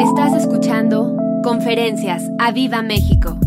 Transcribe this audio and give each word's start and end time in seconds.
Estás 0.00 0.34
escuchando 0.34 1.16
Conferencias 1.42 2.22
a 2.38 2.52
Viva 2.52 2.82
México. 2.82 3.38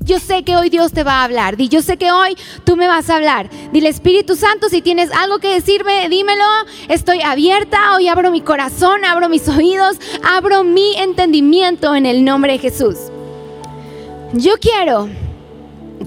Yo 0.00 0.18
sé 0.18 0.42
que 0.42 0.56
hoy 0.56 0.68
Dios 0.68 0.90
te 0.90 1.04
va 1.04 1.20
a 1.20 1.24
hablar. 1.24 1.56
Di, 1.56 1.68
yo 1.68 1.80
sé 1.80 1.96
que 1.96 2.10
hoy 2.10 2.36
tú 2.64 2.74
me 2.74 2.88
vas 2.88 3.08
a 3.08 3.16
hablar. 3.16 3.48
Dile, 3.72 3.88
Espíritu 3.88 4.34
Santo, 4.34 4.68
si 4.68 4.82
tienes 4.82 5.12
algo 5.12 5.38
que 5.38 5.54
decirme, 5.54 6.08
dímelo. 6.08 6.44
Estoy 6.88 7.20
abierta. 7.20 7.94
Hoy 7.94 8.08
abro 8.08 8.32
mi 8.32 8.40
corazón, 8.40 9.04
abro 9.04 9.28
mis 9.28 9.48
oídos, 9.48 10.00
abro 10.24 10.64
mi 10.64 10.96
entendimiento 10.96 11.94
en 11.94 12.04
el 12.04 12.24
nombre 12.24 12.54
de 12.54 12.58
Jesús. 12.58 12.96
Yo 14.32 14.54
quiero 14.60 15.08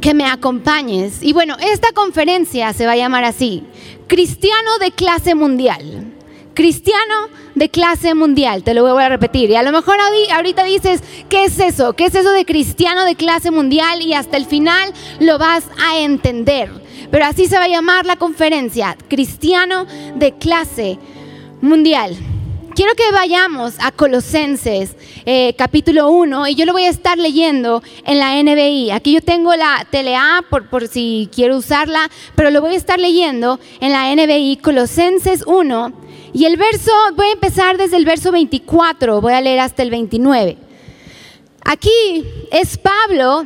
que 0.02 0.14
me 0.14 0.26
acompañes. 0.26 1.24
Y 1.24 1.32
bueno, 1.32 1.56
esta 1.62 1.94
conferencia 1.94 2.74
se 2.74 2.86
va 2.86 2.92
a 2.92 2.98
llamar 2.98 3.24
así. 3.24 3.64
Cristiano 4.08 4.78
de 4.82 4.92
clase 4.92 5.36
mundial 5.36 6.13
cristiano 6.54 7.30
de 7.56 7.70
clase 7.70 8.14
mundial, 8.16 8.64
te 8.64 8.74
lo 8.74 8.84
voy 8.84 9.04
a 9.04 9.10
repetir. 9.10 9.50
Y 9.50 9.56
a 9.56 9.64
lo 9.64 9.72
mejor 9.72 9.98
ahorita 10.32 10.64
dices, 10.64 11.02
¿qué 11.30 11.46
es 11.46 11.60
eso? 11.60 11.94
¿Qué 11.94 12.06
es 12.06 12.16
eso 12.16 12.32
de 12.32 12.46
cristiano 12.46 13.06
de 13.06 13.16
clase 13.16 13.52
mundial? 13.52 14.02
Y 14.02 14.14
hasta 14.14 14.38
el 14.38 14.46
final 14.46 14.94
lo 15.20 15.38
vas 15.38 15.66
a 15.78 16.00
entender. 16.00 16.70
Pero 17.12 17.26
así 17.26 17.48
se 17.48 17.58
va 17.58 17.66
a 17.66 17.68
llamar 17.68 18.06
la 18.06 18.16
conferencia, 18.16 18.98
cristiano 19.08 19.86
de 20.16 20.34
clase 20.34 20.98
mundial. 21.62 22.18
Quiero 22.76 22.96
que 22.96 23.12
vayamos 23.12 23.76
a 23.78 23.92
Colosenses 23.92 24.96
eh, 25.28 25.54
capítulo 25.56 26.10
1 26.10 26.48
y 26.48 26.56
yo 26.56 26.66
lo 26.66 26.74
voy 26.74 26.86
a 26.86 26.90
estar 26.90 27.20
leyendo 27.20 27.84
en 28.04 28.18
la 28.18 28.42
NBI. 28.42 28.90
Aquí 28.90 29.14
yo 29.14 29.22
tengo 29.22 29.56
la 29.56 29.86
TLA 29.92 30.44
por, 30.50 30.68
por 30.70 30.88
si 30.88 31.30
quiero 31.32 31.58
usarla, 31.58 32.10
pero 32.34 32.50
lo 32.50 32.62
voy 32.62 32.74
a 32.74 32.78
estar 32.78 33.00
leyendo 33.00 33.60
en 33.80 33.92
la 33.92 34.12
NBI 34.16 34.58
Colosenses 34.58 35.44
1 35.46 36.03
y 36.34 36.46
el 36.46 36.58
verso, 36.58 36.92
voy 37.16 37.28
a 37.28 37.32
empezar 37.34 37.78
desde 37.78 37.98
el 37.98 38.06
verso 38.06 38.32
24, 38.32 39.22
voy 39.22 39.34
a 39.34 39.42
leer 39.42 39.60
hasta 39.60 39.84
el 39.84 39.92
29. 39.92 40.58
Aquí 41.64 42.26
es 42.52 42.78
Pablo 42.78 43.46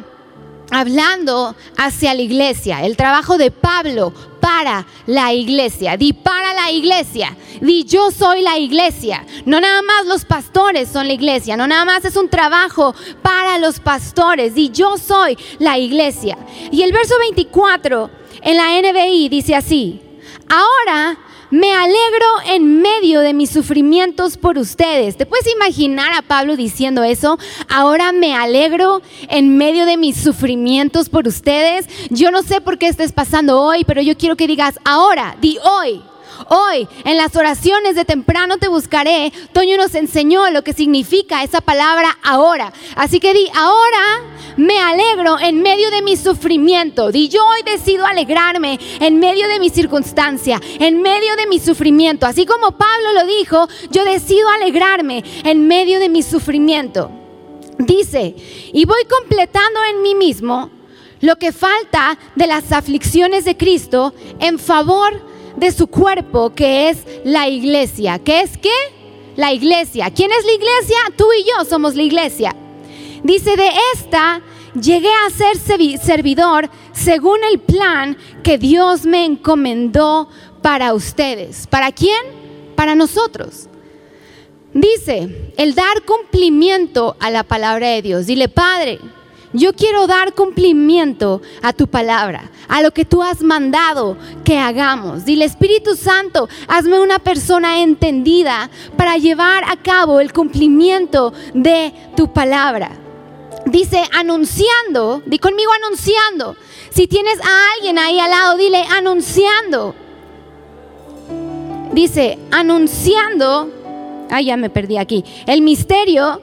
hablando 0.72 1.56
hacia 1.78 2.14
la 2.14 2.22
iglesia, 2.22 2.86
el 2.86 2.98
trabajo 2.98 3.38
de 3.38 3.52
Pablo 3.52 4.14
para 4.40 4.86
la 5.06 5.34
iglesia. 5.34 5.98
Di 5.98 6.14
para 6.14 6.54
la 6.54 6.72
iglesia. 6.72 7.36
Di 7.60 7.84
yo 7.84 8.12
soy 8.12 8.42
la 8.42 8.58
iglesia. 8.58 9.26
No 9.46 9.60
nada 9.60 9.82
más 9.82 10.06
los 10.06 10.24
pastores 10.24 10.90
son 10.90 11.08
la 11.08 11.14
iglesia. 11.14 11.58
No 11.58 11.68
nada 11.68 11.84
más 11.84 12.06
es 12.06 12.16
un 12.16 12.30
trabajo 12.30 12.96
para 13.22 13.58
los 13.60 13.80
pastores. 13.82 14.56
Di 14.56 14.70
yo 14.70 14.98
soy 14.98 15.38
la 15.60 15.78
iglesia. 15.78 16.38
Y 16.72 16.82
el 16.84 16.94
verso 16.94 17.16
24 17.20 18.10
en 18.42 18.58
la 18.58 18.82
NBI 18.82 19.28
dice 19.28 19.56
así. 19.56 20.02
Ahora 20.50 21.18
me 21.50 21.74
alegro 21.74 22.26
en 22.46 22.82
medio 22.82 23.22
de 23.22 23.34
mis 23.34 23.50
sufrimientos 23.50 24.38
por 24.38 24.58
ustedes. 24.58 25.18
¿Te 25.18 25.26
puedes 25.26 25.48
imaginar 25.54 26.14
a 26.14 26.22
Pablo 26.22 26.56
diciendo 26.56 27.04
eso? 27.04 27.38
Ahora 27.70 28.12
me 28.12 28.36
alegro 28.36 29.02
en 29.30 29.58
medio 29.58 29.86
de 29.86 29.98
mis 29.98 30.18
sufrimientos 30.18 31.10
por 31.10 31.28
ustedes. 31.28 31.88
Yo 32.10 32.32
no 32.32 32.44
sé 32.44 32.62
por 32.62 32.78
qué 32.78 32.88
estés 32.88 33.12
pasando 33.12 33.62
hoy, 33.62 33.84
pero 33.86 34.02
yo 34.02 34.18
quiero 34.18 34.36
que 34.36 34.48
digas 34.48 34.80
ahora, 34.84 35.36
di 35.40 35.58
hoy. 35.64 36.02
Hoy, 36.50 36.88
en 37.04 37.18
las 37.18 37.36
oraciones 37.36 37.96
de 37.96 38.06
temprano 38.06 38.58
te 38.58 38.68
buscaré, 38.68 39.34
Toño 39.54 39.76
nos 39.76 39.96
enseñó 39.96 40.50
lo 40.52 40.64
que 40.64 40.74
significa 40.74 41.44
esa 41.44 41.62
palabra 41.62 42.16
ahora. 42.24 42.72
Así 42.96 43.20
que 43.20 43.34
di, 43.34 43.48
ahora 43.56 44.22
me 44.58 44.80
alegro 44.80 45.40
en 45.40 45.62
medio 45.62 45.90
de 45.92 46.02
mi 46.02 46.18
sufrimiento. 46.18 47.12
Di, 47.12 47.30
yo 47.30 47.42
hoy 47.46 47.62
decido 47.64 48.06
alegrarme 48.06 48.80
en 49.00 49.20
medio 49.20 49.48
de 49.48 49.60
mi 49.60 49.70
circunstancia, 49.70 50.60
en 50.80 51.02
medio 51.02 51.36
de 51.36 51.48
mi 51.48 51.60
sufrimiento. 51.60 52.26
Así 52.26 52.46
como 52.46 52.72
Pablo 52.72 53.14
lo 53.14 53.26
dijo, 53.26 53.68
yo 53.92 54.04
decido 54.04 54.50
alegrarme 54.50 55.24
en 55.44 55.68
medio 55.68 56.00
de 56.00 56.10
mi 56.10 56.24
sufrimiento. 56.24 57.12
Dice, 57.78 58.36
y 58.74 58.86
voy 58.86 59.04
completando 59.06 59.80
en 59.92 60.02
mí 60.02 60.16
mismo 60.16 60.72
lo 61.22 61.36
que 61.38 61.52
falta 61.52 62.18
de 62.36 62.48
las 62.48 62.72
aflicciones 62.72 63.46
de 63.46 63.56
Cristo 63.56 64.14
en 64.40 64.58
favor 64.60 65.22
de 65.56 65.72
su 65.72 65.88
cuerpo, 65.88 66.54
que 66.54 66.90
es 66.90 67.00
la 67.24 67.48
iglesia. 67.48 68.20
¿Qué 68.20 68.42
es 68.42 68.58
qué? 68.58 68.74
La 69.36 69.54
iglesia. 69.54 70.10
¿Quién 70.12 70.32
es 70.32 70.46
la 70.46 70.54
iglesia? 70.54 70.98
Tú 71.16 71.26
y 71.40 71.44
yo 71.44 71.66
somos 71.66 71.96
la 71.96 72.04
iglesia. 72.04 72.56
Dice, 73.24 73.56
de 73.56 73.70
esta 73.94 74.42
llegué 74.80 75.12
a 75.26 75.30
ser 75.30 75.58
servidor 76.00 76.70
según 76.94 77.40
el 77.52 77.60
plan 77.60 78.18
que 78.44 78.58
Dios 78.58 79.06
me 79.06 79.26
encomendó 79.26 80.30
para 80.62 80.94
ustedes. 80.94 81.68
¿Para 81.68 81.92
quién? 81.92 82.22
Para 82.76 82.96
nosotros. 82.96 83.68
Dice, 84.74 85.54
el 85.58 85.74
dar 85.74 86.04
cumplimiento 86.04 87.16
a 87.20 87.32
la 87.32 87.44
palabra 87.44 87.90
de 87.90 88.02
Dios. 88.02 88.28
Dile, 88.28 88.50
Padre, 88.50 89.00
yo 89.54 89.74
quiero 89.74 90.08
dar 90.08 90.34
cumplimiento 90.34 91.42
a 91.62 91.74
tu 91.74 91.88
palabra, 91.88 92.52
a 92.68 92.82
lo 92.82 92.92
que 92.92 93.06
tú 93.06 93.24
has 93.24 93.42
mandado 93.42 94.18
que 94.44 94.60
hagamos. 94.60 95.26
Dile, 95.26 95.46
Espíritu 95.46 95.96
Santo, 95.96 96.50
hazme 96.68 97.00
una 97.00 97.18
persona 97.18 97.82
entendida 97.82 98.70
para 98.98 99.18
llevar 99.18 99.64
a 99.64 99.78
cabo 99.78 100.20
el 100.20 100.34
cumplimiento 100.34 101.34
de 101.54 101.94
tu 102.16 102.32
palabra. 102.32 103.07
Dice, 103.70 104.02
anunciando, 104.14 105.22
di 105.26 105.40
conmigo 105.40 105.72
anunciando. 105.74 106.56
Si 106.90 107.08
tienes 107.08 107.40
a 107.42 107.74
alguien 107.76 108.00
ahí 108.00 108.20
al 108.20 108.32
lado, 108.32 108.58
dile, 108.58 108.84
anunciando. 108.90 109.94
Dice, 111.92 112.40
anunciando, 112.52 113.70
ay, 114.30 114.46
ya 114.46 114.58
me 114.58 114.70
perdí 114.70 114.98
aquí, 114.98 115.24
el 115.46 115.62
misterio 115.62 116.42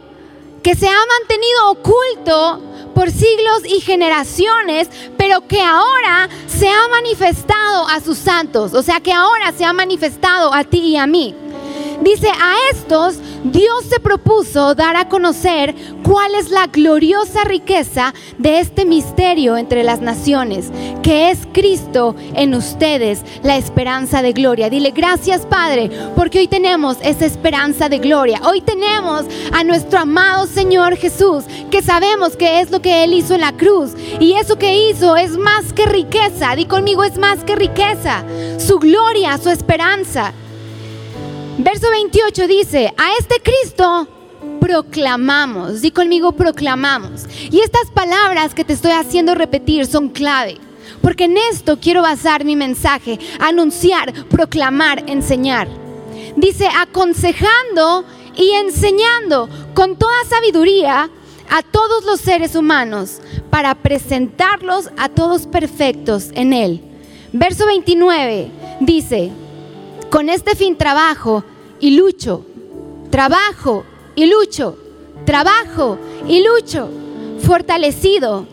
que 0.62 0.74
se 0.74 0.86
ha 0.86 0.92
mantenido 1.20 1.70
oculto 1.70 2.60
por 2.94 3.10
siglos 3.10 3.62
y 3.68 3.80
generaciones, 3.80 4.88
pero 5.16 5.46
que 5.46 5.60
ahora 5.60 6.28
se 6.46 6.68
ha 6.68 6.88
manifestado 6.88 7.88
a 7.88 8.00
sus 8.00 8.18
santos, 8.18 8.74
o 8.74 8.82
sea 8.82 9.00
que 9.00 9.12
ahora 9.12 9.52
se 9.52 9.64
ha 9.64 9.72
manifestado 9.72 10.52
a 10.52 10.64
ti 10.64 10.80
y 10.80 10.96
a 10.96 11.06
mí. 11.06 11.34
Dice, 12.02 12.28
a 12.28 12.54
estos 12.72 13.18
Dios 13.44 13.84
se 13.88 14.00
propuso 14.00 14.74
dar 14.74 14.96
a 14.96 15.08
conocer 15.08 15.74
cuál 16.02 16.34
es 16.34 16.50
la 16.50 16.66
gloriosa 16.66 17.44
riqueza 17.44 18.14
de 18.38 18.58
este 18.58 18.84
misterio 18.84 19.56
entre 19.56 19.84
las 19.84 20.00
naciones, 20.00 20.70
que 21.02 21.30
es 21.30 21.40
Cristo 21.52 22.16
en 22.34 22.54
ustedes, 22.54 23.22
la 23.42 23.56
esperanza 23.56 24.22
de 24.22 24.32
gloria. 24.32 24.70
Dile, 24.70 24.90
gracias 24.90 25.46
Padre, 25.46 25.90
porque 26.16 26.38
hoy 26.38 26.48
tenemos 26.48 26.96
esa 27.02 27.26
esperanza 27.26 27.88
de 27.88 27.98
gloria. 27.98 28.40
Hoy 28.44 28.60
tenemos 28.60 29.24
a 29.52 29.62
nuestro 29.64 29.98
amado 29.98 30.46
Señor 30.46 30.96
Jesús, 30.96 31.44
que 31.70 31.82
sabemos 31.82 32.36
que 32.36 32.60
es 32.60 32.70
lo 32.70 32.80
que 32.80 33.04
Él 33.04 33.14
hizo 33.14 33.34
en 33.34 33.40
la 33.42 33.52
cruz. 33.52 33.92
Y 34.20 34.34
eso 34.34 34.56
que 34.56 34.88
hizo 34.88 35.16
es 35.16 35.36
más 35.36 35.72
que 35.72 35.86
riqueza. 35.86 36.56
Di 36.56 36.66
conmigo, 36.66 37.04
es 37.04 37.18
más 37.18 37.44
que 37.44 37.56
riqueza. 37.56 38.24
Su 38.58 38.78
gloria, 38.78 39.38
su 39.38 39.50
esperanza. 39.50 40.32
Verso 41.58 41.88
28 41.88 42.48
dice, 42.48 42.92
a 42.96 43.16
este 43.18 43.36
Cristo 43.40 44.08
proclamamos, 44.60 45.82
di 45.82 45.92
conmigo 45.92 46.32
proclamamos. 46.32 47.26
Y 47.48 47.60
estas 47.60 47.92
palabras 47.92 48.54
que 48.54 48.64
te 48.64 48.72
estoy 48.72 48.90
haciendo 48.90 49.36
repetir 49.36 49.86
son 49.86 50.08
clave, 50.08 50.58
porque 51.00 51.24
en 51.24 51.36
esto 51.36 51.78
quiero 51.80 52.02
basar 52.02 52.44
mi 52.44 52.56
mensaje, 52.56 53.20
anunciar, 53.38 54.12
proclamar, 54.28 55.04
enseñar. 55.06 55.68
Dice, 56.34 56.66
aconsejando 56.76 58.04
y 58.36 58.50
enseñando 58.50 59.48
con 59.74 59.96
toda 59.96 60.24
sabiduría 60.28 61.08
a 61.50 61.62
todos 61.62 62.04
los 62.04 62.20
seres 62.20 62.56
humanos 62.56 63.20
para 63.50 63.76
presentarlos 63.76 64.90
a 64.96 65.08
todos 65.08 65.46
perfectos 65.46 66.30
en 66.34 66.52
Él. 66.52 66.80
Verso 67.32 67.64
29 67.66 68.50
dice, 68.80 69.30
con 70.14 70.28
este 70.28 70.54
fin 70.54 70.76
trabajo 70.76 71.42
y 71.80 71.96
lucho, 71.96 72.46
trabajo 73.10 73.84
y 74.14 74.26
lucho, 74.26 74.78
trabajo 75.24 75.98
y 76.28 76.40
lucho, 76.40 76.88
fortalecido 77.40 78.46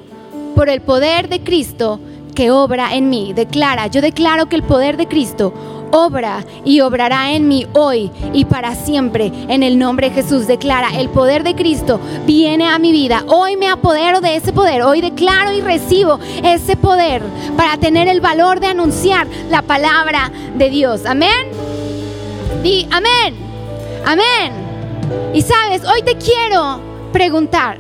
por 0.56 0.69
el 0.69 0.81
poder 0.81 1.30
de 1.30 1.44
Cristo 1.44 2.00
que 2.34 2.50
obra 2.50 2.96
en 2.96 3.12
mí. 3.12 3.34
Declara, 3.34 3.86
yo 3.86 4.02
declaro 4.02 4.50
que 4.50 4.56
el 4.56 4.63
poder 4.63 4.98
de 4.98 5.08
Cristo 5.08 5.54
obra 5.92 6.46
y 6.66 6.82
obrará 6.82 7.34
en 7.34 7.48
mí 7.48 7.68
hoy 7.74 8.12
y 8.34 8.46
para 8.46 8.76
siempre. 8.76 9.32
En 9.48 9.64
el 9.64 9.78
nombre 9.78 10.10
de 10.10 10.16
Jesús 10.16 10.48
declara, 10.48 10.90
el 11.00 11.10
poder 11.10 11.44
de 11.44 11.56
Cristo 11.56 12.00
viene 12.26 12.68
a 12.68 12.80
mi 12.80 12.92
vida. 12.92 13.24
Hoy 13.28 13.58
me 13.58 13.68
apodero 13.68 14.22
de 14.22 14.36
ese 14.36 14.54
poder. 14.54 14.82
Hoy 14.82 15.02
declaro 15.02 15.54
y 15.54 15.62
recibo 15.62 16.20
ese 16.44 16.76
poder 16.76 17.22
para 17.56 17.78
tener 17.78 18.08
el 18.08 18.22
valor 18.22 18.60
de 18.60 18.68
anunciar 18.68 19.28
la 19.50 19.62
palabra 19.62 20.32
de 20.58 20.70
Dios. 20.70 21.06
Amén. 21.06 21.48
Di 22.64 22.88
amén. 22.92 23.36
Amén. 24.06 24.54
Y 25.34 25.42
sabes, 25.42 25.84
hoy 25.86 26.02
te 26.04 26.16
quiero 26.16 26.80
preguntar. 27.12 27.78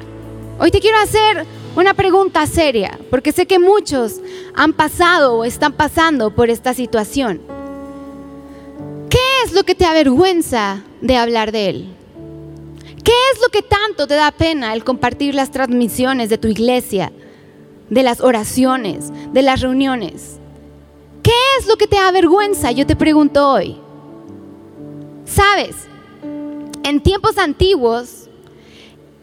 Hoy 0.59 0.69
te 0.69 0.79
quiero 0.79 0.99
hacer 0.99 1.45
una 1.75 1.93
pregunta 1.93 2.45
seria, 2.45 2.99
porque 3.09 3.31
sé 3.31 3.45
que 3.45 3.57
muchos 3.57 4.19
han 4.53 4.73
pasado 4.73 5.37
o 5.37 5.45
están 5.45 5.73
pasando 5.73 6.29
por 6.31 6.49
esta 6.49 6.73
situación 6.73 7.39
lo 9.53 9.63
que 9.63 9.75
te 9.75 9.85
avergüenza 9.85 10.83
de 11.01 11.17
hablar 11.17 11.51
de 11.51 11.69
Él? 11.69 11.95
¿Qué 13.03 13.13
es 13.33 13.41
lo 13.41 13.49
que 13.49 13.61
tanto 13.61 14.07
te 14.07 14.13
da 14.13 14.31
pena 14.31 14.73
el 14.73 14.83
compartir 14.83 15.33
las 15.33 15.51
transmisiones 15.51 16.29
de 16.29 16.37
tu 16.37 16.47
iglesia, 16.47 17.11
de 17.89 18.03
las 18.03 18.21
oraciones, 18.21 19.11
de 19.33 19.41
las 19.41 19.61
reuniones? 19.61 20.39
¿Qué 21.23 21.31
es 21.59 21.67
lo 21.67 21.77
que 21.77 21.87
te 21.87 21.97
avergüenza? 21.97 22.71
Yo 22.71 22.85
te 22.85 22.95
pregunto 22.95 23.49
hoy. 23.49 23.77
Sabes, 25.25 25.75
en 26.83 27.01
tiempos 27.01 27.37
antiguos, 27.37 28.29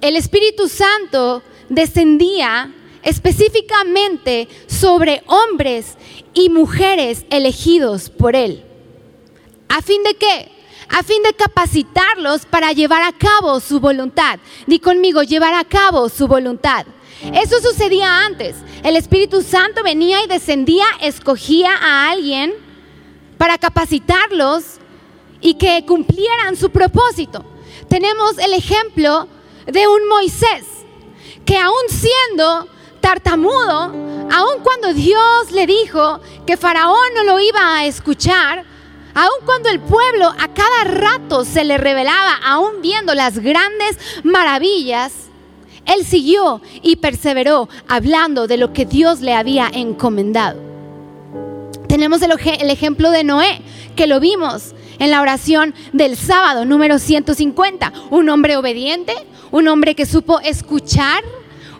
el 0.00 0.16
Espíritu 0.16 0.68
Santo 0.68 1.42
descendía 1.68 2.72
específicamente 3.02 4.48
sobre 4.66 5.22
hombres 5.26 5.96
y 6.34 6.50
mujeres 6.50 7.24
elegidos 7.30 8.10
por 8.10 8.36
Él. 8.36 8.64
¿A 9.68 9.82
fin 9.82 10.02
de 10.02 10.14
qué? 10.14 10.50
A 10.88 11.02
fin 11.02 11.22
de 11.22 11.34
capacitarlos 11.34 12.46
para 12.46 12.72
llevar 12.72 13.02
a 13.02 13.12
cabo 13.12 13.60
su 13.60 13.78
voluntad. 13.78 14.38
Di 14.66 14.78
conmigo, 14.78 15.22
llevar 15.22 15.54
a 15.54 15.64
cabo 15.64 16.08
su 16.08 16.26
voluntad. 16.26 16.86
Eso 17.34 17.60
sucedía 17.60 18.24
antes. 18.24 18.56
El 18.82 18.96
Espíritu 18.96 19.42
Santo 19.42 19.82
venía 19.82 20.22
y 20.24 20.28
descendía, 20.28 20.86
escogía 21.00 21.74
a 21.76 22.10
alguien 22.10 22.54
para 23.36 23.58
capacitarlos 23.58 24.78
y 25.40 25.54
que 25.54 25.84
cumplieran 25.86 26.56
su 26.56 26.70
propósito. 26.70 27.44
Tenemos 27.88 28.38
el 28.38 28.54
ejemplo 28.54 29.28
de 29.66 29.86
un 29.86 30.08
Moisés 30.08 30.64
que 31.44 31.56
aún 31.56 31.74
siendo 31.88 32.68
tartamudo, 33.00 33.92
aun 34.30 34.62
cuando 34.62 34.92
Dios 34.92 35.50
le 35.52 35.66
dijo 35.66 36.20
que 36.46 36.56
Faraón 36.56 37.14
no 37.14 37.24
lo 37.24 37.40
iba 37.40 37.76
a 37.76 37.86
escuchar, 37.86 38.64
aun 39.18 39.44
cuando 39.44 39.68
el 39.68 39.80
pueblo 39.80 40.26
a 40.26 40.46
cada 40.54 40.84
rato 40.84 41.44
se 41.44 41.64
le 41.64 41.76
revelaba, 41.76 42.36
aún 42.44 42.80
viendo 42.82 43.14
las 43.14 43.40
grandes 43.40 43.98
maravillas, 44.22 45.12
él 45.86 46.04
siguió 46.04 46.62
y 46.82 46.96
perseveró 46.96 47.68
hablando 47.88 48.46
de 48.46 48.58
lo 48.58 48.72
que 48.72 48.86
Dios 48.86 49.20
le 49.20 49.34
había 49.34 49.68
encomendado. 49.72 50.60
Tenemos 51.88 52.22
el, 52.22 52.32
el 52.60 52.70
ejemplo 52.70 53.10
de 53.10 53.24
Noé, 53.24 53.60
que 53.96 54.06
lo 54.06 54.20
vimos 54.20 54.74
en 55.00 55.10
la 55.10 55.20
oración 55.20 55.74
del 55.92 56.16
sábado 56.16 56.64
número 56.64 57.00
150. 57.00 57.92
Un 58.10 58.28
hombre 58.28 58.56
obediente, 58.56 59.14
un 59.50 59.66
hombre 59.66 59.96
que 59.96 60.06
supo 60.06 60.38
escuchar 60.38 61.24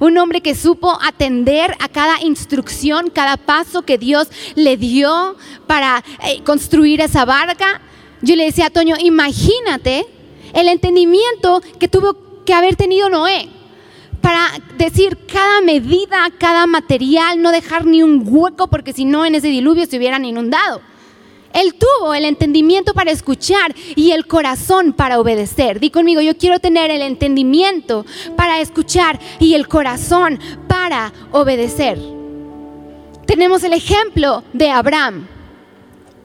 un 0.01 0.17
hombre 0.19 0.41
que 0.41 0.55
supo 0.55 0.99
atender 1.03 1.75
a 1.81 1.89
cada 1.89 2.21
instrucción, 2.23 3.11
cada 3.11 3.37
paso 3.37 3.83
que 3.83 3.99
Dios 3.99 4.29
le 4.55 4.77
dio 4.77 5.37
para 5.67 6.05
eh, 6.25 6.43
construir 6.45 7.01
esa 7.01 7.25
barca. 7.25 7.81
Yo 8.23 8.37
le 8.37 8.45
decía 8.45 8.67
a 8.67 8.71
Toño, 8.71 8.97
imagínate 9.01 10.07
el 10.53 10.69
entendimiento 10.69 11.63
que 11.79 11.89
tuvo 11.89 12.45
que 12.45 12.55
haber 12.55 12.77
tenido 12.77 13.09
Noé 13.09 13.49
para 14.21 14.51
decir 14.77 15.17
cada 15.31 15.61
medida, 15.61 16.29
cada 16.39 16.67
material, 16.67 17.41
no 17.41 17.53
dejar 17.53 17.87
ni 17.87 18.03
un 18.03 18.23
hueco 18.27 18.69
porque 18.69 18.93
si 18.93 19.05
no 19.05 19.25
en 19.25 19.35
ese 19.35 19.49
diluvio 19.49 19.87
se 19.87 19.97
hubieran 19.97 20.25
inundado. 20.25 20.81
Él 21.53 21.75
tuvo 21.75 22.15
el 22.15 22.25
entendimiento 22.25 22.95
para 22.95 23.11
escuchar 23.11 23.75
y 23.97 24.13
el 24.13 24.27
corazón 24.27 24.93
para 24.93 25.19
obedecer. 25.19 25.81
Di 25.81 25.91
conmigo, 25.91 26.21
yo 26.21 26.37
quiero 26.37 26.59
tener 26.59 26.91
el 26.91 27.03
entendimiento 27.03 28.05
para 28.37 28.61
escuchar 28.61 29.19
y 29.39 29.55
el 29.55 29.67
corazón 29.69 30.39
para 30.69 31.13
obedecer. 31.33 31.99
Tenemos 33.27 33.63
el 33.65 33.73
ejemplo 33.73 34.43
de 34.53 34.71
Abraham, 34.71 35.27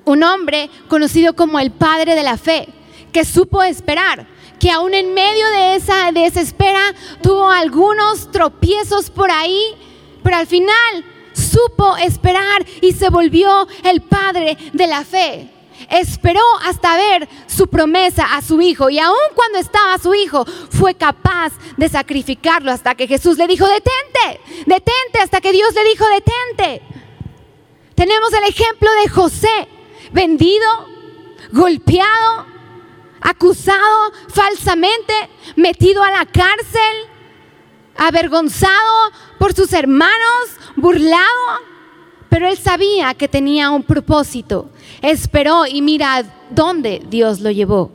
un 0.06 0.24
hombre 0.24 0.70
conocido 0.88 1.36
como 1.36 1.60
el 1.60 1.72
padre 1.72 2.16
de 2.16 2.24
la 2.24 2.38
fe, 2.38 2.68
que 3.12 3.25
supo 3.25 3.62
esperar, 3.64 4.28
que 4.60 4.72
aún 4.72 4.94
en 4.94 5.14
medio 5.14 5.48
de 5.50 5.75
esa 5.75 6.12
desespera 6.12 6.94
tuvo 7.22 7.50
algunos 7.50 8.31
tropiezos 8.31 9.10
por 9.10 9.31
ahí, 9.31 9.62
pero 10.24 10.38
al 10.38 10.48
final 10.48 11.04
supo 11.54 11.96
esperar 11.98 12.66
y 12.82 12.94
se 12.94 13.10
volvió 13.10 13.68
el 13.84 14.02
padre 14.02 14.58
de 14.74 14.88
la 14.88 15.04
fe. 15.04 15.50
Esperó 15.90 16.42
hasta 16.64 16.96
ver 16.96 17.28
su 17.48 17.68
promesa 17.68 18.36
a 18.36 18.42
su 18.42 18.62
hijo 18.62 18.90
y 18.90 19.00
aun 19.00 19.16
cuando 19.36 19.60
estaba 19.60 19.98
su 19.98 20.14
hijo 20.14 20.46
fue 20.70 20.96
capaz 20.96 21.54
de 21.78 21.90
sacrificarlo 21.90 22.72
hasta 22.72 22.96
que 22.96 23.08
Jesús 23.08 23.38
le 23.38 23.48
dijo, 23.48 23.68
detente, 23.68 24.42
detente, 24.66 25.20
hasta 25.22 25.42
que 25.42 25.52
Dios 25.52 25.74
le 25.74 25.84
dijo, 25.84 26.06
detente. 26.08 26.82
Tenemos 27.96 28.34
el 28.34 28.44
ejemplo 28.46 28.90
de 29.04 29.10
José, 29.10 29.68
vendido, 30.12 30.68
golpeado, 31.52 32.48
acusado 33.22 34.14
falsamente, 34.30 35.14
metido 35.56 36.02
a 36.02 36.12
la 36.12 36.26
cárcel, 36.26 37.12
avergonzado 37.95 39.12
por 39.38 39.54
sus 39.54 39.74
hermanos, 39.74 40.50
burlado, 40.75 41.24
pero 42.30 42.48
él 42.48 42.57
sabía 42.57 43.13
que 43.13 43.28
tenía 43.28 43.69
un 43.69 43.84
propósito. 43.84 44.69
Esperó 45.01 45.66
y 45.68 45.81
mira 45.81 46.24
dónde 46.50 47.01
Dios 47.07 47.42
lo 47.42 47.51
llevó. 47.51 47.92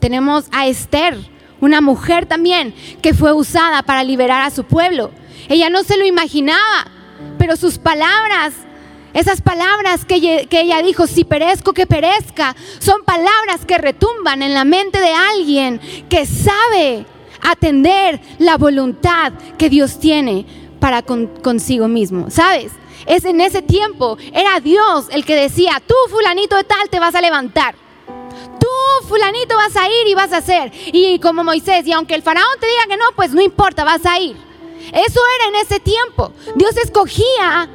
Tenemos 0.00 0.46
a 0.52 0.66
Esther, 0.66 1.18
una 1.60 1.80
mujer 1.80 2.26
también 2.26 2.74
que 3.02 3.14
fue 3.14 3.32
usada 3.32 3.82
para 3.82 4.04
liberar 4.04 4.42
a 4.42 4.50
su 4.50 4.64
pueblo. 4.64 5.10
Ella 5.48 5.68
no 5.68 5.82
se 5.82 5.98
lo 5.98 6.06
imaginaba, 6.06 6.86
pero 7.38 7.56
sus 7.56 7.78
palabras, 7.78 8.54
esas 9.12 9.40
palabras 9.40 10.04
que 10.04 10.16
ella, 10.16 10.46
que 10.46 10.60
ella 10.60 10.82
dijo, 10.82 11.06
si 11.06 11.24
perezco, 11.24 11.72
que 11.72 11.86
perezca, 11.86 12.56
son 12.78 13.04
palabras 13.04 13.64
que 13.66 13.78
retumban 13.78 14.42
en 14.42 14.54
la 14.54 14.64
mente 14.64 14.98
de 15.00 15.12
alguien 15.12 15.80
que 16.08 16.26
sabe 16.26 17.06
atender 17.46 18.20
la 18.38 18.56
voluntad 18.56 19.32
que 19.56 19.68
Dios 19.70 19.98
tiene 19.98 20.44
para 20.80 21.02
consigo 21.02 21.88
mismo, 21.88 22.30
¿sabes? 22.30 22.72
Es 23.06 23.24
en 23.24 23.40
ese 23.40 23.62
tiempo, 23.62 24.18
era 24.32 24.60
Dios 24.60 25.06
el 25.10 25.24
que 25.24 25.36
decía, 25.36 25.80
tú 25.86 25.94
fulanito 26.10 26.56
de 26.56 26.64
tal 26.64 26.88
te 26.90 26.98
vas 26.98 27.14
a 27.14 27.20
levantar. 27.20 27.74
Tú 28.58 29.06
fulanito 29.06 29.56
vas 29.56 29.76
a 29.76 29.88
ir 29.88 30.08
y 30.08 30.14
vas 30.14 30.32
a 30.32 30.38
hacer. 30.38 30.72
Y 30.86 31.18
como 31.20 31.44
Moisés, 31.44 31.86
y 31.86 31.92
aunque 31.92 32.14
el 32.14 32.22
faraón 32.22 32.58
te 32.58 32.66
diga 32.66 32.86
que 32.88 32.96
no, 32.96 33.04
pues 33.14 33.32
no 33.32 33.40
importa, 33.40 33.84
vas 33.84 34.04
a 34.06 34.18
ir. 34.18 34.36
Eso 34.92 35.20
era 35.36 35.48
en 35.48 35.64
ese 35.64 35.80
tiempo. 35.80 36.32
Dios 36.56 36.76
escogía 36.76 37.68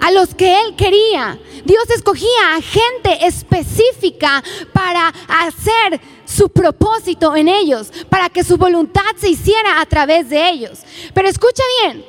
a 0.00 0.10
los 0.12 0.34
que 0.34 0.60
Él 0.60 0.76
quería. 0.76 1.38
Dios 1.64 1.88
escogía 1.90 2.56
a 2.56 2.60
gente 2.60 3.26
específica 3.26 4.42
para 4.72 5.08
hacer 5.28 6.00
su 6.24 6.48
propósito 6.48 7.36
en 7.36 7.48
ellos, 7.48 7.92
para 8.08 8.28
que 8.28 8.44
su 8.44 8.56
voluntad 8.56 9.02
se 9.16 9.30
hiciera 9.30 9.80
a 9.80 9.86
través 9.86 10.28
de 10.28 10.48
ellos. 10.48 10.80
Pero 11.12 11.28
escucha 11.28 11.62
bien, 11.82 12.04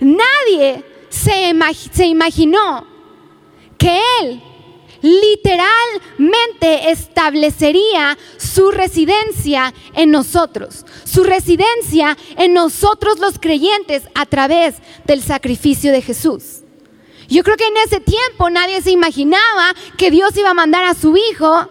nadie 0.00 0.84
se, 1.08 1.52
se 1.92 2.06
imaginó 2.06 2.86
que 3.76 4.00
Él 4.20 4.42
literalmente 5.00 6.90
establecería 6.90 8.18
su 8.36 8.70
residencia 8.70 9.72
en 9.94 10.10
nosotros, 10.10 10.84
su 11.04 11.24
residencia 11.24 12.16
en 12.36 12.52
nosotros 12.52 13.18
los 13.18 13.38
creyentes 13.38 14.02
a 14.14 14.26
través 14.26 14.76
del 15.06 15.22
sacrificio 15.22 15.92
de 15.92 16.02
Jesús. 16.02 16.62
Yo 17.28 17.42
creo 17.44 17.56
que 17.56 17.66
en 17.66 17.76
ese 17.76 18.00
tiempo 18.00 18.48
nadie 18.50 18.80
se 18.80 18.90
imaginaba 18.90 19.74
que 19.96 20.10
Dios 20.10 20.36
iba 20.36 20.50
a 20.50 20.54
mandar 20.54 20.84
a 20.84 20.94
su 20.94 21.16
Hijo 21.16 21.68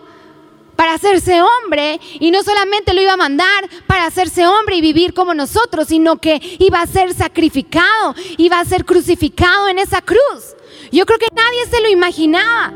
para 0.77 0.93
hacerse 0.93 1.41
hombre 1.41 1.99
y 2.19 2.31
no 2.31 2.43
solamente 2.43 2.93
lo 2.93 3.01
iba 3.01 3.13
a 3.13 3.17
mandar 3.17 3.67
para 3.87 4.05
hacerse 4.05 4.47
hombre 4.47 4.77
y 4.77 4.81
vivir 4.81 5.13
como 5.13 5.33
nosotros, 5.33 5.87
sino 5.89 6.21
que 6.21 6.39
iba 6.59 6.79
a 6.79 6.87
ser 6.87 7.13
sacrificado, 7.13 8.15
iba 8.37 8.59
a 8.59 8.65
ser 8.65 8.85
crucificado 8.85 9.67
en 9.67 9.79
esa 9.79 10.01
cruz. 10.01 10.55
Yo 10.91 11.05
creo 11.05 11.19
que 11.19 11.35
nadie 11.35 11.65
se 11.69 11.81
lo 11.81 11.89
imaginaba, 11.89 12.71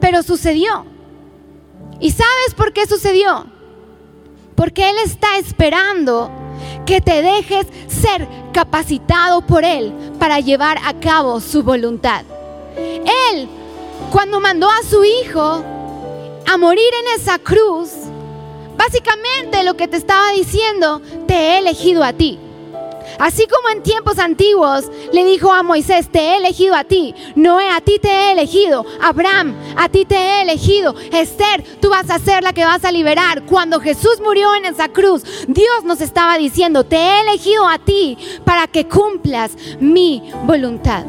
pero 0.00 0.22
sucedió. 0.22 0.86
¿Y 2.00 2.12
sabes 2.12 2.54
por 2.56 2.72
qué 2.72 2.86
sucedió? 2.86 3.46
Porque 4.54 4.88
Él 4.88 4.96
está 5.04 5.36
esperando 5.36 6.30
que 6.86 7.00
te 7.00 7.22
dejes 7.22 7.66
ser 7.88 8.26
capacitado 8.52 9.44
por 9.44 9.64
Él 9.64 9.92
para 10.18 10.38
llevar 10.38 10.78
a 10.84 10.94
cabo 10.94 11.40
su 11.40 11.64
voluntad. 11.64 12.24
Él, 12.76 13.48
cuando 14.12 14.40
mandó 14.40 14.70
a 14.70 14.82
su 14.88 15.04
Hijo 15.04 15.64
a 16.46 16.56
morir 16.56 16.90
en 17.00 17.20
esa 17.20 17.38
cruz, 17.38 17.90
básicamente 18.76 19.62
lo 19.64 19.74
que 19.74 19.88
te 19.88 19.96
estaba 19.96 20.32
diciendo, 20.32 21.00
te 21.26 21.34
he 21.34 21.58
elegido 21.58 22.04
a 22.04 22.12
ti. 22.12 22.38
Así 23.18 23.46
como 23.46 23.68
en 23.68 23.82
tiempos 23.82 24.18
antiguos 24.18 24.90
le 25.12 25.24
dijo 25.24 25.52
a 25.52 25.62
Moisés, 25.62 26.10
te 26.10 26.18
he 26.18 26.36
elegido 26.38 26.74
a 26.74 26.84
ti, 26.84 27.14
Noé, 27.34 27.68
a 27.68 27.80
ti 27.80 27.98
te 28.00 28.08
he 28.08 28.32
elegido, 28.32 28.84
Abraham, 29.00 29.54
a 29.76 29.88
ti 29.88 30.04
te 30.04 30.16
he 30.16 30.42
elegido, 30.42 30.94
Esther, 31.12 31.62
tú 31.80 31.90
vas 31.90 32.10
a 32.10 32.18
ser 32.18 32.42
la 32.42 32.52
que 32.52 32.64
vas 32.64 32.84
a 32.84 32.92
liberar. 32.92 33.44
Cuando 33.44 33.80
Jesús 33.80 34.20
murió 34.22 34.54
en 34.54 34.64
esa 34.64 34.88
cruz, 34.88 35.22
Dios 35.46 35.84
nos 35.84 36.00
estaba 36.00 36.38
diciendo, 36.38 36.84
te 36.84 36.96
he 36.96 37.20
elegido 37.20 37.68
a 37.68 37.78
ti 37.78 38.16
para 38.44 38.66
que 38.66 38.86
cumplas 38.86 39.52
mi 39.78 40.32
voluntad. 40.44 41.04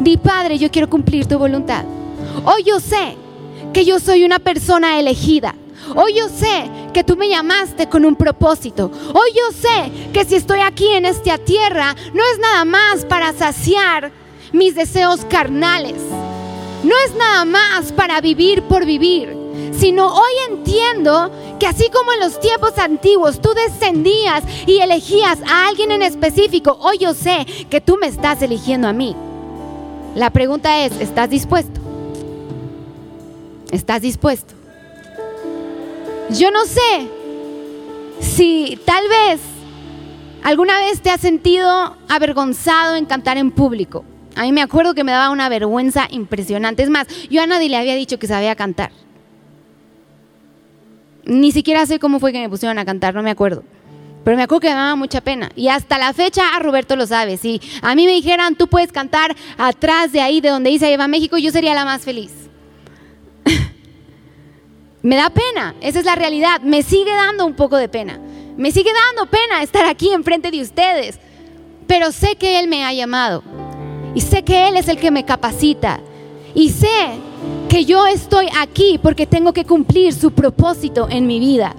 Di, 0.00 0.16
Padre, 0.16 0.58
yo 0.58 0.70
quiero 0.70 0.88
cumplir 0.88 1.26
tu 1.26 1.38
voluntad. 1.38 1.84
Hoy 2.44 2.62
yo 2.62 2.80
sé 2.80 3.16
que 3.76 3.84
yo 3.84 4.00
soy 4.00 4.24
una 4.24 4.38
persona 4.38 4.98
elegida. 4.98 5.54
Hoy 5.94 6.14
yo 6.14 6.30
sé 6.30 6.70
que 6.94 7.04
tú 7.04 7.14
me 7.14 7.28
llamaste 7.28 7.90
con 7.90 8.06
un 8.06 8.16
propósito. 8.16 8.90
Hoy 9.12 9.30
yo 9.34 9.54
sé 9.54 9.92
que 10.14 10.24
si 10.24 10.36
estoy 10.36 10.60
aquí 10.60 10.88
en 10.94 11.04
esta 11.04 11.36
tierra 11.36 11.94
no 12.14 12.22
es 12.32 12.38
nada 12.38 12.64
más 12.64 13.04
para 13.04 13.34
saciar 13.34 14.12
mis 14.50 14.74
deseos 14.74 15.26
carnales. 15.26 16.00
No 16.84 16.94
es 17.04 17.14
nada 17.16 17.44
más 17.44 17.92
para 17.92 18.18
vivir 18.22 18.62
por 18.62 18.86
vivir, 18.86 19.36
sino 19.78 20.06
hoy 20.06 20.32
entiendo 20.48 21.30
que 21.60 21.66
así 21.66 21.90
como 21.90 22.14
en 22.14 22.20
los 22.20 22.40
tiempos 22.40 22.78
antiguos 22.78 23.42
tú 23.42 23.50
descendías 23.52 24.42
y 24.66 24.78
elegías 24.78 25.40
a 25.46 25.66
alguien 25.68 25.92
en 25.92 26.00
específico, 26.00 26.78
hoy 26.80 26.96
yo 26.96 27.12
sé 27.12 27.44
que 27.68 27.82
tú 27.82 27.98
me 28.00 28.06
estás 28.06 28.40
eligiendo 28.40 28.88
a 28.88 28.94
mí. 28.94 29.14
La 30.14 30.30
pregunta 30.30 30.86
es, 30.86 30.98
¿estás 30.98 31.28
dispuesto? 31.28 31.85
¿Estás 33.70 34.02
dispuesto? 34.02 34.54
Yo 36.30 36.50
no 36.50 36.64
sé 36.64 37.08
si 38.20 38.78
tal 38.84 39.08
vez 39.08 39.40
alguna 40.42 40.78
vez 40.78 41.00
te 41.00 41.10
has 41.10 41.20
sentido 41.20 41.96
avergonzado 42.08 42.96
en 42.96 43.06
cantar 43.06 43.36
en 43.36 43.50
público. 43.50 44.04
A 44.34 44.42
mí 44.42 44.52
me 44.52 44.62
acuerdo 44.62 44.94
que 44.94 45.04
me 45.04 45.12
daba 45.12 45.30
una 45.30 45.48
vergüenza 45.48 46.08
impresionante. 46.10 46.82
Es 46.82 46.90
más, 46.90 47.06
yo 47.28 47.42
a 47.42 47.46
nadie 47.46 47.68
le 47.68 47.76
había 47.76 47.94
dicho 47.94 48.18
que 48.18 48.26
sabía 48.26 48.54
cantar. 48.54 48.92
Ni 51.24 51.52
siquiera 51.52 51.86
sé 51.86 51.98
cómo 51.98 52.20
fue 52.20 52.32
que 52.32 52.40
me 52.40 52.48
pusieron 52.48 52.78
a 52.78 52.84
cantar, 52.84 53.14
no 53.14 53.22
me 53.22 53.30
acuerdo. 53.30 53.64
Pero 54.24 54.36
me 54.36 54.42
acuerdo 54.42 54.60
que 54.60 54.68
me 54.68 54.74
daba 54.74 54.96
mucha 54.96 55.20
pena. 55.20 55.50
Y 55.56 55.68
hasta 55.68 55.98
la 55.98 56.12
fecha, 56.12 56.54
a 56.54 56.58
Roberto 56.58 56.96
lo 56.96 57.06
sabe. 57.06 57.36
Si 57.36 57.60
a 57.80 57.94
mí 57.94 58.06
me 58.06 58.12
dijeran, 58.12 58.56
tú 58.56 58.68
puedes 58.68 58.92
cantar 58.92 59.34
atrás 59.56 60.12
de 60.12 60.20
ahí, 60.20 60.40
de 60.40 60.50
donde 60.50 60.70
dice 60.70 60.88
Lleva 60.88 61.08
México, 61.08 61.38
yo 61.38 61.50
sería 61.50 61.74
la 61.74 61.84
más 61.84 62.02
feliz. 62.02 62.32
Me 65.02 65.16
da 65.16 65.30
pena, 65.30 65.74
esa 65.80 66.00
es 66.00 66.04
la 66.04 66.16
realidad. 66.16 66.60
Me 66.62 66.82
sigue 66.82 67.12
dando 67.12 67.46
un 67.46 67.54
poco 67.54 67.76
de 67.76 67.88
pena. 67.88 68.18
Me 68.56 68.72
sigue 68.72 68.90
dando 68.92 69.30
pena 69.30 69.62
estar 69.62 69.86
aquí 69.86 70.10
enfrente 70.12 70.50
de 70.50 70.62
ustedes. 70.62 71.18
Pero 71.86 72.10
sé 72.12 72.36
que 72.36 72.58
Él 72.58 72.68
me 72.68 72.84
ha 72.84 72.92
llamado. 72.92 73.42
Y 74.14 74.20
sé 74.20 74.42
que 74.42 74.68
Él 74.68 74.76
es 74.76 74.88
el 74.88 74.98
que 74.98 75.10
me 75.10 75.24
capacita. 75.24 76.00
Y 76.54 76.70
sé 76.70 76.88
que 77.68 77.84
yo 77.84 78.06
estoy 78.06 78.48
aquí 78.58 78.98
porque 79.02 79.26
tengo 79.26 79.52
que 79.52 79.64
cumplir 79.64 80.12
su 80.12 80.32
propósito 80.32 81.06
en 81.10 81.26
mi 81.26 81.38
vida. 81.38 81.74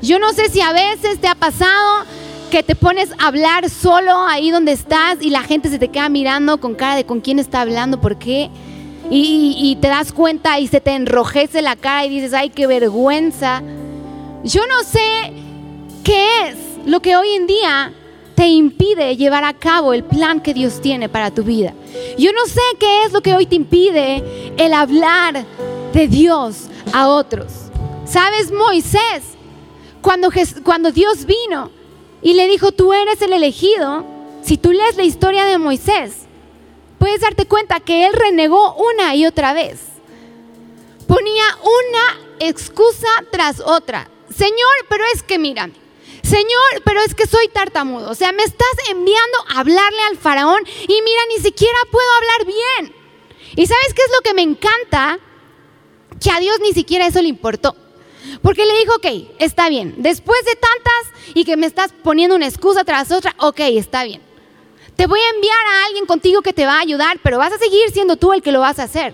Yo 0.00 0.18
no 0.18 0.32
sé 0.32 0.48
si 0.48 0.60
a 0.60 0.72
veces 0.72 1.20
te 1.20 1.28
ha 1.28 1.34
pasado 1.34 2.04
que 2.50 2.62
te 2.62 2.74
pones 2.74 3.10
a 3.18 3.28
hablar 3.28 3.70
solo 3.70 4.26
ahí 4.26 4.50
donde 4.50 4.72
estás 4.72 5.18
y 5.20 5.30
la 5.30 5.42
gente 5.42 5.68
se 5.68 5.78
te 5.78 5.88
queda 5.88 6.08
mirando 6.08 6.58
con 6.58 6.74
cara 6.74 6.96
de 6.96 7.06
con 7.06 7.20
quién 7.20 7.38
está 7.38 7.60
hablando, 7.60 8.00
por 8.00 8.18
qué 8.18 8.50
y, 9.10 9.76
te 9.80 9.88
das 9.88 10.12
cuenta 10.12 10.58
y 10.58 10.68
se 10.68 10.80
te 10.80 10.92
enrojece 10.92 11.62
la 11.62 11.76
cara 11.76 12.06
y 12.06 12.08
dices, 12.08 12.32
ay, 12.32 12.50
qué 12.50 12.66
vergüenza. 12.66 13.62
Yo 14.44 14.62
no 14.66 14.82
sé 14.84 15.32
qué 16.04 16.48
es 16.48 16.56
lo 16.86 17.00
que 17.00 17.16
hoy 17.16 17.30
en 17.30 17.46
día 17.46 17.92
te 18.34 18.46
impide 18.48 19.16
llevar 19.16 19.44
a 19.44 19.54
cabo 19.54 19.92
el 19.92 20.04
plan 20.04 20.40
que 20.40 20.54
Dios 20.54 20.80
tiene 20.80 21.08
para 21.08 21.30
tu 21.30 21.42
vida. 21.42 21.74
Yo 22.18 22.32
no 22.32 22.46
sé 22.46 22.60
qué 22.78 23.04
es 23.04 23.12
lo 23.12 23.20
que 23.20 23.34
hoy 23.34 23.46
te 23.46 23.56
impide 23.56 24.24
el 24.56 24.72
hablar 24.72 25.44
de 25.92 26.08
Dios 26.08 26.68
a 26.92 27.08
otros. 27.08 27.52
¿Sabes, 28.04 28.50
Moisés? 28.50 29.22
Cuando, 30.00 30.30
cuando 30.64 30.90
Dios 30.90 31.24
vino 31.26 31.70
y 32.22 32.34
le 32.34 32.48
dijo, 32.48 32.72
tú 32.72 32.92
eres 32.92 33.20
el 33.22 33.32
elegido, 33.32 34.04
si 34.42 34.56
tú 34.56 34.72
lees 34.72 34.96
la 34.96 35.04
historia 35.04 35.44
de 35.44 35.58
Moisés, 35.58 36.21
puedes 37.02 37.20
darte 37.20 37.46
cuenta 37.46 37.80
que 37.80 38.06
él 38.06 38.12
renegó 38.12 38.76
una 38.76 39.16
y 39.16 39.26
otra 39.26 39.52
vez. 39.52 39.80
Ponía 41.08 41.42
una 41.60 42.36
excusa 42.38 43.08
tras 43.32 43.58
otra. 43.58 44.08
Señor, 44.32 44.74
pero 44.88 45.02
es 45.12 45.24
que 45.24 45.36
mírame. 45.36 45.72
Señor, 46.22 46.82
pero 46.84 47.00
es 47.00 47.16
que 47.16 47.26
soy 47.26 47.48
tartamudo. 47.48 48.08
O 48.08 48.14
sea, 48.14 48.30
me 48.30 48.44
estás 48.44 48.68
enviando 48.88 49.38
a 49.48 49.58
hablarle 49.58 50.00
al 50.10 50.16
faraón 50.16 50.62
y 50.64 51.02
mira, 51.02 51.22
ni 51.30 51.42
siquiera 51.42 51.76
puedo 51.90 52.06
hablar 52.18 52.46
bien. 52.46 52.94
¿Y 53.56 53.66
sabes 53.66 53.94
qué 53.94 54.02
es 54.02 54.10
lo 54.12 54.20
que 54.22 54.34
me 54.34 54.42
encanta? 54.42 55.18
Que 56.22 56.30
a 56.30 56.38
Dios 56.38 56.60
ni 56.60 56.72
siquiera 56.72 57.08
eso 57.08 57.20
le 57.20 57.26
importó. 57.26 57.74
Porque 58.42 58.64
le 58.64 58.78
dijo, 58.78 58.94
ok, 58.94 59.34
está 59.40 59.68
bien. 59.68 59.96
Después 59.98 60.38
de 60.44 60.54
tantas 60.54 61.34
y 61.34 61.44
que 61.44 61.56
me 61.56 61.66
estás 61.66 61.92
poniendo 62.04 62.36
una 62.36 62.46
excusa 62.46 62.84
tras 62.84 63.10
otra, 63.10 63.34
ok, 63.40 63.58
está 63.58 64.04
bien. 64.04 64.22
Te 65.02 65.08
voy 65.08 65.18
a 65.18 65.30
enviar 65.34 65.66
a 65.66 65.86
alguien 65.86 66.06
contigo 66.06 66.42
que 66.42 66.52
te 66.52 66.64
va 66.64 66.76
a 66.76 66.80
ayudar, 66.80 67.18
pero 67.24 67.36
vas 67.36 67.52
a 67.52 67.58
seguir 67.58 67.90
siendo 67.90 68.14
tú 68.14 68.32
el 68.32 68.40
que 68.40 68.52
lo 68.52 68.60
vas 68.60 68.78
a 68.78 68.84
hacer. 68.84 69.12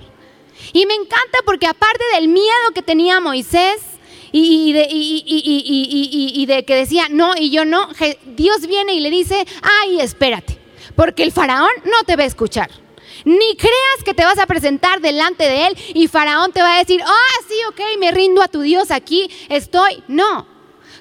Y 0.75 0.85
me 0.85 0.93
encanta 0.93 1.39
porque 1.47 1.67
aparte 1.67 2.05
del 2.13 2.29
miedo 2.29 2.73
que 2.75 2.83
tenía 2.83 3.21
Moisés 3.21 3.81
y, 4.31 4.75
de, 4.75 6.65
que 6.67 6.75
decía 6.75 7.07
no 7.09 7.33
y 7.39 7.49
yo 7.49 7.65
no, 7.65 7.89
Dios 8.27 8.67
viene 8.67 8.93
y 8.93 9.01
le 9.01 9.09
dice, 9.09 9.47
ay, 9.63 10.03
espérate, 10.03 10.59
porque 10.95 11.23
el 11.23 11.33
faraón 11.33 11.71
no 11.87 12.05
te 12.05 12.17
va 12.17 12.25
a 12.25 12.27
escuchar. 12.27 12.71
Ni 13.25 13.57
creas 13.57 14.05
que 14.05 14.13
te 14.13 14.27
vas 14.27 14.39
a 14.39 14.45
presentar 14.45 15.01
delante 15.01 15.45
de 15.45 15.69
él 15.69 15.79
y 15.95 16.07
Faraón 16.07 16.53
te 16.53 16.61
va 16.61 16.77
a 16.77 16.81
decir, 16.81 17.01
ah, 17.03 17.41
sí, 17.49 17.55
ok, 17.71 17.81
me 17.99 18.11
rindo 18.11 18.43
a 18.43 18.49
tu 18.49 18.61
Dios, 18.61 18.91
aquí 18.91 19.31
estoy. 19.49 20.03
No. 20.07 20.47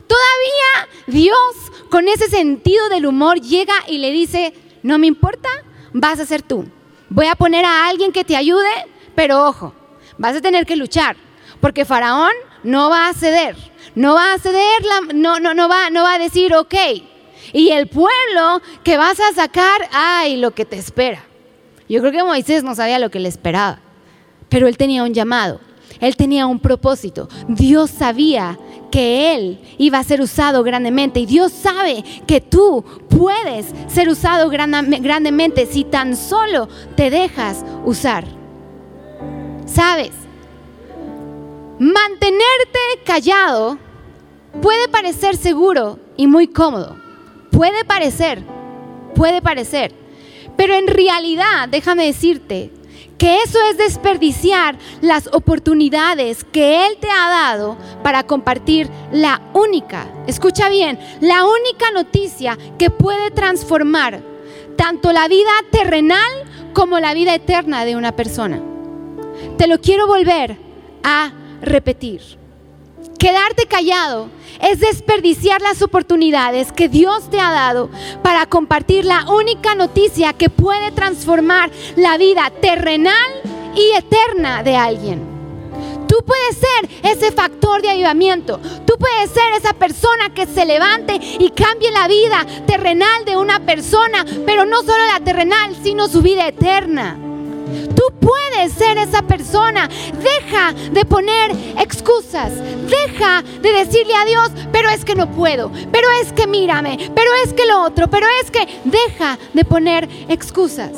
Todavía 0.08 0.90
Dios, 1.08 1.56
con 1.90 2.08
ese 2.08 2.30
sentido 2.30 2.88
del 2.88 3.06
humor, 3.06 3.42
llega 3.42 3.76
y 3.88 3.98
le 3.98 4.12
dice, 4.12 4.54
no 4.88 4.98
me 4.98 5.08
importa, 5.08 5.50
vas 5.92 6.18
a 6.20 6.26
ser 6.26 6.42
tú. 6.42 6.66
Voy 7.10 7.28
a 7.28 7.36
poner 7.36 7.66
a 7.66 7.88
alguien 7.90 8.14
que 8.14 8.24
te 8.24 8.38
ayude, 8.38 8.70
pero 9.16 9.46
ojo, 9.46 9.74
vas 10.18 10.38
a 10.38 10.42
tener 10.42 10.66
que 10.66 10.78
luchar, 10.78 11.18
porque 11.60 11.84
Faraón 11.84 12.32
no 12.64 12.90
va 12.90 13.10
a 13.10 13.14
ceder, 13.14 13.58
no 13.96 14.16
va 14.16 14.34
a 14.34 14.40
ceder, 14.40 14.82
no, 15.14 15.40
no, 15.40 15.70
va, 15.70 15.90
no 15.90 16.04
va 16.04 16.14
a 16.14 16.20
decir, 16.20 16.56
ok. 16.56 16.74
Y 17.52 17.70
el 17.72 17.88
pueblo 17.88 18.62
que 18.84 18.98
vas 18.98 19.20
a 19.20 19.34
sacar, 19.34 19.90
ay, 19.92 20.38
lo 20.38 20.52
que 20.52 20.64
te 20.64 20.78
espera. 20.78 21.22
Yo 21.90 22.00
creo 22.00 22.14
que 22.14 22.24
Moisés 22.24 22.64
no 22.64 22.74
sabía 22.74 22.98
lo 22.98 23.12
que 23.12 23.20
le 23.20 23.28
esperaba, 23.28 23.80
pero 24.48 24.68
él 24.68 24.78
tenía 24.78 25.04
un 25.04 25.14
llamado, 25.14 25.60
él 26.00 26.16
tenía 26.16 26.46
un 26.46 26.60
propósito. 26.60 27.28
Dios 27.50 27.92
sabía 27.92 28.58
que 28.92 29.34
Él 29.34 29.60
iba 29.78 30.00
a 30.00 30.04
ser 30.04 30.22
usado 30.22 30.64
grandemente. 30.64 31.20
Y 31.20 31.26
Dios 31.26 31.52
sabe 31.52 32.04
que 32.26 32.42
tú 32.42 32.84
puedes 33.10 33.68
ser 33.88 34.10
usado 34.10 34.50
grandemente 34.50 35.66
si 35.66 35.84
tan 35.84 36.16
solo 36.16 36.68
te 36.96 37.10
dejas 37.10 37.66
usar. 37.86 38.26
¿Sabes? 39.66 40.12
Mantenerte 41.80 42.80
callado 43.06 43.78
puede 44.62 44.88
parecer 44.88 45.38
seguro 45.38 46.00
y 46.16 46.28
muy 46.28 46.48
cómodo. 46.48 46.98
Puede 47.52 47.86
parecer, 47.86 48.42
puede 49.16 49.42
parecer. 49.42 49.94
Pero 50.56 50.74
en 50.74 50.88
realidad, 50.88 51.70
déjame 51.70 52.06
decirte, 52.06 52.72
que 53.18 53.42
eso 53.44 53.60
es 53.70 53.78
desperdiciar 53.78 54.78
las 55.02 55.28
oportunidades 55.34 56.44
que 56.44 56.86
Él 56.88 56.98
te 57.00 57.10
ha 57.10 57.30
dado 57.30 57.78
para 58.04 58.24
compartir 58.24 58.90
la 59.12 59.42
única, 59.54 60.08
escucha 60.28 60.70
bien, 60.70 61.00
la 61.22 61.46
única 61.46 61.92
noticia 61.92 62.58
que 62.78 62.90
puede 62.90 63.32
transformar 63.32 64.22
tanto 64.76 65.12
la 65.12 65.28
vida 65.28 65.52
terrenal 65.72 66.46
como 66.74 67.00
la 67.00 67.14
vida 67.14 67.34
eterna 67.34 67.86
de 67.86 67.96
una 67.96 68.16
persona. 68.16 68.62
Te 69.58 69.68
lo 69.68 69.82
quiero 69.82 70.08
volver 70.08 70.58
a 71.04 71.32
repetir. 71.62 72.37
Quedarte 73.18 73.66
callado 73.66 74.30
es 74.62 74.80
desperdiciar 74.80 75.60
las 75.62 75.82
oportunidades 75.82 76.72
que 76.72 76.88
Dios 76.88 77.30
te 77.32 77.40
ha 77.40 77.52
dado 77.52 77.90
para 78.22 78.46
compartir 78.46 79.06
la 79.06 79.26
única 79.32 79.74
noticia 79.74 80.34
que 80.34 80.50
puede 80.50 80.92
transformar 80.92 81.72
la 81.96 82.18
vida 82.18 82.52
terrenal 82.62 83.16
y 83.76 83.98
eterna 83.98 84.62
de 84.62 84.76
alguien. 84.76 85.38
Tú 86.08 86.18
puedes 86.26 86.58
ser 86.58 87.12
ese 87.12 87.32
factor 87.32 87.82
de 87.82 87.90
avivamiento. 87.90 88.60
Tú 88.86 88.94
puedes 89.00 89.32
ser 89.32 89.52
esa 89.58 89.74
persona 89.74 90.34
que 90.34 90.46
se 90.46 90.66
levante 90.66 91.20
y 91.40 91.50
cambie 91.50 91.92
la 91.92 92.08
vida 92.08 92.46
terrenal 92.68 93.26
de 93.26 93.36
una 93.36 93.60
persona, 93.66 94.26
pero 94.46 94.66
no 94.66 94.82
solo 94.82 95.06
la 95.12 95.20
terrenal, 95.24 95.76
sino 95.84 96.08
su 96.08 96.22
vida 96.22 96.48
eterna. 96.48 97.18
Tú 97.96 98.04
puedes 98.20 98.74
ser 98.74 98.98
esa 98.98 99.22
persona. 99.22 99.90
Deja 100.22 100.74
de 100.92 101.06
poner 101.06 101.52
excusas. 101.80 102.52
Deja 102.90 103.42
de 103.42 103.72
decirle 103.72 104.16
a 104.16 104.26
Dios, 104.26 104.52
pero 104.72 104.90
es 104.90 105.04
que 105.04 105.16
no 105.16 105.32
puedo. 105.32 105.72
Pero 105.92 106.08
es 106.22 106.34
que 106.34 106.48
mírame. 106.48 107.12
Pero 107.16 107.30
es 107.44 107.54
que 107.54 107.66
lo 107.66 107.84
otro. 107.84 108.08
Pero 108.08 108.28
es 108.42 108.52
que 108.52 108.82
deja 108.84 109.38
de 109.54 109.66
poner 109.66 110.08
excusas. 110.30 110.92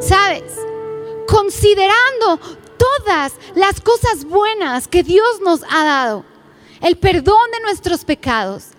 ¿Sabes? 0.00 0.42
Considerando 1.28 2.40
todas 2.76 3.34
las 3.54 3.80
cosas 3.80 4.24
buenas 4.24 4.88
que 4.88 5.02
Dios 5.02 5.40
nos 5.40 5.62
ha 5.70 5.84
dado. 5.84 6.24
El 6.80 6.96
perdón 6.96 7.50
de 7.52 7.60
nuestros 7.60 8.04
pecados. 8.04 8.71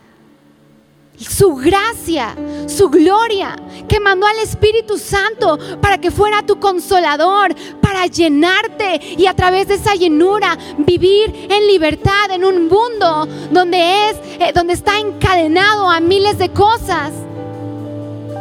Su 1.18 1.56
gracia, 1.56 2.36
su 2.68 2.90
gloria, 2.90 3.56
que 3.88 4.00
mandó 4.00 4.26
al 4.26 4.40
Espíritu 4.40 4.98
Santo 4.98 5.60
para 5.82 5.98
que 6.00 6.12
fuera 6.12 6.46
tu 6.46 6.60
consolador, 6.60 7.56
para 7.82 8.08
llenarte 8.08 9.00
y 9.18 9.28
a 9.28 9.34
través 9.34 9.68
de 9.68 9.76
esa 9.76 9.96
llenura 9.96 10.58
vivir 10.78 11.48
en 11.50 11.68
libertad 11.68 12.32
en 12.32 12.44
un 12.44 12.68
mundo 12.68 13.28
donde 13.52 14.10
es 14.10 14.18
eh, 14.40 14.52
donde 14.54 14.74
está 14.74 15.00
encadenado 15.00 15.90
a 15.90 16.00
miles 16.00 16.38
de 16.38 16.50
cosas. 16.50 17.12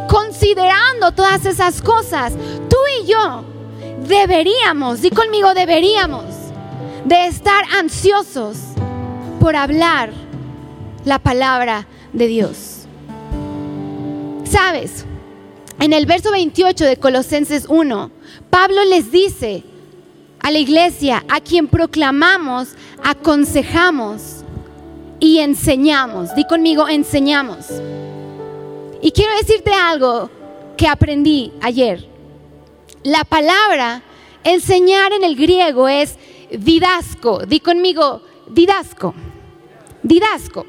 Considerando 0.08 1.12
todas 1.12 1.46
esas 1.46 1.80
cosas, 1.80 2.34
tú 2.68 2.76
y 3.00 3.06
yo 3.06 3.44
deberíamos, 4.06 5.00
di 5.00 5.10
conmigo, 5.10 5.54
deberíamos 5.54 6.24
de 7.04 7.26
estar 7.26 7.64
ansiosos 7.78 8.58
por 9.40 9.56
hablar 9.56 10.10
la 11.04 11.18
palabra 11.18 11.86
de 12.12 12.26
Dios. 12.26 12.86
¿Sabes? 14.44 15.04
En 15.80 15.92
el 15.92 16.06
verso 16.06 16.30
28 16.30 16.84
de 16.84 16.96
Colosenses 16.96 17.66
1, 17.68 18.10
Pablo 18.50 18.84
les 18.84 19.10
dice 19.10 19.64
a 20.40 20.50
la 20.50 20.58
iglesia, 20.58 21.24
a 21.28 21.40
quien 21.40 21.68
proclamamos, 21.68 22.68
aconsejamos 23.02 24.44
y 25.20 25.38
enseñamos. 25.38 26.34
Di 26.34 26.44
conmigo, 26.44 26.88
enseñamos. 26.88 27.66
Y 29.00 29.10
quiero 29.12 29.34
decirte 29.36 29.72
algo 29.72 30.30
que 30.76 30.86
aprendí 30.86 31.52
ayer. 31.60 32.06
La 33.04 33.24
palabra 33.24 34.02
enseñar 34.44 35.12
en 35.12 35.24
el 35.24 35.36
griego 35.36 35.88
es 35.88 36.16
didasco. 36.50 37.46
Di 37.46 37.60
conmigo, 37.60 38.22
didasco. 38.48 39.14
Didasco. 40.02 40.66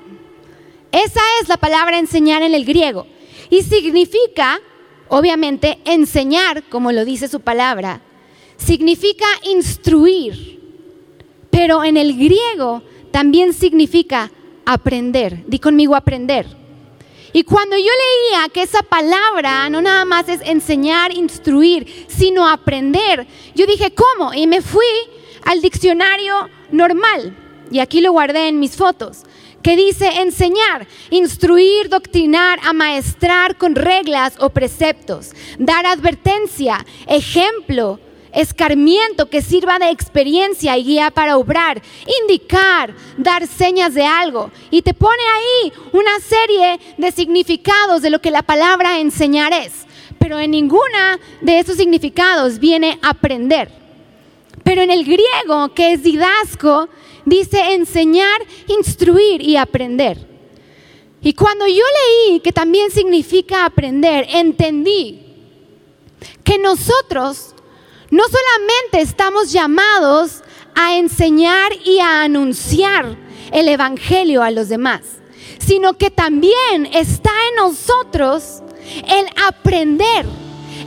Esa 0.93 1.21
es 1.41 1.49
la 1.49 1.57
palabra 1.57 1.97
enseñar 1.97 2.43
en 2.43 2.53
el 2.53 2.65
griego. 2.65 3.07
Y 3.49 3.63
significa, 3.63 4.61
obviamente, 5.07 5.79
enseñar, 5.85 6.63
como 6.69 6.91
lo 6.91 7.03
dice 7.03 7.27
su 7.27 7.39
palabra. 7.39 8.01
Significa 8.57 9.25
instruir. 9.41 10.61
Pero 11.49 11.83
en 11.83 11.97
el 11.97 12.15
griego 12.15 12.83
también 13.09 13.53
significa 13.53 14.31
aprender. 14.65 15.43
Di 15.47 15.57
conmigo 15.57 15.95
aprender. 15.95 16.45
Y 17.33 17.43
cuando 17.43 17.75
yo 17.75 17.83
leía 17.83 18.49
que 18.49 18.61
esa 18.61 18.83
palabra 18.83 19.67
no 19.71 19.81
nada 19.81 20.05
más 20.05 20.29
es 20.29 20.41
enseñar, 20.41 21.11
instruir, 21.11 22.05
sino 22.07 22.47
aprender, 22.47 23.25
yo 23.55 23.65
dije, 23.65 23.95
¿cómo? 23.95 24.31
Y 24.31 24.45
me 24.45 24.61
fui 24.61 24.85
al 25.43 25.59
diccionario 25.59 26.49
normal. 26.71 27.35
Y 27.71 27.79
aquí 27.79 27.99
lo 27.99 28.11
guardé 28.11 28.49
en 28.49 28.59
mis 28.59 28.75
fotos 28.75 29.23
que 29.63 29.75
dice 29.77 30.21
enseñar, 30.21 30.85
instruir, 31.09 31.89
doctrinar, 31.89 32.59
amaestrar 32.63 33.57
con 33.57 33.75
reglas 33.75 34.35
o 34.39 34.49
preceptos, 34.49 35.31
dar 35.57 35.85
advertencia, 35.85 36.85
ejemplo, 37.07 37.99
escarmiento 38.33 39.29
que 39.29 39.41
sirva 39.41 39.79
de 39.79 39.89
experiencia 39.89 40.77
y 40.77 40.83
guía 40.83 41.11
para 41.11 41.37
obrar, 41.37 41.81
indicar, 42.21 42.93
dar 43.17 43.47
señas 43.47 43.93
de 43.93 44.05
algo. 44.05 44.51
Y 44.71 44.81
te 44.81 44.93
pone 44.93 45.21
ahí 45.35 45.73
una 45.93 46.19
serie 46.19 46.79
de 46.97 47.11
significados 47.11 48.01
de 48.01 48.09
lo 48.09 48.19
que 48.19 48.31
la 48.31 48.41
palabra 48.41 48.99
enseñar 48.99 49.53
es. 49.53 49.85
Pero 50.19 50.39
en 50.39 50.51
ninguna 50.51 51.19
de 51.41 51.59
esos 51.59 51.77
significados 51.77 52.59
viene 52.59 52.99
aprender. 53.01 53.69
Pero 54.63 54.81
en 54.81 54.91
el 54.91 55.03
griego, 55.03 55.73
que 55.73 55.93
es 55.93 56.03
didasco, 56.03 56.89
dice 57.25 57.73
enseñar, 57.73 58.41
instruir 58.67 59.41
y 59.41 59.57
aprender. 59.57 60.27
Y 61.21 61.33
cuando 61.33 61.67
yo 61.67 61.83
leí 62.27 62.39
que 62.41 62.51
también 62.51 62.91
significa 62.91 63.65
aprender, 63.65 64.27
entendí 64.29 65.21
que 66.43 66.57
nosotros 66.57 67.55
no 68.11 68.23
solamente 68.25 69.01
estamos 69.01 69.51
llamados 69.51 70.43
a 70.75 70.97
enseñar 70.97 71.71
y 71.85 71.99
a 71.99 72.23
anunciar 72.23 73.17
el 73.51 73.69
Evangelio 73.69 74.43
a 74.43 74.51
los 74.51 74.69
demás, 74.69 75.01
sino 75.59 75.97
que 75.97 76.11
también 76.11 76.87
está 76.91 77.31
en 77.49 77.55
nosotros 77.55 78.61
el 79.07 79.25
aprender 79.47 80.25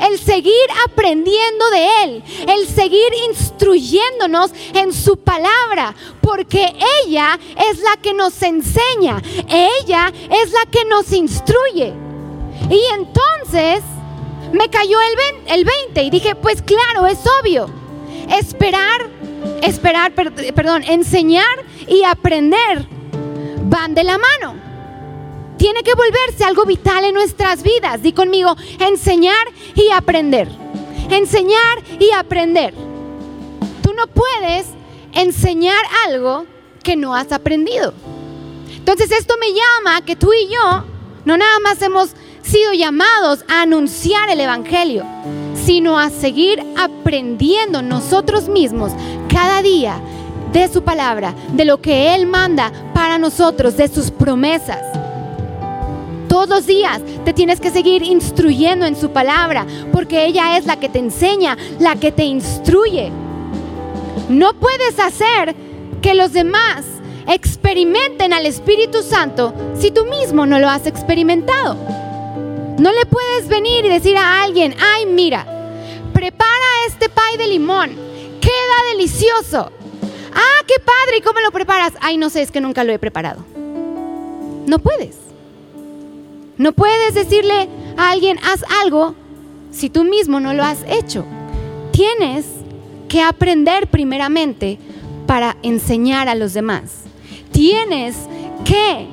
el 0.00 0.18
seguir 0.18 0.52
aprendiendo 0.86 1.70
de 1.70 2.02
Él, 2.04 2.22
el 2.48 2.66
seguir 2.68 3.12
instruyéndonos 3.28 4.50
en 4.74 4.92
su 4.92 5.16
palabra, 5.16 5.94
porque 6.20 6.74
ella 7.04 7.38
es 7.70 7.80
la 7.80 7.96
que 8.00 8.14
nos 8.14 8.42
enseña, 8.42 9.22
ella 9.48 10.12
es 10.30 10.52
la 10.52 10.70
que 10.70 10.84
nos 10.84 11.12
instruye. 11.12 11.92
Y 12.70 12.80
entonces 12.94 13.82
me 14.52 14.68
cayó 14.68 14.98
el, 15.00 15.54
el 15.54 15.64
20 15.64 16.02
y 16.02 16.10
dije, 16.10 16.34
pues 16.34 16.62
claro, 16.62 17.06
es 17.06 17.18
obvio, 17.40 17.68
esperar, 18.30 19.08
esperar, 19.62 20.12
perdón, 20.14 20.82
enseñar 20.84 21.44
y 21.86 22.02
aprender 22.04 22.86
van 23.68 23.94
de 23.94 24.04
la 24.04 24.18
mano 24.18 24.65
tiene 25.56 25.82
que 25.82 25.94
volverse 25.94 26.44
algo 26.44 26.64
vital 26.64 27.04
en 27.04 27.14
nuestras 27.14 27.62
vidas. 27.62 28.02
Di 28.02 28.12
conmigo, 28.12 28.56
enseñar 28.78 29.46
y 29.74 29.90
aprender. 29.90 30.48
Enseñar 31.10 31.82
y 31.98 32.10
aprender. 32.12 32.74
Tú 33.82 33.92
no 33.94 34.06
puedes 34.06 34.66
enseñar 35.14 35.82
algo 36.06 36.46
que 36.82 36.96
no 36.96 37.14
has 37.14 37.32
aprendido. 37.32 37.94
Entonces 38.76 39.10
esto 39.10 39.34
me 39.40 39.52
llama 39.52 40.04
que 40.04 40.16
tú 40.16 40.32
y 40.32 40.48
yo 40.52 40.84
no 41.24 41.36
nada 41.36 41.58
más 41.60 41.82
hemos 41.82 42.10
sido 42.42 42.72
llamados 42.72 43.44
a 43.48 43.62
anunciar 43.62 44.30
el 44.30 44.40
Evangelio, 44.40 45.04
sino 45.54 45.98
a 45.98 46.10
seguir 46.10 46.62
aprendiendo 46.76 47.82
nosotros 47.82 48.48
mismos 48.48 48.92
cada 49.28 49.60
día 49.62 50.00
de 50.52 50.68
su 50.68 50.82
palabra, 50.82 51.34
de 51.52 51.64
lo 51.64 51.80
que 51.80 52.14
Él 52.14 52.26
manda 52.26 52.72
para 52.94 53.18
nosotros, 53.18 53.76
de 53.76 53.88
sus 53.88 54.12
promesas. 54.12 55.05
Los 56.48 56.66
días 56.66 57.02
te 57.24 57.32
tienes 57.32 57.60
que 57.60 57.70
seguir 57.70 58.02
instruyendo 58.02 58.86
en 58.86 58.96
su 58.96 59.10
palabra, 59.10 59.66
porque 59.92 60.26
ella 60.26 60.56
es 60.56 60.64
la 60.64 60.78
que 60.78 60.88
te 60.88 61.00
enseña, 61.00 61.56
la 61.80 61.96
que 61.96 62.12
te 62.12 62.24
instruye. 62.24 63.10
No 64.28 64.54
puedes 64.54 64.98
hacer 65.00 65.54
que 66.00 66.14
los 66.14 66.32
demás 66.32 66.86
experimenten 67.26 68.32
al 68.32 68.46
Espíritu 68.46 69.02
Santo 69.02 69.52
si 69.78 69.90
tú 69.90 70.04
mismo 70.04 70.46
no 70.46 70.58
lo 70.60 70.68
has 70.68 70.86
experimentado. 70.86 71.76
No 72.78 72.92
le 72.92 73.06
puedes 73.06 73.48
venir 73.48 73.84
y 73.84 73.88
decir 73.88 74.16
a 74.16 74.42
alguien, 74.42 74.74
ay 74.80 75.06
mira, 75.06 75.44
prepara 76.12 76.86
este 76.86 77.08
pay 77.08 77.36
de 77.38 77.48
limón, 77.48 77.90
queda 78.40 78.92
delicioso. 78.92 79.72
Ah, 80.32 80.62
qué 80.66 80.74
padre, 80.78 81.18
¿y 81.18 81.22
cómo 81.22 81.40
lo 81.40 81.50
preparas? 81.50 81.94
Ay, 82.00 82.18
no 82.18 82.30
sé, 82.30 82.42
es 82.42 82.50
que 82.50 82.60
nunca 82.60 82.84
lo 82.84 82.92
he 82.92 82.98
preparado. 82.98 83.44
No 84.66 84.78
puedes. 84.78 85.25
No 86.58 86.72
puedes 86.72 87.14
decirle 87.14 87.68
a 87.96 88.10
alguien, 88.10 88.38
haz 88.38 88.64
algo 88.82 89.14
si 89.70 89.90
tú 89.90 90.04
mismo 90.04 90.40
no 90.40 90.54
lo 90.54 90.64
has 90.64 90.84
hecho. 90.88 91.24
Tienes 91.92 92.46
que 93.08 93.22
aprender 93.22 93.86
primeramente 93.88 94.78
para 95.26 95.56
enseñar 95.62 96.28
a 96.28 96.34
los 96.34 96.54
demás. 96.54 97.04
Tienes 97.52 98.16
que 98.64 99.06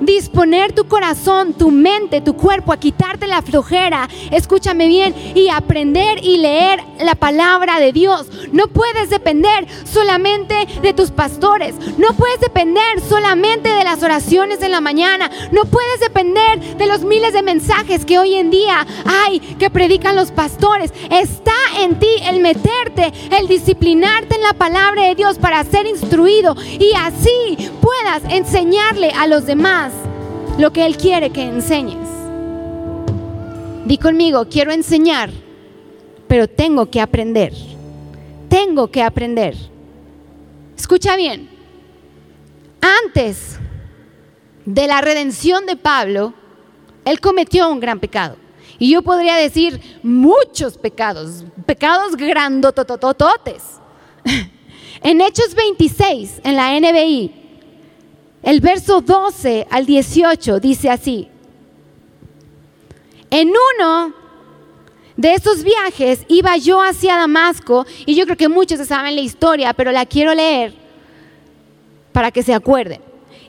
disponer 0.00 0.72
tu 0.72 0.86
corazón, 0.86 1.54
tu 1.54 1.70
mente, 1.70 2.20
tu 2.20 2.34
cuerpo 2.34 2.72
a 2.72 2.78
quitarte 2.78 3.26
la 3.26 3.42
flojera, 3.42 4.08
escúchame 4.30 4.88
bien, 4.88 5.14
y 5.34 5.48
aprender 5.48 6.18
y 6.22 6.38
leer 6.38 6.82
la 7.00 7.14
palabra 7.14 7.80
de 7.80 7.92
Dios. 7.92 8.28
No 8.52 8.68
puedes 8.68 9.10
depender 9.10 9.66
solamente 9.84 10.66
de 10.82 10.92
tus 10.92 11.10
pastores, 11.10 11.74
no 11.98 12.08
puedes 12.14 12.40
depender 12.40 13.00
solamente 13.08 13.68
de 13.68 13.84
las 13.84 14.02
oraciones 14.02 14.60
de 14.60 14.68
la 14.68 14.80
mañana, 14.80 15.30
no 15.52 15.64
puedes 15.64 16.00
depender 16.00 16.76
de 16.76 16.86
los 16.86 17.02
miles 17.02 17.32
de 17.32 17.42
mensajes 17.42 18.04
que 18.04 18.18
hoy 18.18 18.34
en 18.34 18.50
día 18.50 18.86
hay 19.04 19.40
que 19.40 19.70
predican 19.70 20.16
los 20.16 20.30
pastores. 20.30 20.92
Está 21.10 21.52
en 21.78 21.98
ti 21.98 22.08
el 22.28 22.40
meterte, 22.40 23.12
el 23.38 23.48
disciplinarte 23.48 24.36
en 24.36 24.42
la 24.42 24.52
palabra 24.54 25.02
de 25.04 25.14
Dios 25.14 25.38
para 25.38 25.64
ser 25.64 25.86
instruido 25.86 26.54
y 26.58 26.92
así 26.96 27.70
puedas 27.80 28.22
enseñarle 28.28 29.10
a 29.10 29.26
los 29.26 29.46
demás 29.46 29.93
lo 30.58 30.72
que 30.72 30.86
Él 30.86 30.96
quiere 30.96 31.30
que 31.30 31.42
enseñes. 31.42 32.08
Di 33.84 33.98
conmigo, 33.98 34.46
quiero 34.48 34.72
enseñar, 34.72 35.30
pero 36.28 36.48
tengo 36.48 36.86
que 36.90 37.00
aprender. 37.00 37.52
Tengo 38.48 38.90
que 38.90 39.02
aprender. 39.02 39.54
Escucha 40.76 41.16
bien. 41.16 41.48
Antes 43.06 43.58
de 44.64 44.86
la 44.86 45.00
redención 45.00 45.66
de 45.66 45.76
Pablo, 45.76 46.34
él 47.04 47.20
cometió 47.20 47.70
un 47.70 47.80
gran 47.80 48.00
pecado. 48.00 48.36
Y 48.78 48.90
yo 48.92 49.02
podría 49.02 49.36
decir 49.36 49.80
muchos 50.02 50.78
pecados, 50.78 51.44
pecados 51.66 52.16
grandototototes. 52.16 53.62
En 55.02 55.20
Hechos 55.20 55.54
26, 55.54 56.40
en 56.44 56.56
la 56.56 56.80
NBI, 56.80 57.43
el 58.44 58.60
verso 58.60 59.00
12 59.00 59.66
al 59.70 59.86
18 59.86 60.60
dice 60.60 60.90
así, 60.90 61.28
En 63.30 63.48
uno 63.48 64.12
de 65.16 65.34
esos 65.34 65.64
viajes 65.64 66.20
iba 66.28 66.56
yo 66.58 66.80
hacia 66.82 67.16
Damasco 67.16 67.86
y 68.04 68.14
yo 68.14 68.24
creo 68.26 68.36
que 68.36 68.48
muchos 68.48 68.86
saben 68.86 69.14
la 69.14 69.22
historia, 69.22 69.72
pero 69.72 69.92
la 69.92 70.04
quiero 70.04 70.34
leer 70.34 70.74
para 72.12 72.30
que 72.30 72.42
se 72.42 72.54
acuerden. 72.54 73.00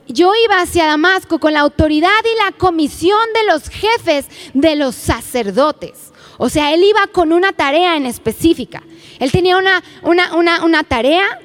Yo 0.08 0.32
iba 0.44 0.60
hacia 0.60 0.86
Damasco 0.86 1.38
con 1.38 1.52
la 1.52 1.60
autoridad 1.60 2.10
y 2.24 2.44
la 2.44 2.52
comisión 2.56 3.20
de 3.34 3.52
los 3.52 3.68
jefes 3.68 4.26
de 4.54 4.76
los 4.76 4.94
sacerdotes. 4.94 6.12
O 6.38 6.48
sea, 6.48 6.72
él 6.72 6.82
iba 6.84 7.06
con 7.08 7.32
una 7.32 7.52
tarea 7.52 7.96
en 7.96 8.06
específica. 8.06 8.82
Él 9.18 9.30
tenía 9.32 9.56
una, 9.56 9.82
una, 10.02 10.64
una 10.64 10.84
tarea 10.84 11.40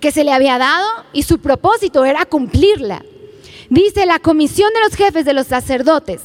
que 0.00 0.12
se 0.12 0.24
le 0.24 0.32
había 0.32 0.58
dado 0.58 0.88
y 1.12 1.22
su 1.22 1.38
propósito 1.38 2.04
era 2.04 2.24
cumplirla. 2.24 3.04
Dice 3.68 4.06
la 4.06 4.18
comisión 4.18 4.72
de 4.74 4.80
los 4.80 4.94
jefes 4.94 5.24
de 5.24 5.34
los 5.34 5.46
sacerdotes. 5.46 6.22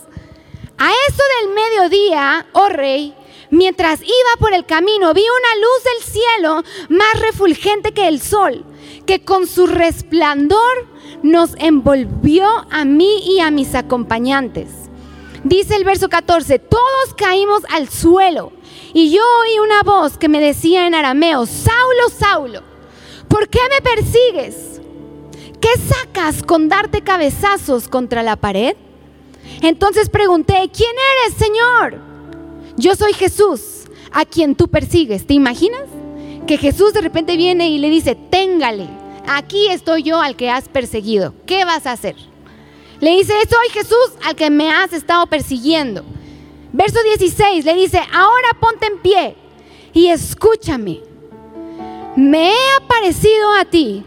A 0.77 0.89
eso 0.89 1.23
del 1.41 1.53
mediodía, 1.53 2.47
oh 2.53 2.69
rey, 2.69 3.13
mientras 3.49 4.01
iba 4.01 4.39
por 4.39 4.53
el 4.53 4.65
camino, 4.65 5.13
vi 5.13 5.21
una 5.21 5.55
luz 5.55 5.83
del 5.83 6.13
cielo 6.13 6.63
más 6.89 7.21
refulgente 7.21 7.93
que 7.93 8.07
el 8.07 8.19
sol, 8.19 8.65
que 9.05 9.23
con 9.23 9.47
su 9.47 9.67
resplandor 9.67 10.87
nos 11.23 11.51
envolvió 11.59 12.47
a 12.71 12.83
mí 12.83 13.19
y 13.25 13.39
a 13.39 13.51
mis 13.51 13.75
acompañantes. 13.75 14.69
Dice 15.43 15.75
el 15.75 15.83
verso 15.83 16.09
14, 16.09 16.59
todos 16.59 17.13
caímos 17.15 17.63
al 17.69 17.87
suelo 17.89 18.51
y 18.93 19.11
yo 19.11 19.21
oí 19.41 19.59
una 19.59 19.83
voz 19.83 20.17
que 20.17 20.29
me 20.29 20.41
decía 20.41 20.87
en 20.87 20.95
arameo, 20.95 21.45
Saulo, 21.45 22.09
Saulo, 22.17 22.74
¿por 23.27 23.49
qué 23.49 23.59
me 23.69 23.81
persigues? 23.81 24.81
¿Qué 25.59 25.69
sacas 25.81 26.43
con 26.43 26.69
darte 26.69 27.01
cabezazos 27.01 27.87
contra 27.87 28.23
la 28.23 28.35
pared? 28.35 28.75
Entonces 29.61 30.09
pregunté, 30.09 30.69
¿quién 30.71 30.91
eres, 31.23 31.37
Señor? 31.37 32.01
Yo 32.77 32.95
soy 32.95 33.13
Jesús, 33.13 33.85
a 34.11 34.25
quien 34.25 34.55
tú 34.55 34.67
persigues. 34.67 35.25
¿Te 35.25 35.33
imaginas? 35.33 35.83
Que 36.47 36.57
Jesús 36.57 36.93
de 36.93 37.01
repente 37.01 37.37
viene 37.37 37.69
y 37.69 37.79
le 37.79 37.89
dice, 37.89 38.15
téngale, 38.15 38.87
aquí 39.27 39.67
estoy 39.67 40.03
yo 40.03 40.21
al 40.21 40.35
que 40.35 40.49
has 40.49 40.69
perseguido. 40.69 41.33
¿Qué 41.45 41.65
vas 41.65 41.85
a 41.85 41.93
hacer? 41.93 42.15
Le 42.99 43.11
dice, 43.11 43.33
soy 43.49 43.69
Jesús 43.71 44.11
al 44.23 44.35
que 44.35 44.49
me 44.49 44.71
has 44.71 44.93
estado 44.93 45.25
persiguiendo. 45.27 46.03
Verso 46.71 46.99
16 47.03 47.65
le 47.65 47.73
dice, 47.73 47.99
ahora 48.13 48.47
ponte 48.59 48.85
en 48.85 48.99
pie 48.99 49.35
y 49.93 50.07
escúchame. 50.07 51.01
Me 52.15 52.49
he 52.49 52.75
aparecido 52.81 53.53
a 53.59 53.65
ti 53.65 54.03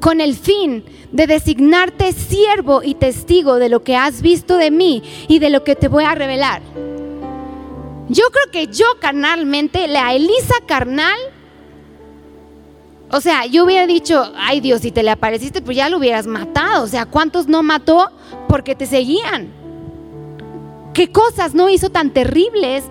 con 0.00 0.20
el 0.20 0.34
fin 0.34 0.84
de 1.12 1.26
designarte 1.26 2.12
siervo 2.12 2.82
y 2.82 2.94
testigo 2.94 3.56
de 3.56 3.68
lo 3.68 3.82
que 3.82 3.96
has 3.96 4.22
visto 4.22 4.56
de 4.56 4.70
mí 4.70 5.02
y 5.28 5.38
de 5.38 5.50
lo 5.50 5.62
que 5.62 5.76
te 5.76 5.88
voy 5.88 6.04
a 6.04 6.14
revelar. 6.14 6.62
Yo 8.08 8.24
creo 8.30 8.50
que 8.50 8.72
yo 8.72 8.86
carnalmente, 9.00 9.86
la 9.86 10.14
Elisa 10.14 10.54
carnal, 10.66 11.18
o 13.12 13.20
sea, 13.20 13.44
yo 13.46 13.64
hubiera 13.64 13.86
dicho, 13.86 14.32
ay 14.36 14.60
Dios, 14.60 14.80
si 14.80 14.90
te 14.90 15.02
le 15.02 15.10
apareciste, 15.10 15.62
pues 15.62 15.76
ya 15.76 15.88
lo 15.88 15.98
hubieras 15.98 16.26
matado. 16.26 16.84
O 16.84 16.88
sea, 16.88 17.06
¿cuántos 17.06 17.48
no 17.48 17.62
mató 17.62 18.08
porque 18.48 18.74
te 18.74 18.86
seguían? 18.86 19.52
¿Qué 20.94 21.12
cosas 21.12 21.54
no 21.54 21.68
hizo 21.68 21.90
tan 21.90 22.10
terribles 22.10 22.84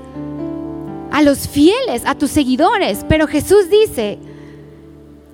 a 1.12 1.22
los 1.22 1.48
fieles, 1.48 2.04
a 2.06 2.16
tus 2.16 2.32
seguidores? 2.32 3.06
Pero 3.08 3.28
Jesús 3.28 3.70
dice, 3.70 4.20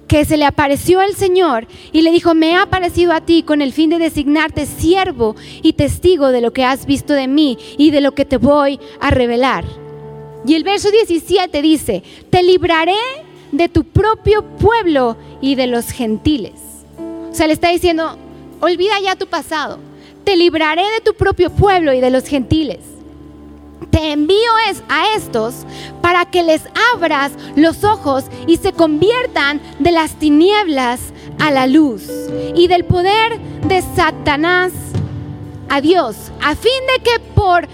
que 0.07 0.25
se 0.25 0.37
le 0.37 0.45
apareció 0.45 1.01
el 1.01 1.15
Señor 1.15 1.67
y 1.91 2.01
le 2.01 2.11
dijo, 2.11 2.33
me 2.33 2.55
ha 2.55 2.63
aparecido 2.63 3.13
a 3.13 3.21
ti 3.21 3.43
con 3.43 3.61
el 3.61 3.73
fin 3.73 3.89
de 3.89 3.99
designarte 3.99 4.65
siervo 4.65 5.35
y 5.61 5.73
testigo 5.73 6.29
de 6.29 6.41
lo 6.41 6.53
que 6.53 6.63
has 6.63 6.85
visto 6.85 7.13
de 7.13 7.27
mí 7.27 7.57
y 7.77 7.91
de 7.91 8.01
lo 8.01 8.13
que 8.13 8.25
te 8.25 8.37
voy 8.37 8.79
a 8.99 9.11
revelar. 9.11 9.65
Y 10.45 10.53
el 10.55 10.63
verso 10.63 10.91
17 10.91 11.61
dice, 11.61 12.03
te 12.29 12.43
libraré 12.43 12.93
de 13.51 13.67
tu 13.67 13.83
propio 13.83 14.43
pueblo 14.43 15.17
y 15.41 15.55
de 15.55 15.67
los 15.67 15.89
gentiles. 15.89 16.53
O 17.31 17.33
sea, 17.33 17.47
le 17.47 17.53
está 17.53 17.69
diciendo, 17.69 18.17
olvida 18.61 18.99
ya 19.03 19.15
tu 19.15 19.27
pasado, 19.27 19.79
te 20.23 20.37
libraré 20.37 20.83
de 20.83 21.01
tu 21.03 21.15
propio 21.15 21.49
pueblo 21.49 21.93
y 21.93 21.99
de 21.99 22.09
los 22.11 22.25
gentiles 22.25 22.94
te 23.95 24.11
envío 24.11 24.51
es 24.69 24.83
a 24.89 25.15
estos 25.15 25.65
para 26.01 26.25
que 26.25 26.43
les 26.43 26.63
abras 26.93 27.31
los 27.55 27.85
ojos 27.85 28.25
y 28.45 28.57
se 28.57 28.73
conviertan 28.73 29.61
de 29.79 29.91
las 29.91 30.15
tinieblas 30.15 30.99
a 31.39 31.49
la 31.49 31.65
luz 31.65 32.03
y 32.55 32.67
del 32.67 32.83
poder 32.83 33.39
de 33.39 33.81
Satanás 33.95 34.73
a 35.69 35.79
Dios, 35.79 36.17
a 36.41 36.55
fin 36.55 36.73
de 36.93 37.03
que 37.03 37.19
por 37.21 37.69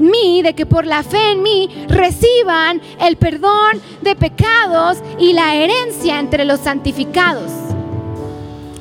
mí, 0.00 0.40
de 0.40 0.54
que 0.54 0.64
por 0.64 0.86
la 0.86 1.02
fe 1.02 1.32
en 1.32 1.42
mí 1.42 1.68
reciban 1.86 2.80
el 2.98 3.18
perdón 3.18 3.82
de 4.00 4.16
pecados 4.16 5.02
y 5.18 5.34
la 5.34 5.54
herencia 5.54 6.18
entre 6.18 6.46
los 6.46 6.60
santificados. 6.60 7.52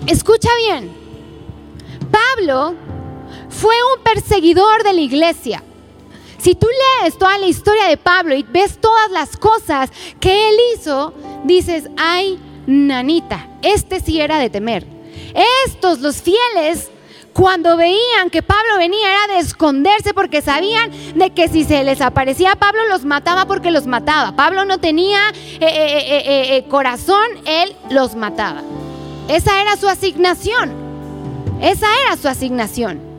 Escucha 0.08 0.50
bien, 0.66 0.90
Pablo 2.10 2.76
fue 3.50 3.76
un 3.94 4.04
perseguidor 4.06 4.84
de 4.84 4.94
la 4.94 5.02
iglesia. 5.02 5.64
Si 6.42 6.56
tú 6.56 6.68
lees 7.02 7.18
toda 7.20 7.38
la 7.38 7.46
historia 7.46 7.86
de 7.86 7.98
Pablo 7.98 8.36
y 8.36 8.42
ves 8.42 8.80
todas 8.82 9.12
las 9.12 9.38
cosas 9.38 9.92
que 10.20 10.50
él 10.50 10.56
hizo, 10.74 11.14
dices, 11.44 11.88
ay, 11.98 12.40
nanita, 12.66 13.48
este 13.62 14.00
sí 14.00 14.20
era 14.20 14.40
de 14.40 14.50
temer. 14.50 14.88
Estos, 15.68 16.00
los 16.00 16.24
fieles, 16.24 16.90
cuando 17.34 17.78
veían 17.78 18.32
que 18.32 18.42
Pablo 18.42 18.78
venía 18.80 19.26
era 19.26 19.36
de 19.36 19.40
esconderse 19.40 20.16
porque 20.16 20.42
sabían 20.42 20.92
de 21.14 21.30
que 21.30 21.48
si 21.48 21.64
se 21.64 21.84
les 21.84 22.02
aparecía 22.02 22.54
a 22.54 22.56
Pablo 22.56 22.88
los 22.90 23.06
mataba 23.06 23.46
porque 23.46 23.70
los 23.70 23.86
mataba. 23.86 24.36
Pablo 24.36 24.66
no 24.66 24.80
tenía 24.80 25.30
eh, 25.30 25.60
eh, 25.60 26.58
eh, 26.58 26.66
corazón, 26.70 27.24
él 27.46 27.76
los 27.92 28.16
mataba. 28.16 28.64
Esa 29.28 29.62
era 29.62 29.78
su 29.78 29.88
asignación. 29.88 30.74
Esa 31.62 31.88
era 32.06 32.18
su 32.18 32.28
asignación. 32.28 33.11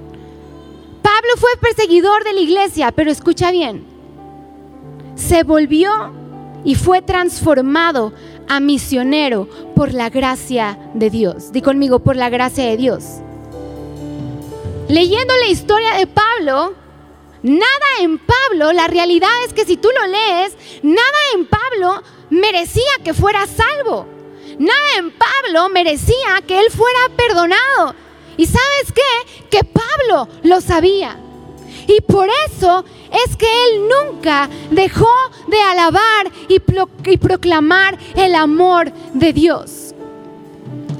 Pablo 1.02 1.30
fue 1.36 1.50
perseguidor 1.60 2.24
de 2.24 2.32
la 2.32 2.40
iglesia, 2.40 2.92
pero 2.92 3.10
escucha 3.10 3.50
bien, 3.50 3.84
se 5.14 5.42
volvió 5.42 6.12
y 6.64 6.74
fue 6.74 7.02
transformado 7.02 8.12
a 8.48 8.60
misionero 8.60 9.48
por 9.74 9.92
la 9.92 10.10
gracia 10.10 10.78
de 10.94 11.10
Dios. 11.10 11.52
Di 11.52 11.62
conmigo, 11.62 11.98
por 11.98 12.16
la 12.16 12.28
gracia 12.28 12.64
de 12.64 12.76
Dios. 12.76 13.04
Leyendo 14.88 15.34
la 15.36 15.46
historia 15.46 15.94
de 15.94 16.06
Pablo, 16.06 16.74
nada 17.42 17.86
en 18.00 18.18
Pablo, 18.18 18.72
la 18.72 18.86
realidad 18.86 19.30
es 19.46 19.52
que 19.52 19.64
si 19.64 19.76
tú 19.76 19.88
lo 19.98 20.06
lees, 20.06 20.56
nada 20.82 21.18
en 21.34 21.46
Pablo 21.46 22.02
merecía 22.30 22.92
que 23.04 23.14
fuera 23.14 23.46
salvo. 23.46 24.06
Nada 24.58 24.98
en 24.98 25.12
Pablo 25.12 25.68
merecía 25.70 26.42
que 26.46 26.60
él 26.60 26.70
fuera 26.70 26.98
perdonado. 27.16 27.94
¿Y 28.36 28.46
sabes 28.46 28.92
qué? 28.94 29.48
Que 29.50 29.64
Pablo 29.64 30.28
lo 30.42 30.60
sabía. 30.60 31.18
Y 31.86 32.00
por 32.00 32.28
eso 32.46 32.84
es 33.26 33.36
que 33.36 33.46
él 33.46 33.82
nunca 33.88 34.48
dejó 34.70 35.10
de 35.48 35.60
alabar 35.60 36.30
y, 36.48 36.58
proclamar 37.18 37.98
el 38.16 38.34
amor 38.34 38.92
de 39.14 39.32
Dios. 39.32 39.94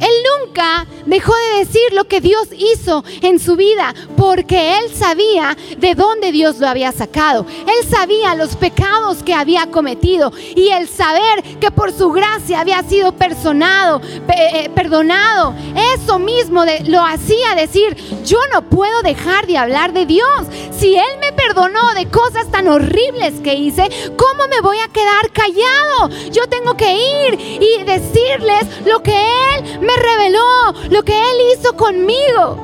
Él 0.00 0.10
nunca 0.40 0.86
dejó 1.06 1.32
de 1.34 1.58
decir 1.64 1.92
lo 1.92 2.04
que 2.04 2.20
Dios 2.20 2.48
hizo 2.56 3.04
en 3.22 3.38
su 3.38 3.56
vida 3.56 3.94
porque 4.16 4.78
él 4.78 4.94
sabía 4.94 5.56
de 5.78 5.94
dónde 5.94 6.32
Dios 6.32 6.58
lo 6.58 6.68
había 6.68 6.92
sacado. 6.92 7.46
Él 7.60 7.88
sabía 7.88 8.34
los 8.34 8.56
pecados 8.56 9.22
que 9.22 9.34
había 9.34 9.66
cometido 9.70 10.32
y 10.54 10.68
el 10.68 10.88
saber 10.88 11.42
que 11.60 11.70
por 11.70 11.92
su 11.92 12.12
gracia 12.12 12.60
había 12.60 12.82
sido 12.82 13.12
personado, 13.12 14.00
eh, 14.28 14.70
perdonado. 14.74 15.54
Eso 15.94 16.18
mismo 16.18 16.64
lo 16.86 17.04
hacía 17.04 17.54
decir, 17.54 17.96
yo 18.24 18.38
no 18.52 18.62
puedo 18.62 19.02
dejar 19.02 19.46
de 19.46 19.58
hablar 19.58 19.92
de 19.92 20.06
Dios. 20.06 20.46
Si 20.70 20.96
Él 20.96 21.18
me 21.20 21.32
perdonó 21.32 21.94
de 21.94 22.08
cosas 22.08 22.50
tan 22.50 22.68
horribles 22.68 23.40
que 23.42 23.54
hice, 23.54 23.88
¿cómo 24.16 24.48
me 24.48 24.60
voy 24.60 24.78
a 24.78 24.88
quedar 24.88 25.30
callado? 25.32 26.30
Yo 26.30 26.48
tengo 26.48 26.76
que 26.76 26.94
ir 26.94 27.38
y 27.60 27.84
decirles 27.84 28.66
lo 28.84 29.02
que 29.02 29.12
Él 29.12 29.80
me 29.80 29.96
reveló, 29.96 30.74
lo 30.92 31.02
que 31.02 31.18
Él 31.18 31.36
hizo 31.54 31.74
conmigo. 31.74 32.58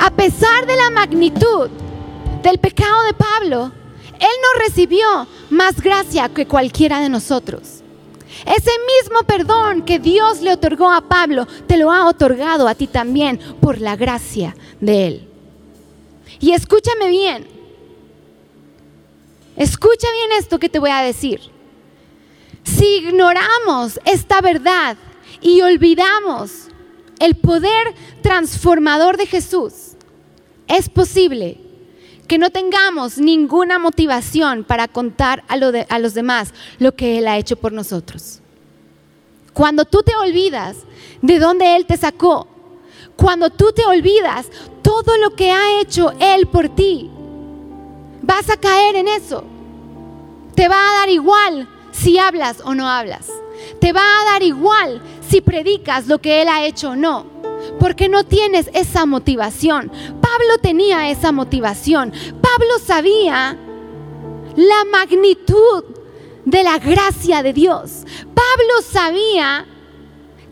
A 0.00 0.10
pesar 0.10 0.66
de 0.66 0.74
la 0.74 0.90
magnitud 0.90 1.70
del 2.42 2.58
pecado 2.58 3.04
de 3.04 3.14
Pablo, 3.14 3.70
Él 4.18 4.36
no 4.42 4.64
recibió 4.64 5.06
más 5.48 5.80
gracia 5.80 6.28
que 6.28 6.46
cualquiera 6.46 7.00
de 7.00 7.08
nosotros. 7.08 7.82
Ese 8.44 8.70
mismo 9.00 9.22
perdón 9.26 9.82
que 9.82 10.00
Dios 10.00 10.40
le 10.40 10.52
otorgó 10.52 10.90
a 10.90 11.02
Pablo, 11.02 11.46
te 11.68 11.76
lo 11.76 11.92
ha 11.92 12.08
otorgado 12.08 12.66
a 12.66 12.74
ti 12.74 12.88
también 12.88 13.38
por 13.60 13.80
la 13.80 13.94
gracia 13.94 14.56
de 14.80 15.06
Él. 15.06 15.28
Y 16.40 16.50
escúchame 16.50 17.08
bien, 17.08 17.46
escucha 19.56 20.08
bien 20.12 20.38
esto 20.38 20.58
que 20.58 20.68
te 20.68 20.80
voy 20.80 20.90
a 20.90 21.02
decir. 21.02 21.40
Si 22.64 22.96
ignoramos 22.96 24.00
esta 24.04 24.40
verdad, 24.40 24.96
y 25.40 25.60
olvidamos 25.60 26.68
el 27.18 27.34
poder 27.36 27.94
transformador 28.22 29.16
de 29.16 29.26
Jesús, 29.26 29.96
es 30.68 30.88
posible 30.88 31.60
que 32.26 32.38
no 32.38 32.50
tengamos 32.50 33.18
ninguna 33.18 33.78
motivación 33.78 34.64
para 34.64 34.88
contar 34.88 35.44
a, 35.48 35.56
los 35.56 36.14
demás 36.14 36.52
lo 36.78 36.94
que 36.94 37.18
Él 37.18 37.28
ha 37.28 37.38
hecho 37.38 37.56
por 37.56 37.72
nosotros. 37.72 38.40
Cuando 39.52 39.84
tú 39.84 40.02
te 40.02 40.14
olvidas 40.16 40.76
de 41.22 41.38
dónde 41.38 41.76
Él 41.76 41.86
te 41.86 41.96
sacó, 41.96 42.48
cuando 43.16 43.50
tú 43.50 43.72
te 43.72 43.86
olvidas 43.86 44.48
todo 44.82 45.16
lo 45.18 45.34
que 45.34 45.52
ha 45.52 45.80
hecho 45.80 46.12
Él 46.20 46.46
por 46.46 46.68
ti, 46.68 47.10
vas 48.22 48.50
a 48.50 48.56
caer 48.56 48.96
en 48.96 49.08
eso. 49.08 49.44
Te 50.54 50.68
va 50.68 50.76
a 50.76 51.00
dar 51.00 51.08
igual 51.10 51.68
si 51.92 52.18
hablas 52.18 52.60
o 52.64 52.74
no 52.74 52.88
hablas. 52.88 53.30
Te 53.80 53.92
va 53.92 54.02
a 54.02 54.32
dar 54.32 54.42
igual 54.42 55.00
si 55.28 55.40
predicas 55.40 56.06
lo 56.06 56.18
que 56.18 56.42
Él 56.42 56.48
ha 56.48 56.64
hecho 56.64 56.90
o 56.90 56.96
no. 56.96 57.26
Porque 57.80 58.08
no 58.08 58.24
tienes 58.24 58.70
esa 58.74 59.06
motivación. 59.06 59.90
Pablo 60.20 60.58
tenía 60.60 61.10
esa 61.10 61.32
motivación. 61.32 62.12
Pablo 62.40 62.78
sabía 62.84 63.56
la 64.56 64.84
magnitud 64.90 65.84
de 66.44 66.62
la 66.62 66.78
gracia 66.78 67.42
de 67.42 67.52
Dios. 67.52 68.04
Pablo 68.22 68.82
sabía 68.82 69.66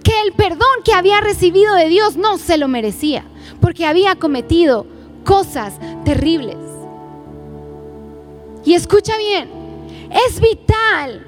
que 0.03 0.13
el 0.27 0.33
perdón 0.33 0.83
que 0.85 0.93
había 0.93 1.21
recibido 1.21 1.75
de 1.75 1.89
Dios 1.89 2.17
no 2.17 2.37
se 2.37 2.59
lo 2.59 2.69
merecía, 2.69 3.25
porque 3.61 3.87
había 3.87 4.17
cometido 4.17 4.87
cosas 5.25 5.75
terribles. 6.05 6.59
Y 8.65 8.75
escucha 8.75 9.17
bien, 9.17 9.51
es 10.27 10.41
vital 10.41 11.27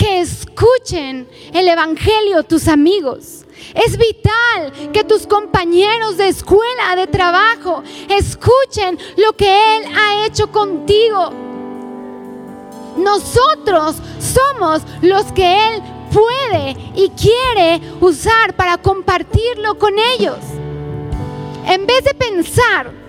que 0.00 0.20
escuchen 0.20 1.28
el 1.52 1.68
Evangelio 1.68 2.42
tus 2.42 2.68
amigos. 2.68 3.44
Es 3.74 3.98
vital 3.98 4.90
que 4.94 5.04
tus 5.04 5.26
compañeros 5.26 6.16
de 6.16 6.28
escuela, 6.28 6.96
de 6.96 7.06
trabajo, 7.06 7.82
escuchen 8.08 8.98
lo 9.18 9.34
que 9.34 9.76
Él 9.76 9.84
ha 9.94 10.24
hecho 10.24 10.50
contigo. 10.50 11.30
Nosotros 12.96 13.96
somos 14.18 14.80
los 15.02 15.30
que 15.32 15.68
Él 15.68 15.82
puede 16.10 16.76
y 16.96 17.10
quiere 17.10 17.82
usar 18.00 18.56
para 18.56 18.78
compartirlo 18.78 19.78
con 19.78 19.98
ellos. 19.98 20.38
En 21.66 21.86
vez 21.86 22.04
de 22.04 22.14
pensar 22.14 22.99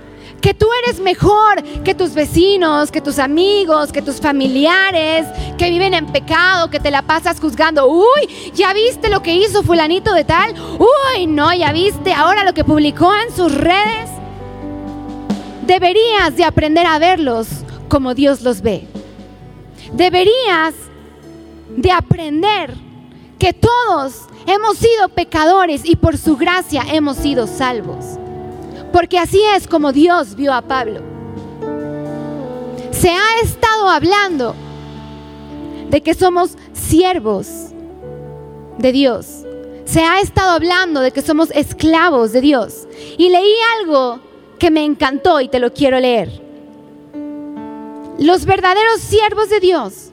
que 0.41 0.53
tú 0.55 0.67
eres 0.83 0.99
mejor 0.99 1.63
que 1.83 1.93
tus 1.93 2.13
vecinos, 2.13 2.91
que 2.91 2.99
tus 2.99 3.19
amigos, 3.19 3.91
que 3.91 4.01
tus 4.01 4.19
familiares, 4.19 5.27
que 5.57 5.69
viven 5.69 5.93
en 5.93 6.07
pecado, 6.07 6.69
que 6.69 6.79
te 6.79 6.91
la 6.91 7.03
pasas 7.03 7.39
juzgando. 7.39 7.87
Uy, 7.87 8.51
¿ya 8.53 8.73
viste 8.73 9.09
lo 9.09 9.21
que 9.21 9.35
hizo 9.35 9.63
fulanito 9.63 10.13
de 10.13 10.23
tal? 10.23 10.55
Uy, 10.79 11.27
no, 11.27 11.53
¿ya 11.53 11.71
viste 11.71 12.11
ahora 12.11 12.43
lo 12.43 12.53
que 12.53 12.63
publicó 12.63 13.13
en 13.15 13.33
sus 13.33 13.53
redes? 13.53 14.09
Deberías 15.65 16.35
de 16.35 16.43
aprender 16.43 16.87
a 16.87 16.97
verlos 16.97 17.47
como 17.87 18.15
Dios 18.15 18.41
los 18.41 18.61
ve. 18.61 18.87
Deberías 19.93 20.73
de 21.77 21.91
aprender 21.91 22.73
que 23.37 23.53
todos 23.53 24.25
hemos 24.47 24.77
sido 24.77 25.09
pecadores 25.09 25.83
y 25.85 25.95
por 25.95 26.17
su 26.17 26.35
gracia 26.35 26.83
hemos 26.91 27.17
sido 27.17 27.45
salvos. 27.47 28.20
Porque 28.91 29.17
así 29.17 29.41
es 29.55 29.67
como 29.67 29.91
Dios 29.91 30.35
vio 30.35 30.53
a 30.53 30.61
Pablo. 30.61 31.01
Se 32.91 33.09
ha 33.09 33.39
estado 33.41 33.89
hablando 33.89 34.55
de 35.89 36.01
que 36.01 36.13
somos 36.13 36.57
siervos 36.73 37.47
de 38.77 38.91
Dios. 38.91 39.45
Se 39.85 40.01
ha 40.01 40.19
estado 40.19 40.51
hablando 40.51 41.01
de 41.01 41.11
que 41.11 41.21
somos 41.21 41.51
esclavos 41.51 42.31
de 42.31 42.41
Dios. 42.41 42.87
Y 43.17 43.29
leí 43.29 43.53
algo 43.79 44.19
que 44.59 44.71
me 44.71 44.83
encantó 44.83 45.41
y 45.41 45.47
te 45.47 45.59
lo 45.59 45.73
quiero 45.73 45.99
leer. 45.99 46.29
Los 48.19 48.45
verdaderos 48.45 48.99
siervos 49.01 49.49
de 49.49 49.59
Dios 49.59 50.11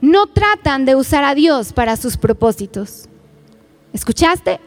no 0.00 0.26
tratan 0.26 0.84
de 0.84 0.96
usar 0.96 1.24
a 1.24 1.34
Dios 1.34 1.72
para 1.72 1.96
sus 1.96 2.16
propósitos. 2.16 3.08
¿Escuchaste? 3.92 4.60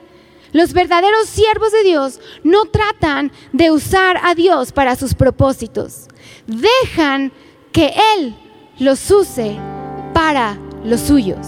Los 0.54 0.74
verdaderos 0.74 1.28
siervos 1.28 1.72
de 1.72 1.84
Dios 1.84 2.20
no 2.44 2.66
tratan 2.66 3.32
de 3.52 3.72
usar 3.72 4.20
a 4.24 4.36
Dios 4.36 4.72
para 4.72 4.96
sus 4.96 5.16
propósitos. 5.16 6.08
Dejan 6.48 7.32
que 7.72 7.94
Él 8.16 8.36
los 8.80 9.10
use 9.12 9.58
para 10.13 10.58
los 10.84 11.02
suyos. 11.02 11.46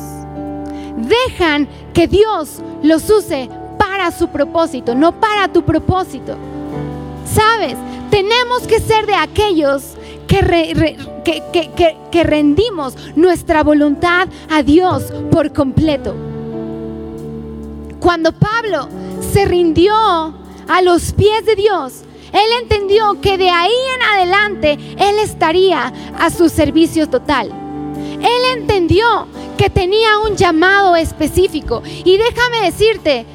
Dejan 0.97 1.69
que 1.93 2.07
Dios 2.07 2.61
los 2.81 3.09
use 3.09 3.47
para 3.77 4.11
su 4.11 4.27
propósito, 4.29 4.95
no 4.95 5.19
para 5.19 5.47
tu 5.47 5.63
propósito. 5.63 6.35
Sabes, 7.31 7.75
tenemos 8.09 8.65
que 8.67 8.79
ser 8.79 9.05
de 9.05 9.15
aquellos 9.15 9.95
que, 10.27 11.95
que, 12.11 12.23
rendimos 12.23 12.95
nuestra 13.15 13.63
voluntad 13.63 14.27
a 14.49 14.63
Dios 14.63 15.03
por 15.31 15.53
completo. 15.53 16.15
Cuando 18.05 18.33
Pablo 18.33 18.87
se 19.33 19.45
rindió 19.45 19.95
a 19.95 20.81
los 20.83 21.11
pies 21.13 21.43
de 21.43 21.55
Dios, 21.55 22.03
él 22.31 22.61
entendió 22.61 23.19
que 23.19 23.35
de 23.35 23.49
ahí 23.49 23.73
en 23.95 24.01
adelante 24.03 24.73
él 24.99 25.17
estaría 25.23 25.91
a 26.19 26.29
su 26.29 26.49
servicio 26.49 27.09
total. 27.09 27.49
Él 28.21 28.59
entendió 28.59 29.07
que 29.57 29.71
tenía 29.71 30.19
un 30.19 30.35
llamado 30.35 30.95
específico. 30.95 31.81
Y 32.03 32.17
déjame 32.17 32.61
decirte 32.65 33.25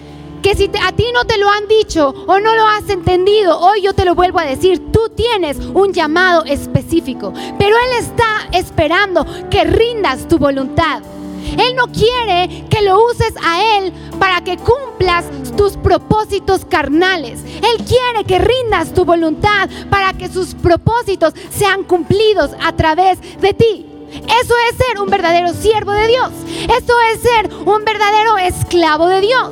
que 0.40 0.54
si 0.54 0.70
a 0.80 0.92
ti 0.92 1.06
no 1.12 1.24
te 1.24 1.36
lo 1.36 1.50
han 1.50 1.66
dicho 1.66 2.14
o 2.28 2.38
no 2.38 2.54
lo 2.54 2.64
has 2.68 2.88
entendido, 2.88 3.58
hoy 3.58 3.82
yo 3.82 3.92
te 3.92 4.04
lo 4.04 4.14
vuelvo 4.14 4.38
a 4.38 4.44
decir, 4.44 4.92
tú 4.92 5.10
tienes 5.16 5.56
un 5.56 5.92
llamado 5.92 6.44
específico. 6.44 7.32
Pero 7.58 7.74
Él 7.74 8.04
está 8.04 8.56
esperando 8.56 9.26
que 9.50 9.64
rindas 9.64 10.28
tu 10.28 10.38
voluntad. 10.38 11.02
Él 11.58 11.76
no 11.76 11.86
quiere 11.88 12.64
que 12.68 12.82
lo 12.82 13.04
uses 13.04 13.34
a 13.42 13.78
Él 13.78 13.92
para 14.18 14.42
que 14.42 14.56
cumplas 14.56 15.24
tus 15.56 15.76
propósitos 15.76 16.64
carnales. 16.64 17.40
Él 17.44 17.84
quiere 17.84 18.24
que 18.26 18.38
rindas 18.38 18.92
tu 18.94 19.04
voluntad 19.04 19.68
para 19.90 20.12
que 20.12 20.28
sus 20.28 20.54
propósitos 20.54 21.34
sean 21.50 21.84
cumplidos 21.84 22.50
a 22.62 22.72
través 22.72 23.18
de 23.40 23.54
ti. 23.54 23.86
Eso 24.10 24.54
es 24.70 24.76
ser 24.76 25.00
un 25.00 25.08
verdadero 25.08 25.52
siervo 25.52 25.92
de 25.92 26.08
Dios. 26.08 26.30
Eso 26.64 26.94
es 27.12 27.20
ser 27.20 27.50
un 27.64 27.84
verdadero 27.84 28.38
esclavo 28.38 29.06
de 29.06 29.20
Dios. 29.20 29.50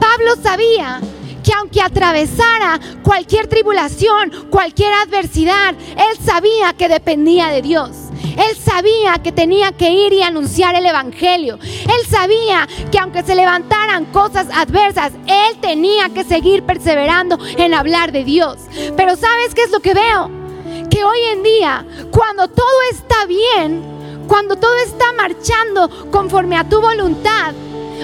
Pablo 0.00 0.36
sabía 0.42 1.00
que 1.42 1.52
aunque 1.52 1.80
atravesara 1.80 2.80
cualquier 3.02 3.46
tribulación, 3.46 4.48
cualquier 4.50 4.92
adversidad, 4.94 5.74
él 5.74 6.24
sabía 6.24 6.72
que 6.74 6.88
dependía 6.88 7.48
de 7.48 7.62
Dios. 7.62 7.90
Él 8.36 8.56
sabía 8.56 9.14
que 9.22 9.32
tenía 9.32 9.72
que 9.72 9.90
ir 9.90 10.12
y 10.12 10.22
anunciar 10.22 10.74
el 10.74 10.86
Evangelio. 10.86 11.58
Él 11.62 12.06
sabía 12.08 12.68
que 12.90 12.98
aunque 12.98 13.22
se 13.22 13.34
levantaran 13.34 14.06
cosas 14.06 14.46
adversas, 14.54 15.12
Él 15.26 15.58
tenía 15.60 16.10
que 16.10 16.24
seguir 16.24 16.62
perseverando 16.62 17.38
en 17.56 17.74
hablar 17.74 18.12
de 18.12 18.24
Dios. 18.24 18.58
Pero 18.96 19.16
¿sabes 19.16 19.54
qué 19.54 19.62
es 19.62 19.70
lo 19.70 19.80
que 19.80 19.94
veo? 19.94 20.30
Que 20.90 21.04
hoy 21.04 21.18
en 21.32 21.42
día, 21.42 21.84
cuando 22.10 22.48
todo 22.48 22.80
está 22.90 23.24
bien, 23.26 23.82
cuando 24.28 24.56
todo 24.56 24.76
está 24.84 25.12
marchando 25.12 26.10
conforme 26.10 26.56
a 26.56 26.68
tu 26.68 26.80
voluntad, 26.80 27.54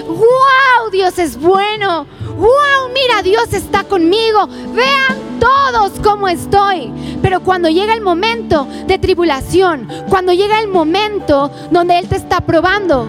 wow, 0.07 0.89
Dios 0.91 1.19
es 1.19 1.39
bueno, 1.39 2.07
wow, 2.37 2.89
mira, 2.93 3.21
Dios 3.21 3.53
está 3.53 3.83
conmigo, 3.83 4.47
vean 4.73 5.22
todos 5.39 5.91
cómo 6.03 6.27
estoy. 6.27 6.91
Pero 7.21 7.41
cuando 7.41 7.69
llega 7.69 7.93
el 7.93 8.01
momento 8.01 8.67
de 8.87 8.99
tribulación, 8.99 9.87
cuando 10.09 10.33
llega 10.33 10.59
el 10.59 10.67
momento 10.67 11.51
donde 11.71 11.99
Él 11.99 12.07
te 12.07 12.15
está 12.15 12.41
probando, 12.41 13.07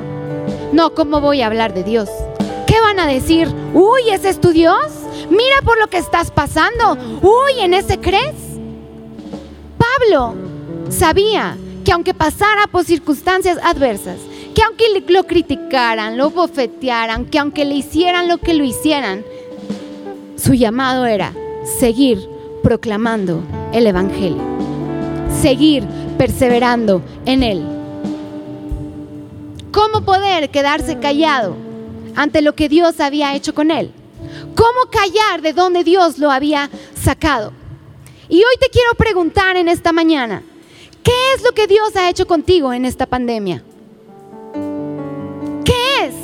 no, 0.73 0.95
¿cómo 0.95 1.21
voy 1.21 1.43
a 1.43 1.47
hablar 1.47 1.75
de 1.75 1.85
Dios? 1.85 2.09
¿Qué 2.67 2.81
van 2.81 2.99
a 2.99 3.07
decir? 3.07 3.49
Uy, 3.73 4.11
¿ese 4.11 4.31
es 4.31 4.41
tu 4.41 4.51
Dios? 4.51 4.93
Mira 5.31 5.63
por 5.65 5.79
lo 5.79 5.89
que 5.89 5.99
estás 5.99 6.31
pasando. 6.31 6.97
Uy, 7.23 7.61
¿en 7.61 7.75
ese 7.75 8.01
crees? 8.01 8.35
Pablo 9.79 10.35
sabía 10.89 11.57
que 11.85 11.93
aunque 11.93 12.15
pasara 12.15 12.67
por 12.67 12.85
circunstancias 12.85 13.59
adversas, 13.63 14.19
que 14.55 14.63
aunque 14.63 14.85
lo 15.09 15.25
criticaran, 15.25 16.17
lo 16.17 16.31
bofetearan, 16.31 17.27
que 17.27 17.39
aunque 17.39 17.65
le 17.65 17.75
hicieran 17.75 18.29
lo 18.29 18.39
que 18.39 18.55
lo 18.55 18.65
hicieran, 18.65 19.25
su 20.37 20.55
llamado 20.55 21.07
era 21.07 21.33
seguir 21.65 22.29
proclamando 22.63 23.43
el 23.73 23.87
Evangelio, 23.87 24.43
seguir 25.41 25.85
perseverando 26.17 27.03
en 27.27 27.43
él. 27.43 27.63
¿Cómo 29.73 30.05
poder 30.05 30.51
quedarse 30.51 30.99
callado 30.99 31.57
ante 32.15 32.43
lo 32.43 32.55
que 32.55 32.69
Dios 32.69 33.01
había 33.01 33.35
hecho 33.35 33.55
con 33.55 33.71
él? 33.71 33.91
¿Cómo 34.55 34.91
callar 34.91 35.43
de 35.43 35.53
donde 35.53 35.85
Dios 35.85 36.19
lo 36.19 36.31
había 36.31 36.71
sacado? 36.95 37.53
Y 38.29 38.37
hoy 38.37 38.55
te 38.61 38.69
quiero 38.71 38.95
preguntar 38.97 39.57
en 39.57 39.69
esta 39.69 39.93
mañana, 39.93 40.43
¿qué 41.03 41.13
es 41.37 41.43
lo 41.43 41.53
que 41.53 41.67
Dios 41.67 41.97
ha 41.97 42.09
hecho 42.09 42.27
contigo 42.27 42.73
en 42.73 42.85
esta 42.85 43.07
pandemia? 43.07 43.63
¿Qué 45.65 46.07
es? 46.07 46.15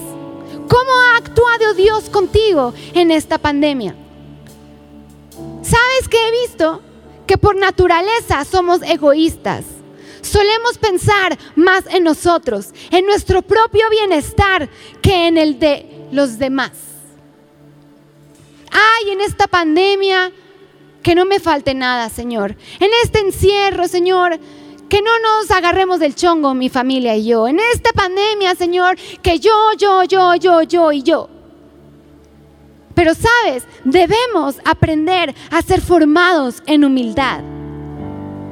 ¿Cómo 0.69 0.93
ha 0.93 1.17
actuado 1.19 1.75
Dios 1.75 2.09
contigo 2.09 2.73
en 2.95 3.11
esta 3.11 3.39
pandemia? 3.39 3.97
¿Sabes 5.71 6.09
qué 6.09 6.19
he 6.29 6.47
visto? 6.47 6.83
que 7.31 7.39
por 7.39 7.55
naturaleza 7.55 8.45
somos 8.45 8.83
egoístas. 8.83 9.65
Solemos 10.21 10.79
pensar 10.79 11.39
más 11.55 11.85
en 11.87 12.03
nosotros, 12.03 12.71
en 12.91 13.07
nuestro 13.07 13.41
propio 13.41 13.89
bienestar, 13.89 14.69
que 15.01 15.29
en 15.29 15.39
el 15.39 15.61
de 15.61 16.09
los 16.11 16.41
demás. 16.41 16.73
Ay, 18.69 19.13
en 19.13 19.21
esta 19.21 19.47
pandemia, 19.47 20.33
que 21.05 21.15
no 21.15 21.25
me 21.25 21.39
falte 21.39 21.73
nada, 21.73 22.09
Señor. 22.09 22.57
En 22.81 22.91
este 23.05 23.21
encierro, 23.21 23.87
Señor, 23.87 24.41
que 24.89 25.01
no 25.01 25.13
nos 25.21 25.53
agarremos 25.53 26.01
del 26.01 26.17
chongo 26.17 26.53
mi 26.53 26.69
familia 26.69 27.15
y 27.15 27.27
yo. 27.27 27.47
En 27.47 27.61
esta 27.61 27.93
pandemia, 27.93 28.57
Señor, 28.57 28.97
que 29.23 29.39
yo, 29.39 29.55
yo, 29.79 30.03
yo, 30.03 30.35
yo, 30.35 30.63
yo 30.63 30.91
y 30.91 31.05
yo. 31.05 31.29
Pero 33.01 33.15
sabes, 33.15 33.65
debemos 33.83 34.57
aprender 34.63 35.35
a 35.51 35.63
ser 35.63 35.81
formados 35.81 36.63
en 36.67 36.85
humildad. 36.85 37.41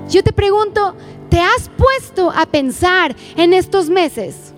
Yo 0.08 0.24
te 0.24 0.32
pregunto, 0.32 0.94
¿te 1.28 1.38
has 1.38 1.68
puesto 1.76 2.30
a 2.30 2.46
pensar 2.46 3.14
en 3.36 3.52
estos 3.52 3.90
meses? 3.90 4.54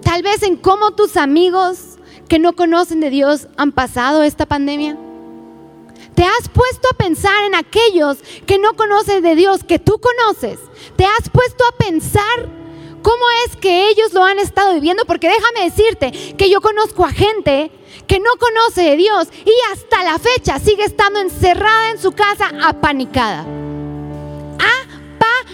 Tal 0.00 0.22
vez 0.22 0.42
en 0.42 0.56
cómo 0.56 0.92
tus 0.92 1.18
amigos 1.18 1.98
que 2.30 2.38
no 2.38 2.56
conocen 2.56 3.00
de 3.00 3.10
Dios 3.10 3.46
han 3.58 3.72
pasado 3.72 4.22
esta 4.22 4.46
pandemia. 4.46 4.96
¿Te 6.14 6.24
has 6.24 6.48
puesto 6.48 6.88
a 6.90 6.96
pensar 6.96 7.44
en 7.44 7.56
aquellos 7.56 8.20
que 8.46 8.58
no 8.58 8.74
conocen 8.74 9.22
de 9.22 9.34
Dios, 9.34 9.64
que 9.64 9.78
tú 9.78 10.00
conoces? 10.00 10.58
¿Te 10.96 11.04
has 11.04 11.28
puesto 11.28 11.62
a 11.66 11.76
pensar 11.76 12.57
cómo 13.02 13.24
es 13.46 13.56
que 13.56 13.88
ellos 13.88 14.12
lo 14.12 14.24
han 14.24 14.38
estado 14.38 14.74
viviendo? 14.74 15.04
Porque 15.04 15.28
déjame 15.28 15.70
decirte 15.70 16.34
que 16.36 16.50
yo 16.50 16.60
conozco 16.60 17.04
a 17.04 17.12
gente 17.12 17.70
que 18.06 18.18
no 18.20 18.30
conoce 18.38 18.82
de 18.82 18.96
Dios 18.96 19.28
y 19.44 19.52
hasta 19.72 20.02
la 20.02 20.18
fecha 20.18 20.58
sigue 20.58 20.84
estando 20.84 21.20
encerrada 21.20 21.90
en 21.90 21.98
su 21.98 22.12
casa 22.12 22.50
apanicada. 22.62 23.44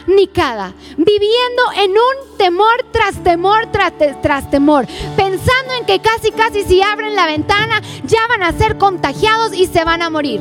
Apanicada, 0.07 0.73
viviendo 0.97 1.63
en 1.77 1.91
un 1.91 2.37
temor 2.39 2.87
tras 2.93 3.23
temor 3.23 3.69
tras, 3.73 4.51
temor, 4.51 4.87
pensando 5.17 5.75
en 5.79 5.87
que 5.87 6.01
casi 6.01 6.31
casi 6.31 6.63
si 6.63 6.83
abren 6.83 7.17
la 7.17 7.27
ventana 7.27 7.83
ya 8.05 8.27
van 8.29 8.43
a 8.43 8.53
ser 8.53 8.79
contagiados 8.79 9.53
y 9.53 9.67
se 9.67 9.85
van 9.85 10.03
a 10.03 10.11
morir. 10.11 10.41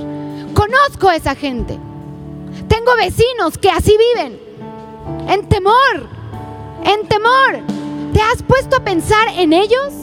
Conozco 0.53 1.09
a 1.09 1.15
esa 1.15 1.35
gente. 1.35 1.79
Tengo 2.67 2.95
vecinos 2.95 3.57
que 3.57 3.69
así 3.69 3.97
viven, 3.97 4.39
en 5.27 5.49
temor, 5.49 6.07
en 6.85 7.07
temor. 7.07 7.61
¿Te 8.13 8.21
has 8.21 8.43
puesto 8.43 8.77
a 8.77 8.83
pensar 8.83 9.27
en 9.35 9.53
ellos? 9.53 9.93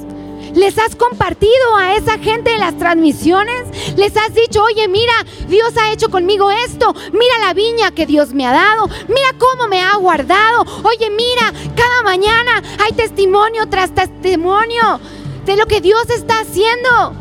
¿Les 0.54 0.76
has 0.78 0.96
compartido 0.96 1.76
a 1.78 1.94
esa 1.94 2.18
gente 2.18 2.52
en 2.52 2.60
las 2.60 2.76
transmisiones? 2.76 3.96
¿Les 3.96 4.16
has 4.16 4.34
dicho, 4.34 4.62
oye, 4.62 4.88
mira, 4.88 5.12
Dios 5.48 5.72
ha 5.76 5.92
hecho 5.92 6.10
conmigo 6.10 6.50
esto? 6.50 6.92
Mira 7.12 7.38
la 7.40 7.54
viña 7.54 7.92
que 7.92 8.06
Dios 8.06 8.32
me 8.32 8.46
ha 8.46 8.52
dado. 8.52 8.88
Mira 9.08 9.28
cómo 9.38 9.68
me 9.68 9.80
ha 9.80 9.94
guardado. 9.96 10.64
Oye, 10.82 11.08
mira, 11.10 11.52
cada 11.76 12.02
mañana 12.02 12.62
hay 12.82 12.92
testimonio 12.92 13.68
tras 13.68 13.94
testimonio 13.94 15.00
de 15.44 15.56
lo 15.56 15.66
que 15.66 15.80
Dios 15.80 16.10
está 16.10 16.40
haciendo. 16.40 17.14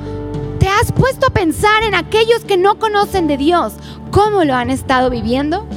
¿Te 0.59 0.67
has 0.67 0.91
puesto 0.91 1.27
a 1.27 1.33
pensar 1.33 1.83
en 1.83 1.95
aquellos 1.95 2.43
que 2.45 2.57
no 2.57 2.79
conocen 2.79 3.27
de 3.27 3.37
Dios? 3.37 3.73
¿Cómo 4.11 4.43
lo 4.43 4.55
han 4.55 4.71
estado 4.71 5.09
viviendo? 5.09 5.67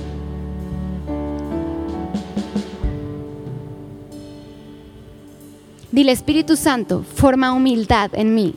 Dile 5.93 6.13
Espíritu 6.13 6.57
Santo, 6.57 7.05
forma 7.15 7.53
humildad 7.53 8.11
en 8.15 8.35
mí. 8.35 8.55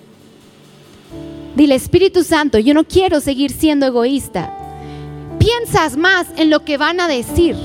Dile 1.53 1.75
Espíritu 1.75 2.23
Santo, 2.23 2.59
yo 2.59 2.73
no 2.73 2.85
quiero 2.85 3.19
seguir 3.19 3.51
siendo 3.51 3.85
egoísta. 3.85 4.53
Piensas 5.37 5.97
más 5.97 6.27
en 6.37 6.49
lo 6.49 6.63
que 6.63 6.77
van 6.77 7.01
a 7.01 7.09
decir. 7.09 7.57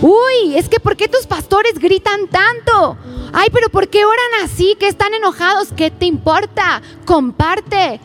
Uy, 0.00 0.56
es 0.56 0.70
que 0.70 0.80
¿por 0.80 0.96
qué 0.96 1.06
tus 1.06 1.26
pastores 1.26 1.78
gritan 1.78 2.28
tanto? 2.28 2.96
Ay, 3.34 3.48
pero 3.52 3.68
¿por 3.68 3.88
qué 3.88 4.06
oran 4.06 4.42
así? 4.42 4.74
Que 4.80 4.88
están 4.88 5.12
enojados. 5.12 5.68
¿Qué 5.76 5.90
te 5.90 6.06
importa? 6.06 6.80
Comparte. 7.04 8.00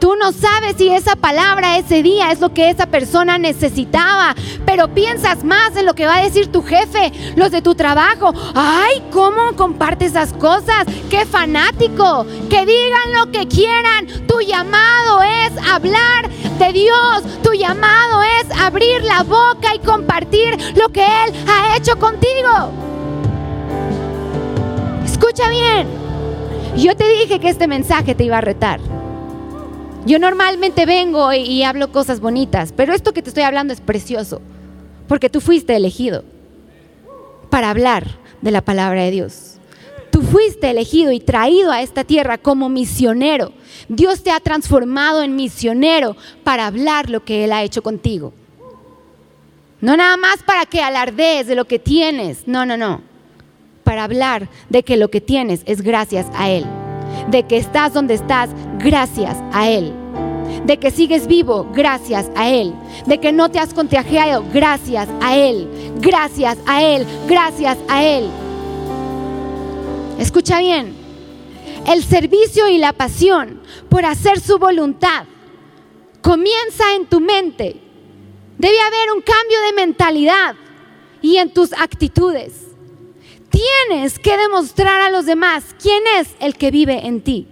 Tú 0.00 0.16
no 0.16 0.32
sabes 0.32 0.76
si 0.78 0.88
esa 0.88 1.14
palabra 1.14 1.76
ese 1.76 2.02
día 2.02 2.32
es 2.32 2.40
lo 2.40 2.54
que 2.54 2.70
esa 2.70 2.86
persona 2.86 3.36
necesitaba, 3.36 4.34
pero 4.64 4.88
piensas 4.88 5.44
más 5.44 5.76
en 5.76 5.84
lo 5.84 5.94
que 5.94 6.06
va 6.06 6.16
a 6.16 6.22
decir 6.22 6.50
tu 6.50 6.62
jefe, 6.62 7.12
los 7.36 7.50
de 7.50 7.60
tu 7.60 7.74
trabajo. 7.74 8.32
Ay, 8.54 9.02
¿cómo 9.12 9.54
comparte 9.56 10.06
esas 10.06 10.32
cosas? 10.32 10.86
¡Qué 11.10 11.26
fanático! 11.26 12.24
Que 12.48 12.64
digan 12.64 13.12
lo 13.18 13.30
que 13.30 13.46
quieran. 13.46 14.06
Tu 14.26 14.40
llamado 14.40 15.20
es 15.22 15.68
hablar 15.68 16.30
de 16.58 16.72
Dios. 16.72 17.22
Tu 17.42 17.52
llamado 17.52 18.22
es 18.22 18.58
abrir 18.58 19.04
la 19.04 19.22
boca 19.22 19.74
y 19.74 19.80
compartir 19.80 20.56
lo 20.76 20.88
que 20.88 21.04
Él 21.04 21.34
ha 21.46 21.76
hecho 21.76 21.98
contigo. 21.98 22.72
Escucha 25.04 25.50
bien. 25.50 25.86
Yo 26.76 26.96
te 26.96 27.06
dije 27.06 27.38
que 27.38 27.50
este 27.50 27.66
mensaje 27.66 28.14
te 28.14 28.24
iba 28.24 28.38
a 28.38 28.40
retar. 28.40 28.80
Yo 30.06 30.18
normalmente 30.18 30.86
vengo 30.86 31.32
y, 31.32 31.62
hablo 31.62 31.92
cosas 31.92 32.20
bonitas, 32.20 32.72
pero 32.74 32.94
esto 32.94 33.12
que 33.12 33.22
te 33.22 33.28
estoy 33.28 33.42
hablando 33.42 33.72
es 33.72 33.80
precioso, 33.80 34.40
porque 35.06 35.28
tú 35.28 35.40
fuiste 35.40 35.76
elegido 35.76 36.24
para 37.50 37.70
hablar 37.70 38.06
de 38.40 38.50
la 38.50 38.62
palabra 38.62 39.02
de 39.02 39.10
Dios. 39.10 39.56
Tú 40.10 40.22
fuiste 40.22 40.70
elegido 40.70 41.12
y 41.12 41.20
traído 41.20 41.70
a 41.70 41.82
esta 41.82 42.04
tierra 42.04 42.38
como 42.38 42.68
misionero. 42.68 43.52
Dios 43.88 44.22
te 44.22 44.30
ha 44.30 44.40
transformado 44.40 45.22
en 45.22 45.36
misionero 45.36 46.16
para 46.44 46.66
hablar 46.66 47.10
lo 47.10 47.24
que 47.24 47.44
Él 47.44 47.52
ha 47.52 47.62
hecho 47.62 47.82
contigo. 47.82 48.32
No 49.80 49.96
nada 49.96 50.16
más 50.16 50.42
para 50.42 50.66
que 50.66 50.82
alardees 50.82 51.46
de 51.46 51.54
lo 51.54 51.66
que 51.66 51.78
tienes, 51.78 52.48
no, 52.48 52.64
no, 52.64 52.76
no. 52.76 53.02
Para 53.84 54.04
hablar 54.04 54.48
de 54.68 54.82
que 54.82 54.96
lo 54.96 55.10
que 55.10 55.20
tienes 55.20 55.62
es 55.66 55.82
gracias 55.82 56.26
a 56.34 56.50
Él 56.50 56.66
de 57.28 57.44
que 57.44 57.56
estás 57.56 57.92
donde 57.92 58.14
estás 58.14 58.50
gracias 58.78 59.36
a 59.52 59.68
Él. 59.68 59.92
De 60.64 60.78
que 60.78 60.90
sigues 60.90 61.26
vivo 61.26 61.66
gracias 61.72 62.30
a 62.36 62.48
Él. 62.48 62.74
De 63.06 63.18
que 63.18 63.32
no 63.32 63.50
te 63.50 63.58
has 63.58 63.72
contagiado 63.74 64.44
gracias 64.52 65.08
a 65.20 65.36
Él. 65.36 65.68
Gracias 66.00 66.58
a 66.66 66.82
Él. 66.82 67.06
Gracias 67.28 67.78
a 67.88 68.04
Él. 68.04 68.28
Escucha 70.18 70.60
bien. 70.60 70.94
El 71.86 72.04
servicio 72.04 72.68
y 72.68 72.78
la 72.78 72.92
pasión 72.92 73.60
por 73.88 74.04
hacer 74.04 74.40
su 74.40 74.58
voluntad 74.58 75.24
comienza 76.20 76.94
en 76.94 77.06
tu 77.06 77.20
mente. 77.20 77.80
Debe 78.58 78.78
haber 78.80 79.12
un 79.14 79.22
cambio 79.22 79.58
de 79.66 79.72
mentalidad 79.72 80.54
y 81.22 81.36
en 81.36 81.50
tus 81.52 81.72
actitudes. 81.72 82.69
Tienes 83.50 84.18
que 84.18 84.36
demostrar 84.36 85.00
a 85.00 85.10
los 85.10 85.26
demás 85.26 85.74
quién 85.80 86.02
es 86.18 86.34
el 86.40 86.56
que 86.56 86.70
vive 86.70 87.06
en 87.06 87.20
ti. 87.20 87.48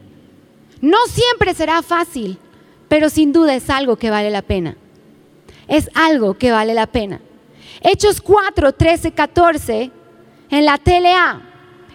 No 0.80 0.98
siempre 1.08 1.54
será 1.54 1.82
fácil, 1.82 2.38
pero 2.88 3.10
sin 3.10 3.32
duda 3.32 3.54
es 3.54 3.68
algo 3.68 3.96
que 3.96 4.10
vale 4.10 4.30
la 4.30 4.42
pena. 4.42 4.76
Es 5.66 5.90
algo 5.94 6.34
que 6.34 6.52
vale 6.52 6.72
la 6.72 6.86
pena. 6.86 7.20
Hechos 7.80 8.20
4, 8.20 8.72
13, 8.72 9.12
14 9.12 9.90
en 10.50 10.64
la 10.64 10.78
TLA, 10.78 11.42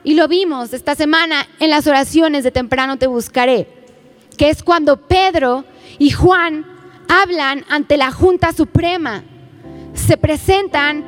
y 0.04 0.16
lo 0.16 0.28
vimos 0.28 0.74
esta 0.74 0.96
semana 0.96 1.48
en 1.60 1.70
las 1.70 1.88
oraciones 1.88 2.44
de 2.44 2.52
temprano 2.52 2.98
te 2.98 3.08
buscaré, 3.08 3.68
que 4.38 4.50
es 4.50 4.62
cuando 4.62 4.98
Pedro 5.08 5.64
y 5.98 6.12
Juan 6.12 6.66
hablan 7.08 7.66
ante 7.70 7.98
la 7.98 8.12
Junta 8.12 8.52
Suprema, 8.52 9.24
se 9.94 10.18
presentan 10.18 11.04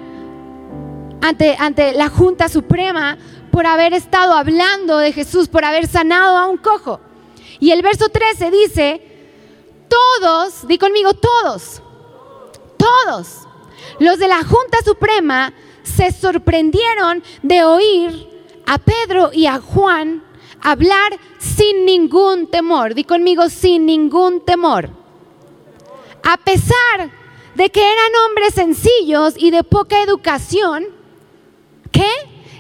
ante, 1.27 1.93
la 1.93 2.09
Junta 2.09 2.49
Suprema 2.49 3.17
por 3.51 3.65
haber 3.65 3.93
estado 3.93 4.33
hablando 4.33 4.97
de 4.97 5.11
Jesús, 5.11 5.47
por 5.47 5.63
haber 5.63 5.88
sanado 5.88 6.38
a 6.38 6.47
un 6.47 6.57
cojo. 6.57 6.99
Y 7.59 7.71
el 7.71 7.81
verso 7.81 8.09
13 8.09 8.51
dice, 8.51 9.01
todos, 9.88 10.67
di 10.67 10.77
conmigo, 10.77 11.13
todos, 11.13 11.81
todos, 12.77 13.47
los 13.99 14.19
de 14.19 14.27
la 14.27 14.43
Junta 14.43 14.80
Suprema 14.84 15.53
se 15.84 16.11
sorprendieron 16.11 17.23
de 17.41 17.63
oír 17.63 18.30
a 18.65 18.78
Pedro 18.78 19.32
y 19.32 19.45
a 19.45 19.59
Juan 19.59 20.23
hablar 20.61 21.17
sin 21.38 21.86
ningún 21.86 22.47
temor. 22.47 22.93
Di 22.95 23.03
conmigo, 23.03 23.49
sin 23.49 23.86
ningún 23.86 24.41
temor. 24.41 24.89
A 26.23 26.38
pesar 26.38 27.11
de 27.53 27.69
que 27.69 27.82
eran 27.82 28.11
hombres 28.26 28.53
sencillos 28.55 29.36
y 29.38 29.51
de 29.51 29.63
poca 29.63 30.01
educación, 30.01 30.95
¿Qué? 31.91 32.09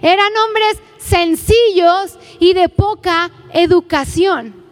Eran 0.01 0.31
hombres 0.45 0.77
sencillos 0.97 2.17
y 2.39 2.53
de 2.53 2.69
poca 2.69 3.31
educación. 3.53 4.63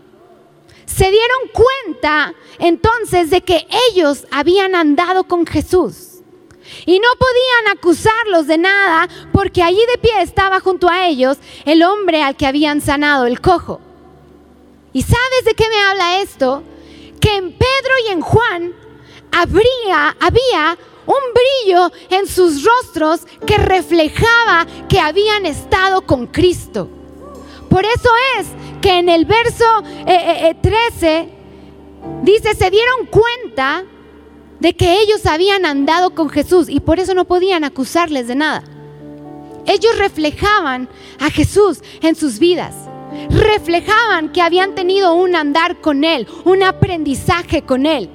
Se 0.85 1.09
dieron 1.09 1.39
cuenta 1.51 2.33
entonces 2.59 3.29
de 3.29 3.41
que 3.41 3.65
ellos 3.89 4.25
habían 4.31 4.75
andado 4.75 5.23
con 5.25 5.45
Jesús. 5.45 6.09
Y 6.85 6.99
no 6.99 7.07
podían 7.19 7.77
acusarlos 7.77 8.47
de 8.47 8.57
nada 8.57 9.07
porque 9.31 9.61
allí 9.63 9.81
de 9.91 9.97
pie 9.97 10.21
estaba 10.21 10.59
junto 10.59 10.89
a 10.89 11.07
ellos 11.07 11.37
el 11.65 11.83
hombre 11.83 12.21
al 12.21 12.35
que 12.35 12.47
habían 12.47 12.81
sanado 12.81 13.25
el 13.25 13.41
cojo. 13.41 13.81
¿Y 14.93 15.01
sabes 15.01 15.45
de 15.45 15.55
qué 15.55 15.67
me 15.69 15.79
habla 15.81 16.21
esto? 16.21 16.63
Que 17.19 17.35
en 17.35 17.51
Pedro 17.51 17.93
y 18.07 18.11
en 18.11 18.21
Juan 18.21 18.73
habría, 19.31 20.15
había 20.19 20.77
un 21.05 21.15
brillo 21.33 21.91
en 22.09 22.27
sus 22.27 22.63
rostros 22.63 23.21
que 23.45 23.57
reflejaba 23.57 24.65
que 24.87 24.99
habían 24.99 25.45
estado 25.45 26.01
con 26.01 26.27
Cristo. 26.27 26.89
Por 27.69 27.85
eso 27.85 28.09
es 28.39 28.47
que 28.81 28.99
en 28.99 29.09
el 29.09 29.25
verso 29.25 29.65
13 29.81 30.11
eh, 30.11 30.55
eh, 30.55 30.57
eh, 31.01 31.29
dice, 32.21 32.53
se 32.53 32.69
dieron 32.69 33.07
cuenta 33.09 33.83
de 34.59 34.75
que 34.75 35.01
ellos 35.01 35.25
habían 35.25 35.65
andado 35.65 36.13
con 36.13 36.29
Jesús 36.29 36.69
y 36.69 36.79
por 36.79 36.99
eso 36.99 37.13
no 37.13 37.25
podían 37.25 37.63
acusarles 37.63 38.27
de 38.27 38.35
nada. 38.35 38.63
Ellos 39.65 39.97
reflejaban 39.97 40.89
a 41.19 41.29
Jesús 41.29 41.81
en 42.01 42.15
sus 42.15 42.39
vidas. 42.39 42.75
Reflejaban 43.29 44.31
que 44.31 44.41
habían 44.41 44.75
tenido 44.75 45.13
un 45.13 45.35
andar 45.35 45.81
con 45.81 46.03
Él, 46.03 46.27
un 46.45 46.63
aprendizaje 46.63 47.61
con 47.61 47.85
Él. 47.85 48.09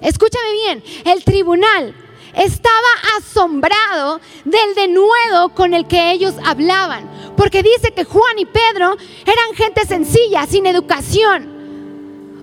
Escúchame 0.00 0.52
bien, 0.52 0.84
el 1.04 1.24
tribunal 1.24 1.94
estaba 2.34 3.16
asombrado 3.18 4.20
del 4.44 4.74
denuedo 4.74 5.54
con 5.54 5.74
el 5.74 5.86
que 5.86 6.12
ellos 6.12 6.34
hablaban, 6.44 7.08
porque 7.36 7.62
dice 7.62 7.92
que 7.92 8.04
Juan 8.04 8.38
y 8.38 8.44
Pedro 8.44 8.96
eran 9.22 9.54
gente 9.56 9.86
sencilla, 9.86 10.46
sin 10.46 10.66
educación. 10.66 11.56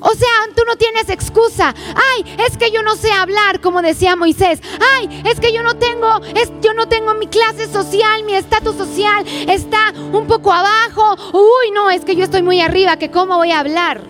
O 0.05 0.13
sea, 0.15 0.27
tú 0.53 0.63
no 0.67 0.75
tienes 0.75 1.07
excusa. 1.09 1.73
Ay, 1.95 2.35
es 2.45 2.57
que 2.57 2.71
yo 2.71 2.83
no 2.83 2.95
sé 2.97 3.09
hablar, 3.13 3.61
como 3.61 3.81
decía 3.81 4.17
Moisés. 4.17 4.61
Ay, 4.95 5.23
es 5.23 5.39
que 5.39 5.53
yo 5.53 5.63
no 5.63 5.77
tengo, 5.77 6.19
es, 6.35 6.51
yo 6.61 6.73
no 6.73 6.89
tengo 6.89 7.13
mi 7.13 7.27
clase 7.27 7.71
social, 7.71 8.23
mi 8.25 8.35
estatus 8.35 8.75
social 8.75 9.25
está 9.47 9.93
un 10.11 10.27
poco 10.27 10.51
abajo. 10.51 11.15
Uy, 11.31 11.71
no, 11.73 11.89
es 11.89 12.03
que 12.03 12.17
yo 12.17 12.25
estoy 12.25 12.41
muy 12.41 12.59
arriba, 12.59 12.97
que 12.97 13.11
cómo 13.11 13.37
voy 13.37 13.51
a 13.51 13.59
hablar. 13.59 14.01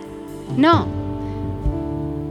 No. 0.56 1.03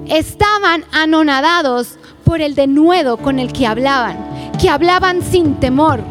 Estaban 0.07 0.85
anonadados 0.91 1.97
por 2.23 2.41
el 2.41 2.55
denuedo 2.55 3.17
con 3.17 3.39
el 3.39 3.53
que 3.53 3.67
hablaban, 3.67 4.51
que 4.59 4.69
hablaban 4.69 5.21
sin 5.21 5.59
temor, 5.59 6.01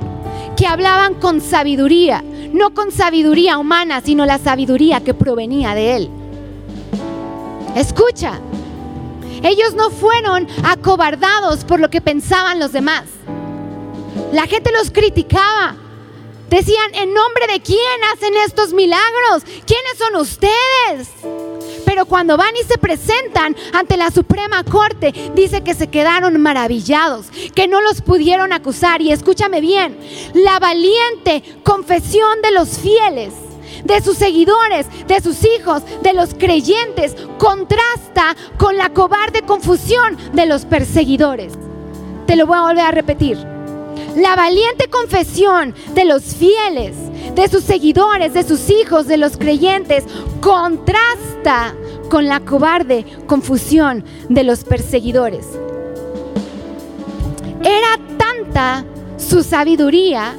que 0.57 0.66
hablaban 0.66 1.14
con 1.14 1.40
sabiduría, 1.40 2.22
no 2.53 2.74
con 2.74 2.90
sabiduría 2.90 3.59
humana, 3.59 4.01
sino 4.01 4.26
la 4.26 4.38
sabiduría 4.38 5.03
que 5.03 5.14
provenía 5.14 5.74
de 5.74 5.97
él. 5.97 6.11
Escucha, 7.74 8.40
ellos 9.43 9.74
no 9.74 9.90
fueron 9.90 10.47
acobardados 10.64 11.64
por 11.64 11.80
lo 11.80 11.90
que 11.90 12.01
pensaban 12.01 12.59
los 12.59 12.72
demás. 12.72 13.05
La 14.32 14.47
gente 14.47 14.70
los 14.72 14.90
criticaba. 14.90 15.76
Decían, 16.49 16.95
¿en 16.95 17.14
nombre 17.14 17.47
de 17.51 17.61
quién 17.61 18.05
hacen 18.12 18.34
estos 18.45 18.74
milagros? 18.74 19.43
¿Quiénes 19.66 19.99
son 19.99 20.16
ustedes? 20.16 21.09
Pero 21.85 22.07
cuando 22.07 22.37
van 22.37 22.55
y 22.57 22.64
se 22.64 22.78
presentan 22.78 23.57
ante 23.72 23.97
la 23.97 24.11
Suprema 24.11 24.64
Corte, 24.64 25.12
dice 25.35 25.62
que 25.62 25.74
se 25.74 25.89
quedaron 25.89 26.41
maravillados, 26.41 27.26
que 27.55 27.68
no 27.68 27.80
los 27.80 28.01
pudieron 28.01 28.53
acusar. 28.53 29.01
Y 29.03 29.12
escúchame 29.12 29.61
bien, 29.61 29.97
la 30.35 30.59
valiente 30.59 31.43
confesión 31.64 32.43
de 32.43 32.53
los 32.53 32.78
fieles 32.78 33.33
de 33.85 34.01
sus 34.01 34.16
seguidores, 34.16 34.87
de 35.09 35.20
sus 35.20 35.45
hijos, 35.45 35.83
de 36.03 36.12
los 36.12 36.35
creyentes, 36.35 37.16
contrasta 37.39 38.37
con 38.59 38.76
la 38.76 38.91
cobarde 38.91 39.43
confusión 39.43 40.16
de 40.33 40.47
los 40.47 40.64
perseguidores. 40.64 41.55
Te 42.26 42.37
lo 42.37 42.47
voy 42.47 42.59
a 42.59 42.62
volver 42.62 42.85
a 42.85 42.91
repetir. 42.91 43.39
La 44.16 44.36
valiente 44.36 44.88
confesión 44.88 45.74
de 45.95 46.05
los 46.05 46.22
fieles, 46.22 46.97
de 47.34 47.49
sus 47.49 47.64
seguidores, 47.64 48.34
de 48.34 48.43
sus 48.43 48.70
hijos, 48.70 49.07
de 49.07 49.16
los 49.16 49.36
creyentes, 49.36 50.05
contrasta 50.40 51.74
con 52.11 52.26
la 52.26 52.40
cobarde 52.40 53.05
confusión 53.26 54.05
de 54.28 54.45
los 54.45 54.64
perseguidores. 54.64 55.47
Era 57.62 57.99
tanta 58.18 58.84
su 59.16 59.43
sabiduría 59.43 60.34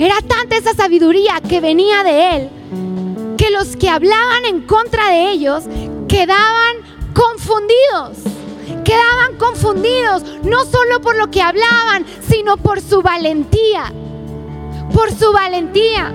era 0.00 0.16
tanta 0.22 0.56
esa 0.56 0.72
sabiduría 0.72 1.42
que 1.46 1.60
venía 1.60 2.02
de 2.02 2.36
él 2.36 2.50
que 3.36 3.50
los 3.50 3.76
que 3.76 3.90
hablaban 3.90 4.46
en 4.46 4.62
contra 4.62 5.10
de 5.10 5.30
ellos 5.30 5.64
quedaban 6.08 6.76
confundidos. 7.12 8.39
Quedaban 8.84 9.36
confundidos 9.38 10.22
no 10.42 10.64
solo 10.64 11.00
por 11.00 11.16
lo 11.16 11.30
que 11.30 11.42
hablaban, 11.42 12.04
sino 12.28 12.56
por 12.56 12.80
su 12.80 13.02
valentía. 13.02 13.92
Por 14.92 15.12
su 15.12 15.32
valentía. 15.32 16.12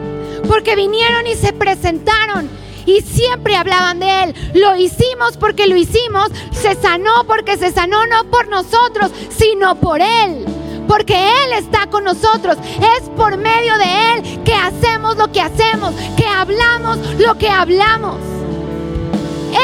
Porque 0.48 0.76
vinieron 0.76 1.28
y 1.28 1.36
se 1.36 1.54
presentaron 1.54 2.50
y 2.86 3.02
siempre 3.02 3.56
hablaban 3.56 4.00
de 4.00 4.24
Él. 4.24 4.36
Lo 4.54 4.76
hicimos 4.76 5.38
porque 5.40 5.68
lo 5.68 5.76
hicimos, 5.76 6.30
se 6.52 6.76
sanó 6.76 7.26
porque 7.28 7.58
se 7.58 7.72
sanó 7.72 8.06
no 8.06 8.26
por 8.30 8.48
nosotros, 8.48 9.12
sino 9.30 9.76
por 9.76 10.02
Él 10.02 10.46
porque 10.88 11.16
Él 11.16 11.54
está 11.58 11.88
con 11.88 12.04
nosotros. 12.04 12.58
Es 12.98 13.10
por 13.10 13.38
medio 13.38 13.78
de 13.78 14.14
Él 14.14 14.44
que 14.44 14.54
hacemos 14.54 15.18
lo 15.18 15.32
que 15.32 15.42
hacemos, 15.42 15.94
que 16.16 16.28
hablamos 16.28 16.98
lo 17.20 17.38
que 17.38 17.50
hablamos. 17.50 18.35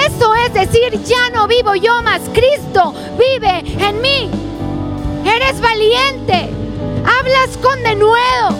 Eso 0.08 0.34
es 0.36 0.54
decir, 0.54 1.02
ya 1.04 1.30
no 1.32 1.48
vivo 1.48 1.76
yo 1.76 2.02
más, 2.02 2.22
Cristo 2.34 2.94
vive 3.18 3.60
en 3.86 4.02
mí. 4.02 4.30
Eres 5.26 5.60
valiente, 5.60 6.50
hablas 7.06 7.58
con 7.62 7.84
denuedo, 7.84 8.56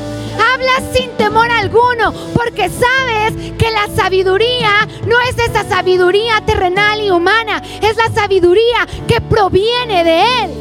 hablas 0.54 0.84
sin 0.94 1.10
temor 1.12 1.50
alguno, 1.50 2.14
porque 2.34 2.70
sabes 2.70 3.54
que 3.58 3.72
la 3.72 3.88
sabiduría 3.96 4.88
no 5.08 5.20
es 5.22 5.38
esa 5.38 5.64
sabiduría 5.68 6.42
terrenal 6.46 7.02
y 7.02 7.12
humana, 7.12 7.62
es 7.82 7.96
la 7.96 8.10
sabiduría 8.14 8.88
que 9.08 9.22
proviene 9.22 10.04
de 10.04 10.22
Él. 10.44 10.52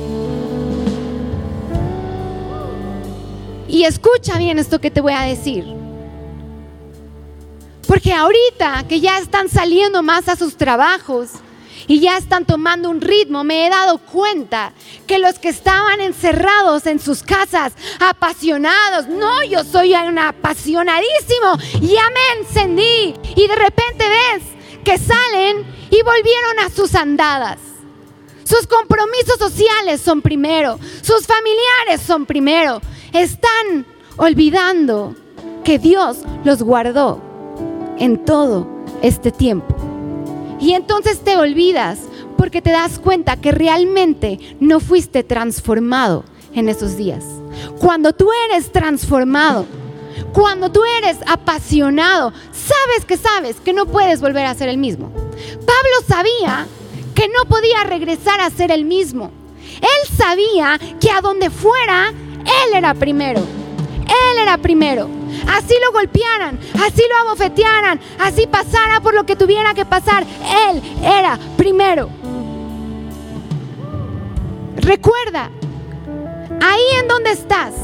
Y 3.68 3.84
escucha 3.84 4.38
bien 4.38 4.58
esto 4.58 4.80
que 4.80 4.90
te 4.90 5.00
voy 5.00 5.12
a 5.12 5.22
decir. 5.22 5.79
Porque 7.90 8.12
ahorita 8.12 8.84
que 8.88 9.00
ya 9.00 9.18
están 9.18 9.48
saliendo 9.48 10.00
más 10.00 10.28
a 10.28 10.36
sus 10.36 10.56
trabajos 10.56 11.30
y 11.88 11.98
ya 11.98 12.18
están 12.18 12.44
tomando 12.44 12.88
un 12.88 13.00
ritmo, 13.00 13.42
me 13.42 13.66
he 13.66 13.68
dado 13.68 13.98
cuenta 13.98 14.72
que 15.08 15.18
los 15.18 15.40
que 15.40 15.48
estaban 15.48 16.00
encerrados 16.00 16.86
en 16.86 17.00
sus 17.00 17.24
casas, 17.24 17.72
apasionados, 17.98 19.08
no, 19.08 19.42
yo 19.42 19.64
soy 19.64 19.94
un 19.94 20.20
apasionadísimo, 20.20 21.56
ya 21.80 22.04
me 22.10 22.40
encendí. 22.40 23.14
Y 23.34 23.48
de 23.48 23.56
repente 23.56 24.04
ves 24.08 24.44
que 24.84 24.96
salen 24.96 25.66
y 25.90 26.00
volvieron 26.02 26.60
a 26.64 26.70
sus 26.70 26.94
andadas. 26.94 27.58
Sus 28.44 28.68
compromisos 28.68 29.36
sociales 29.36 30.00
son 30.00 30.22
primero, 30.22 30.78
sus 31.02 31.26
familiares 31.26 32.06
son 32.06 32.24
primero, 32.24 32.80
están 33.12 33.84
olvidando 34.16 35.16
que 35.64 35.80
Dios 35.80 36.18
los 36.44 36.62
guardó 36.62 37.29
en 38.00 38.24
todo 38.24 38.66
este 39.02 39.30
tiempo. 39.30 39.76
Y 40.58 40.72
entonces 40.72 41.20
te 41.20 41.36
olvidas 41.36 42.00
porque 42.36 42.60
te 42.60 42.70
das 42.70 42.98
cuenta 42.98 43.36
que 43.36 43.52
realmente 43.52 44.38
no 44.58 44.80
fuiste 44.80 45.22
transformado 45.22 46.24
en 46.54 46.68
esos 46.68 46.96
días. 46.96 47.24
Cuando 47.78 48.12
tú 48.12 48.28
eres 48.50 48.72
transformado, 48.72 49.66
cuando 50.32 50.70
tú 50.70 50.82
eres 50.98 51.18
apasionado, 51.26 52.32
sabes 52.52 53.04
que 53.06 53.16
sabes 53.16 53.56
que 53.56 53.72
no 53.72 53.86
puedes 53.86 54.20
volver 54.20 54.46
a 54.46 54.54
ser 54.54 54.68
el 54.68 54.78
mismo. 54.78 55.10
Pablo 55.10 56.06
sabía 56.06 56.66
que 57.14 57.28
no 57.28 57.44
podía 57.48 57.84
regresar 57.84 58.40
a 58.40 58.50
ser 58.50 58.70
el 58.70 58.84
mismo. 58.84 59.30
Él 59.80 60.16
sabía 60.16 60.78
que 61.00 61.10
a 61.10 61.20
donde 61.20 61.50
fuera, 61.50 62.08
él 62.08 62.74
era 62.74 62.94
primero. 62.94 63.59
Él 64.10 64.38
era 64.38 64.58
primero. 64.58 65.08
Así 65.48 65.74
lo 65.84 65.92
golpearan, 65.92 66.58
así 66.74 67.02
lo 67.08 67.28
abofetearan, 67.28 68.00
así 68.18 68.46
pasara 68.46 69.00
por 69.00 69.14
lo 69.14 69.24
que 69.24 69.36
tuviera 69.36 69.74
que 69.74 69.84
pasar. 69.84 70.24
Él 70.68 70.82
era 71.02 71.38
primero. 71.56 72.10
Recuerda, 74.76 75.50
ahí 76.60 76.82
en 77.00 77.08
donde 77.08 77.30
estás, 77.30 77.74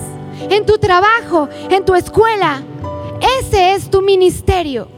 en 0.50 0.66
tu 0.66 0.78
trabajo, 0.78 1.48
en 1.70 1.84
tu 1.84 1.94
escuela, 1.94 2.62
ese 3.40 3.74
es 3.74 3.90
tu 3.90 4.02
ministerio. 4.02 4.88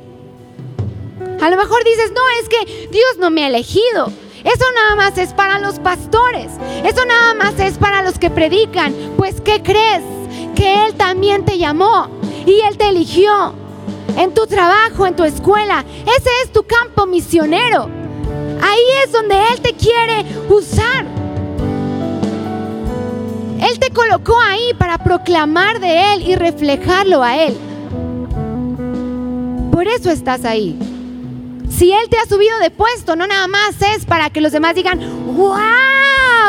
A 1.41 1.51
lo 1.51 1.57
mejor 1.57 1.85
dices, 1.85 2.13
no, 2.13 2.21
es 2.41 2.49
que 2.49 2.89
Dios 2.89 3.19
no 3.19 3.31
me 3.31 3.45
ha 3.45 3.49
elegido. 3.49 4.13
Eso 4.45 4.65
nada 4.75 4.97
más 4.97 5.19
es 5.19 5.33
para 5.33 5.59
los 5.59 5.79
pastores. 5.79 6.51
Eso 6.85 7.05
nada 7.05 7.35
más 7.35 7.59
es 7.59 7.77
para 7.77 8.03
los 8.03 8.19
que 8.19 8.31
predican. 8.31 8.95
Pues 9.17 9.41
¿qué 9.41 9.63
crees? 9.63 10.03
Que 10.59 10.87
Él 10.87 10.95
también 10.95 11.45
te 11.45 11.57
llamó 11.57 12.09
y 12.45 12.61
Él 12.63 12.77
te 12.77 12.89
eligió 12.89 13.55
en 14.17 14.35
tu 14.35 14.45
trabajo, 14.49 15.07
en 15.07 15.15
tu 15.15 15.23
escuela. 15.23 15.85
Ese 16.03 16.31
es 16.43 16.53
tu 16.53 16.65
campo 16.65 17.07
misionero. 17.07 17.89
Ahí 18.61 18.81
es 19.05 19.13
donde 19.13 19.37
Él 19.37 19.61
te 19.61 19.75
quiere 19.75 20.25
usar. 20.49 21.07
Él 23.61 23.79
te 23.79 23.91
colocó 23.91 24.37
ahí 24.41 24.75
para 24.77 24.99
proclamar 24.99 25.79
de 25.79 26.15
Él 26.15 26.29
y 26.29 26.35
reflejarlo 26.35 27.23
a 27.23 27.37
Él. 27.37 27.57
Por 29.71 29.87
eso 29.87 30.11
estás 30.11 30.45
ahí. 30.45 30.77
Si 31.71 31.93
Él 31.93 32.09
te 32.11 32.19
ha 32.19 32.27
subido 32.27 32.59
de 32.59 32.71
puesto, 32.71 33.15
no 33.15 33.29
nada 33.29 33.47
más 33.47 33.81
es 33.95 34.05
para 34.05 34.31
que 34.31 34.41
los 34.41 34.51
demás 34.51 34.75
digan, 34.75 34.99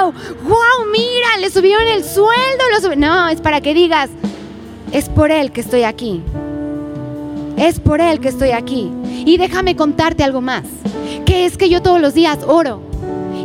wow, 0.03 0.91
mira, 0.91 1.37
le 1.39 1.49
subieron 1.49 1.87
el 1.87 2.03
sueldo. 2.03 2.95
No, 2.97 3.29
es 3.29 3.41
para 3.41 3.61
que 3.61 3.73
digas, 3.73 4.09
es 4.91 5.09
por 5.09 5.31
Él 5.31 5.51
que 5.51 5.61
estoy 5.61 5.83
aquí. 5.83 6.21
Es 7.57 7.79
por 7.79 8.01
Él 8.01 8.19
que 8.19 8.29
estoy 8.29 8.51
aquí. 8.51 8.91
Y 9.25 9.37
déjame 9.37 9.75
contarte 9.75 10.23
algo 10.23 10.41
más, 10.41 10.63
que 11.25 11.45
es 11.45 11.57
que 11.57 11.69
yo 11.69 11.81
todos 11.81 11.99
los 11.99 12.13
días 12.13 12.39
oro 12.47 12.81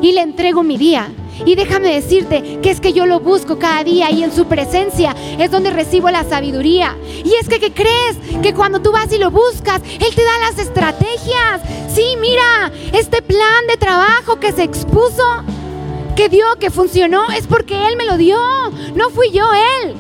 y 0.01 0.13
le 0.13 0.23
entrego 0.23 0.63
mi 0.63 0.77
día 0.77 1.11
y 1.45 1.55
déjame 1.57 1.93
decirte 1.93 2.61
que 2.63 2.71
es 2.71 2.81
que 2.81 2.93
yo 2.93 3.07
lo 3.07 3.21
busco 3.21 3.59
cada 3.59 3.83
día 3.85 4.11
y 4.11 4.23
en 4.23 4.33
su 4.33 4.47
presencia 4.47 5.15
es 5.39 5.51
donde 5.51 5.71
recibo 5.71 6.11
la 6.11 6.25
sabiduría. 6.25 6.97
Y 7.25 7.35
es 7.41 7.49
que, 7.49 7.59
¿qué 7.59 7.73
crees? 7.73 8.17
Que 8.43 8.55
cuando 8.55 8.81
tú 8.81 8.93
vas 8.93 9.13
y 9.13 9.19
lo 9.19 9.31
buscas, 9.31 9.83
Él 9.83 10.15
te 10.15 10.23
da 10.23 10.39
las 10.49 10.59
estrategias. 10.59 11.61
Sí, 11.93 12.05
mira, 12.21 12.73
este 12.93 13.23
plan 13.23 13.67
de 13.69 13.77
trabajo 13.77 14.39
que 14.39 14.53
se 14.53 14.63
expuso, 14.63 15.25
que 16.15 16.29
dio, 16.29 16.45
que 16.59 16.71
funcionó, 16.71 17.29
es 17.37 17.47
porque 17.47 17.87
Él 17.89 17.97
me 17.97 18.07
lo 18.07 18.17
dio. 18.17 18.39
No 18.95 19.11
fui 19.11 19.31
yo 19.31 19.47
Él. 19.83 19.95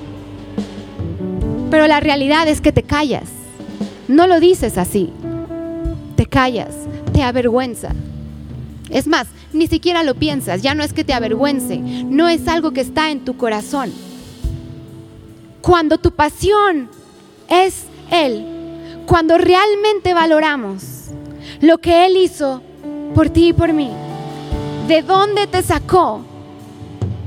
Pero 1.70 1.86
la 1.86 2.00
realidad 2.00 2.48
es 2.48 2.60
que 2.60 2.72
te 2.72 2.82
callas. 2.82 3.28
No 4.08 4.26
lo 4.26 4.40
dices 4.40 4.78
así. 4.78 5.12
Te 6.16 6.26
callas, 6.26 6.74
te 7.12 7.22
avergüenza. 7.22 7.90
Es 8.90 9.06
más, 9.06 9.26
ni 9.52 9.66
siquiera 9.66 10.02
lo 10.02 10.14
piensas, 10.14 10.62
ya 10.62 10.74
no 10.74 10.84
es 10.84 10.92
que 10.92 11.04
te 11.04 11.14
avergüence, 11.14 11.78
no 11.78 12.28
es 12.28 12.46
algo 12.48 12.72
que 12.72 12.80
está 12.80 13.10
en 13.10 13.24
tu 13.24 13.36
corazón. 13.36 13.92
Cuando 15.62 15.98
tu 15.98 16.12
pasión 16.12 16.90
es 17.48 17.84
Él, 18.10 18.44
cuando 19.06 19.38
realmente 19.38 20.12
valoramos 20.12 20.82
lo 21.60 21.78
que 21.78 22.06
Él 22.06 22.16
hizo 22.18 22.62
por 23.14 23.30
ti 23.30 23.48
y 23.48 23.52
por 23.52 23.72
mí, 23.72 23.90
de 24.86 25.00
dónde 25.00 25.46
te 25.46 25.62
sacó, 25.62 26.20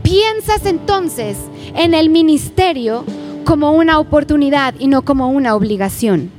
piensas 0.04 0.66
entonces 0.66 1.38
en 1.76 1.96
el 1.96 2.10
ministerio 2.10 3.04
como 3.46 3.72
una 3.72 4.00
oportunidad 4.00 4.76
y 4.78 4.88
no 4.88 5.02
como 5.02 5.30
una 5.30 5.56
obligación 5.56 6.32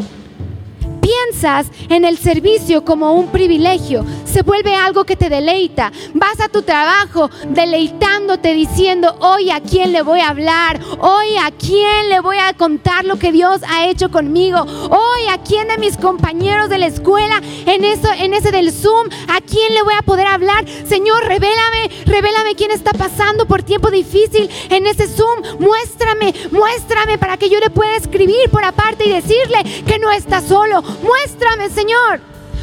piensas 1.09 1.69
en 1.89 2.05
el 2.05 2.19
servicio 2.19 2.85
como 2.85 3.15
un 3.15 3.29
privilegio, 3.29 4.05
se 4.25 4.43
vuelve 4.43 4.75
algo 4.75 5.05
que 5.05 5.17
te 5.17 5.31
deleita. 5.31 5.91
Vas 6.13 6.41
a 6.41 6.49
tu 6.49 6.63
trabajo 6.63 7.31
deleitándote 7.49 8.53
diciendo, 8.53 9.17
hoy 9.21 9.51
a 9.51 9.61
quién 9.61 9.93
le 9.93 10.03
voy 10.03 10.21
a 10.21 10.29
hablar, 10.29 10.79
hoy 11.01 11.37
a 11.43 11.51
quién 11.51 12.11
le 12.11 12.21
voy 12.21 12.37
a 12.39 12.53
contar 12.53 13.05
lo 13.05 13.19
que 13.19 13.33
Dios 13.33 13.61
ha 13.69 13.89
hecho 13.89 14.11
conmigo, 14.11 14.61
hoy 14.61 15.29
a 15.31 15.39
quién 15.39 15.69
de 15.69 15.79
mis 15.79 15.97
compañeros 15.97 16.69
de 16.69 16.79
la 16.79 16.87
escuela, 16.87 17.41
en, 17.67 17.85
eso, 17.85 18.09
en 18.13 18.35
ese 18.35 18.51
del 18.51 18.73
Zoom, 18.73 19.09
a 19.29 19.41
quién 19.41 19.75
le 19.75 19.83
voy 19.83 19.95
a 19.99 20.03
poder 20.03 20.27
hablar. 20.27 20.67
Señor, 20.87 21.25
revélame, 21.25 21.91
revélame 22.05 22.55
quién 22.55 22.71
está 22.71 22.93
pasando 22.93 23.47
por 23.47 23.63
tiempo 23.63 23.91
difícil 23.91 24.51
en 24.69 24.87
ese 24.87 25.09
Zoom. 25.09 25.43
Muéstrame, 25.59 26.35
muéstrame 26.51 27.17
para 27.19 27.37
que 27.37 27.49
yo 27.49 27.61
le 27.61 27.71
pueda 27.71 27.97
escribir 27.97 28.51
por 28.51 28.65
aparte 28.65 29.07
y 29.07 29.13
decirle 29.13 29.63
que 29.87 29.99
no 29.99 30.11
está 30.11 30.41
solo. 30.41 30.83
Muéstrame, 31.03 31.71
Señor. 31.71 32.21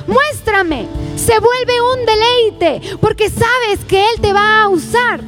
Muéstrame. 0.07 0.87
Se 1.15 1.39
vuelve 1.39 1.81
un 1.81 2.05
deleite 2.05 2.97
porque 2.99 3.29
sabes 3.29 3.83
que 3.87 4.01
Él 4.01 4.21
te 4.21 4.33
va 4.33 4.63
a 4.63 4.69
usar. 4.69 5.21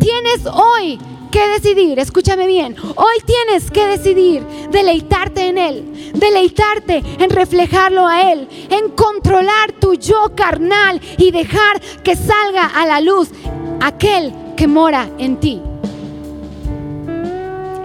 Tienes 0.00 0.46
hoy 0.52 0.98
que 1.30 1.46
decidir, 1.48 1.98
escúchame 1.98 2.46
bien, 2.46 2.74
hoy 2.96 3.16
tienes 3.24 3.70
que 3.70 3.86
decidir 3.86 4.42
deleitarte 4.70 5.48
en 5.48 5.58
Él, 5.58 6.12
deleitarte 6.14 7.02
en 7.18 7.30
reflejarlo 7.30 8.06
a 8.06 8.32
Él, 8.32 8.48
en 8.70 8.90
controlar 8.90 9.72
tu 9.78 9.94
yo 9.94 10.34
carnal 10.34 11.00
y 11.18 11.30
dejar 11.30 11.80
que 12.02 12.16
salga 12.16 12.66
a 12.66 12.86
la 12.86 13.00
luz 13.00 13.28
aquel 13.80 14.32
que 14.56 14.66
mora 14.66 15.08
en 15.18 15.38
ti. 15.38 15.60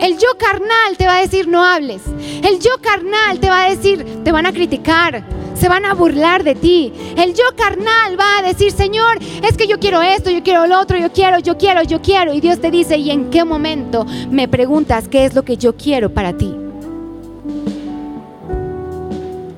El 0.03 0.17
yo 0.17 0.27
carnal 0.37 0.97
te 0.97 1.05
va 1.05 1.19
a 1.19 1.21
decir 1.21 1.47
no 1.47 1.63
hables. 1.63 2.01
El 2.43 2.59
yo 2.59 2.71
carnal 2.81 3.39
te 3.39 3.47
va 3.47 3.63
a 3.63 3.69
decir, 3.69 4.05
te 4.25 4.33
van 4.33 4.45
a 4.45 4.51
criticar, 4.51 5.23
se 5.55 5.69
van 5.69 5.85
a 5.85 5.93
burlar 5.93 6.43
de 6.43 6.55
ti. 6.55 6.91
El 7.15 7.33
yo 7.33 7.45
carnal 7.55 8.19
va 8.19 8.39
a 8.39 8.41
decir, 8.41 8.73
Señor, 8.73 9.17
es 9.21 9.55
que 9.55 9.65
yo 9.65 9.79
quiero 9.79 10.01
esto, 10.01 10.29
yo 10.29 10.43
quiero 10.43 10.67
lo 10.67 10.77
otro, 10.77 10.97
yo 10.97 11.13
quiero, 11.13 11.39
yo 11.39 11.57
quiero, 11.57 11.83
yo 11.83 12.01
quiero. 12.01 12.33
Y 12.33 12.41
Dios 12.41 12.59
te 12.59 12.69
dice, 12.69 12.97
¿y 12.97 13.11
en 13.11 13.29
qué 13.29 13.45
momento 13.45 14.05
me 14.29 14.49
preguntas 14.49 15.07
qué 15.07 15.23
es 15.23 15.35
lo 15.35 15.43
que 15.43 15.55
yo 15.55 15.77
quiero 15.77 16.13
para 16.13 16.33
ti? 16.33 16.53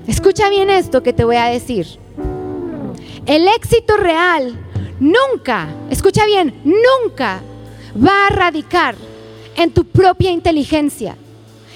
Escucha 0.05 0.47
bien 0.49 0.69
esto 0.69 1.01
que 1.01 1.11
te 1.11 1.25
voy 1.25 1.37
a 1.37 1.45
decir. 1.45 1.87
El 3.25 3.47
éxito 3.47 3.97
real 3.97 4.55
nunca, 4.99 5.69
escucha 5.89 6.27
bien, 6.27 6.61
nunca 6.63 7.41
va 7.97 8.27
a 8.27 8.29
radicar 8.29 8.93
en 9.55 9.71
tu 9.71 9.85
propia 9.85 10.31
inteligencia, 10.31 11.17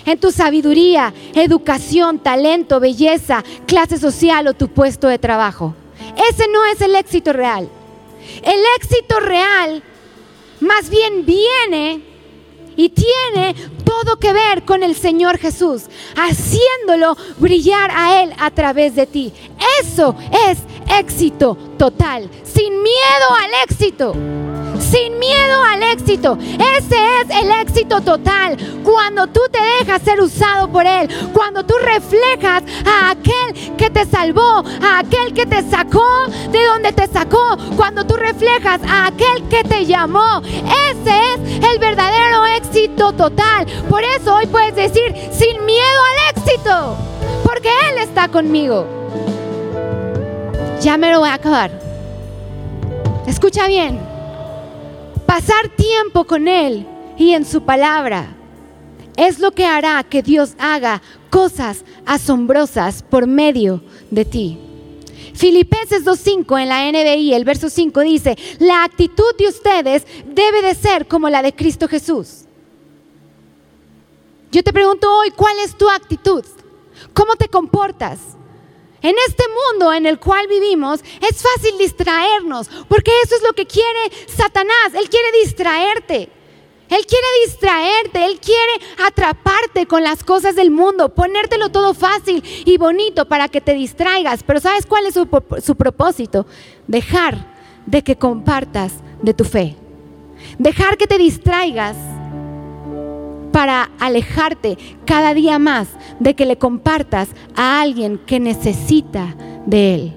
en 0.05 0.19
tu 0.19 0.31
sabiduría, 0.31 1.13
educación, 1.33 2.19
talento, 2.19 2.79
belleza, 2.79 3.43
clase 3.65 3.97
social 3.97 4.47
o 4.47 4.53
tu 4.53 4.67
puesto 4.69 5.07
de 5.07 5.19
trabajo. 5.19 5.75
Ese 6.29 6.47
no 6.47 6.65
es 6.65 6.81
el 6.81 6.95
éxito 6.95 7.33
real. 7.33 7.69
El 8.43 8.59
éxito 8.77 9.19
real 9.19 9.83
más 10.59 10.89
bien 10.89 11.25
viene 11.25 12.01
y 12.75 12.89
tiene 12.89 13.55
todo 13.83 14.17
que 14.17 14.31
ver 14.31 14.63
con 14.63 14.83
el 14.83 14.95
Señor 14.95 15.37
Jesús, 15.37 15.83
haciéndolo 16.15 17.17
brillar 17.37 17.91
a 17.93 18.23
Él 18.23 18.33
a 18.39 18.51
través 18.51 18.95
de 18.95 19.05
ti. 19.05 19.33
Eso 19.81 20.15
es 20.47 20.59
éxito 20.97 21.57
total, 21.77 22.29
sin 22.43 22.81
miedo 22.81 23.35
al 23.37 23.51
éxito 23.69 24.38
sin 24.89 25.19
miedo 25.19 25.63
al 25.63 25.83
éxito. 25.83 26.37
Ese 26.39 26.95
es 27.21 27.43
el 27.43 27.51
éxito 27.61 28.01
total. 28.01 28.57
Cuando 28.83 29.27
tú 29.27 29.41
te 29.51 29.59
dejas 29.79 30.01
ser 30.01 30.19
usado 30.21 30.71
por 30.71 30.85
Él, 30.85 31.07
cuando 31.33 31.63
tú 31.63 31.75
reflejas 31.81 32.63
a 32.85 33.11
aquel 33.11 33.75
que 33.77 33.89
te 33.89 34.05
salvó, 34.05 34.63
a 34.81 34.99
aquel 34.99 35.33
que 35.33 35.45
te 35.45 35.61
sacó 35.69 36.07
de 36.51 36.63
donde 36.65 36.91
te 36.91 37.07
sacó, 37.07 37.57
cuando 37.75 38.05
tú 38.05 38.15
reflejas 38.15 38.81
a 38.87 39.07
aquel 39.07 39.47
que 39.49 39.63
te 39.63 39.85
llamó. 39.85 40.41
Ese 40.43 41.33
es 41.33 41.71
el 41.71 41.79
verdadero 41.79 42.45
éxito 42.57 43.13
total. 43.13 43.65
Por 43.89 44.03
eso 44.03 44.35
hoy 44.35 44.47
puedes 44.47 44.75
decir, 44.75 45.13
sin 45.31 45.65
miedo 45.65 46.01
al 46.11 46.35
éxito, 46.35 46.95
porque 47.43 47.69
Él 47.89 47.99
está 47.99 48.27
conmigo. 48.27 48.85
Ya 50.81 50.97
me 50.97 51.11
lo 51.11 51.19
voy 51.19 51.29
a 51.29 51.33
acabar. 51.33 51.71
Escucha 53.27 53.67
bien 53.67 54.08
pasar 55.29 55.69
tiempo 55.75 56.23
con 56.23 56.47
Él 56.47 56.87
y 57.15 57.33
en 57.33 57.45
su 57.45 57.61
palabra 57.61 58.35
es 59.15 59.37
lo 59.37 59.51
que 59.51 59.63
hará 59.63 60.03
que 60.03 60.23
Dios 60.23 60.55
haga 60.57 61.03
cosas 61.29 61.85
asombrosas 62.03 63.03
por 63.03 63.27
medio 63.27 63.83
de 64.09 64.25
ti. 64.25 64.57
Filipenses 65.35 66.03
2.5 66.03 66.59
en 66.59 66.67
la 66.67 66.91
NBI, 66.91 67.35
el 67.35 67.45
verso 67.45 67.69
5 67.69 67.99
dice, 67.99 68.35
la 68.57 68.83
actitud 68.83 69.35
de 69.37 69.49
ustedes 69.49 70.07
debe 70.25 70.63
de 70.63 70.73
ser 70.73 71.07
como 71.07 71.29
la 71.29 71.43
de 71.43 71.53
Cristo 71.53 71.87
Jesús. 71.87 72.45
Yo 74.51 74.63
te 74.63 74.73
pregunto 74.73 75.15
hoy, 75.15 75.29
¿cuál 75.29 75.59
es 75.63 75.77
tu 75.77 75.87
actitud? 75.91 76.43
¿Cómo 77.13 77.35
te 77.35 77.47
comportas? 77.47 78.17
En 79.01 79.15
este 79.27 79.43
mundo 79.47 79.93
en 79.93 80.05
el 80.05 80.19
cual 80.19 80.47
vivimos 80.47 81.01
es 81.21 81.41
fácil 81.41 81.77
distraernos, 81.77 82.69
porque 82.87 83.11
eso 83.23 83.35
es 83.35 83.43
lo 83.43 83.53
que 83.53 83.65
quiere 83.65 84.11
Satanás. 84.27 84.93
Él 84.93 85.09
quiere 85.09 85.31
distraerte. 85.43 86.29
Él 86.89 87.05
quiere 87.05 87.27
distraerte, 87.45 88.25
Él 88.25 88.39
quiere 88.39 88.71
atraparte 89.05 89.85
con 89.85 90.03
las 90.03 90.23
cosas 90.23 90.55
del 90.55 90.71
mundo, 90.71 91.09
ponértelo 91.09 91.69
todo 91.69 91.93
fácil 91.93 92.43
y 92.65 92.77
bonito 92.77 93.27
para 93.27 93.47
que 93.47 93.61
te 93.61 93.75
distraigas. 93.75 94.41
Pero 94.41 94.59
¿sabes 94.59 94.87
cuál 94.87 95.05
es 95.05 95.13
su, 95.13 95.27
su 95.63 95.75
propósito? 95.75 96.47
Dejar 96.87 97.45
de 97.85 98.01
que 98.01 98.15
compartas 98.15 98.93
de 99.21 99.35
tu 99.35 99.43
fe. 99.43 99.75
Dejar 100.57 100.97
que 100.97 101.05
te 101.05 101.19
distraigas 101.19 101.95
para 103.51 103.89
alejarte 103.99 104.77
cada 105.05 105.33
día 105.33 105.59
más 105.59 105.89
de 106.19 106.35
que 106.35 106.45
le 106.45 106.57
compartas 106.57 107.29
a 107.55 107.81
alguien 107.81 108.19
que 108.25 108.39
necesita 108.39 109.35
de 109.65 109.95
Él. 109.95 110.13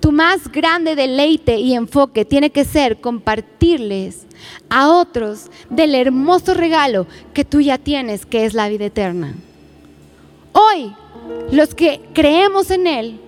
Tu 0.00 0.12
más 0.12 0.52
grande 0.52 0.96
deleite 0.96 1.56
y 1.56 1.74
enfoque 1.74 2.26
tiene 2.26 2.50
que 2.50 2.66
ser 2.66 3.00
compartirles 3.00 4.26
a 4.68 4.90
otros 4.90 5.50
del 5.70 5.94
hermoso 5.94 6.52
regalo 6.52 7.06
que 7.32 7.44
tú 7.44 7.62
ya 7.62 7.78
tienes, 7.78 8.26
que 8.26 8.44
es 8.44 8.52
la 8.52 8.68
vida 8.68 8.84
eterna. 8.84 9.34
Hoy, 10.52 10.92
los 11.50 11.74
que 11.74 12.02
creemos 12.12 12.70
en 12.70 12.86
Él, 12.86 13.20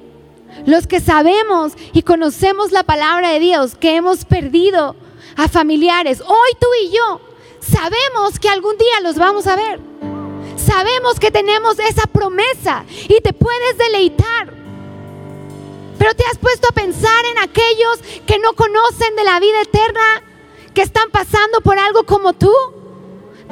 los 0.66 0.86
que 0.86 1.00
sabemos 1.00 1.72
y 1.94 2.02
conocemos 2.02 2.72
la 2.72 2.82
palabra 2.82 3.30
de 3.30 3.40
Dios, 3.40 3.74
que 3.74 3.96
hemos 3.96 4.26
perdido 4.26 4.96
a 5.36 5.48
familiares, 5.48 6.20
hoy 6.20 6.50
tú 6.58 6.66
y 6.82 6.90
yo 6.90 7.20
sabemos 7.60 8.38
que 8.38 8.48
algún 8.48 8.76
día 8.78 9.00
los 9.02 9.16
vamos 9.16 9.46
a 9.46 9.56
ver. 9.56 9.80
sabemos 10.56 11.20
que 11.20 11.30
tenemos 11.30 11.78
esa 11.78 12.06
promesa 12.06 12.84
y 13.08 13.20
te 13.20 13.32
puedes 13.32 13.78
deleitar. 13.78 14.52
Pero 15.98 16.14
te 16.14 16.24
has 16.26 16.38
puesto 16.38 16.68
a 16.68 16.72
pensar 16.72 17.24
en 17.26 17.38
aquellos 17.38 17.98
que 18.26 18.38
no 18.38 18.52
conocen 18.54 19.14
de 19.16 19.24
la 19.24 19.38
vida 19.38 19.62
eterna, 19.62 20.22
que 20.74 20.82
están 20.82 21.10
pasando 21.10 21.60
por 21.60 21.78
algo 21.78 22.04
como 22.04 22.32
tú. 22.32 22.52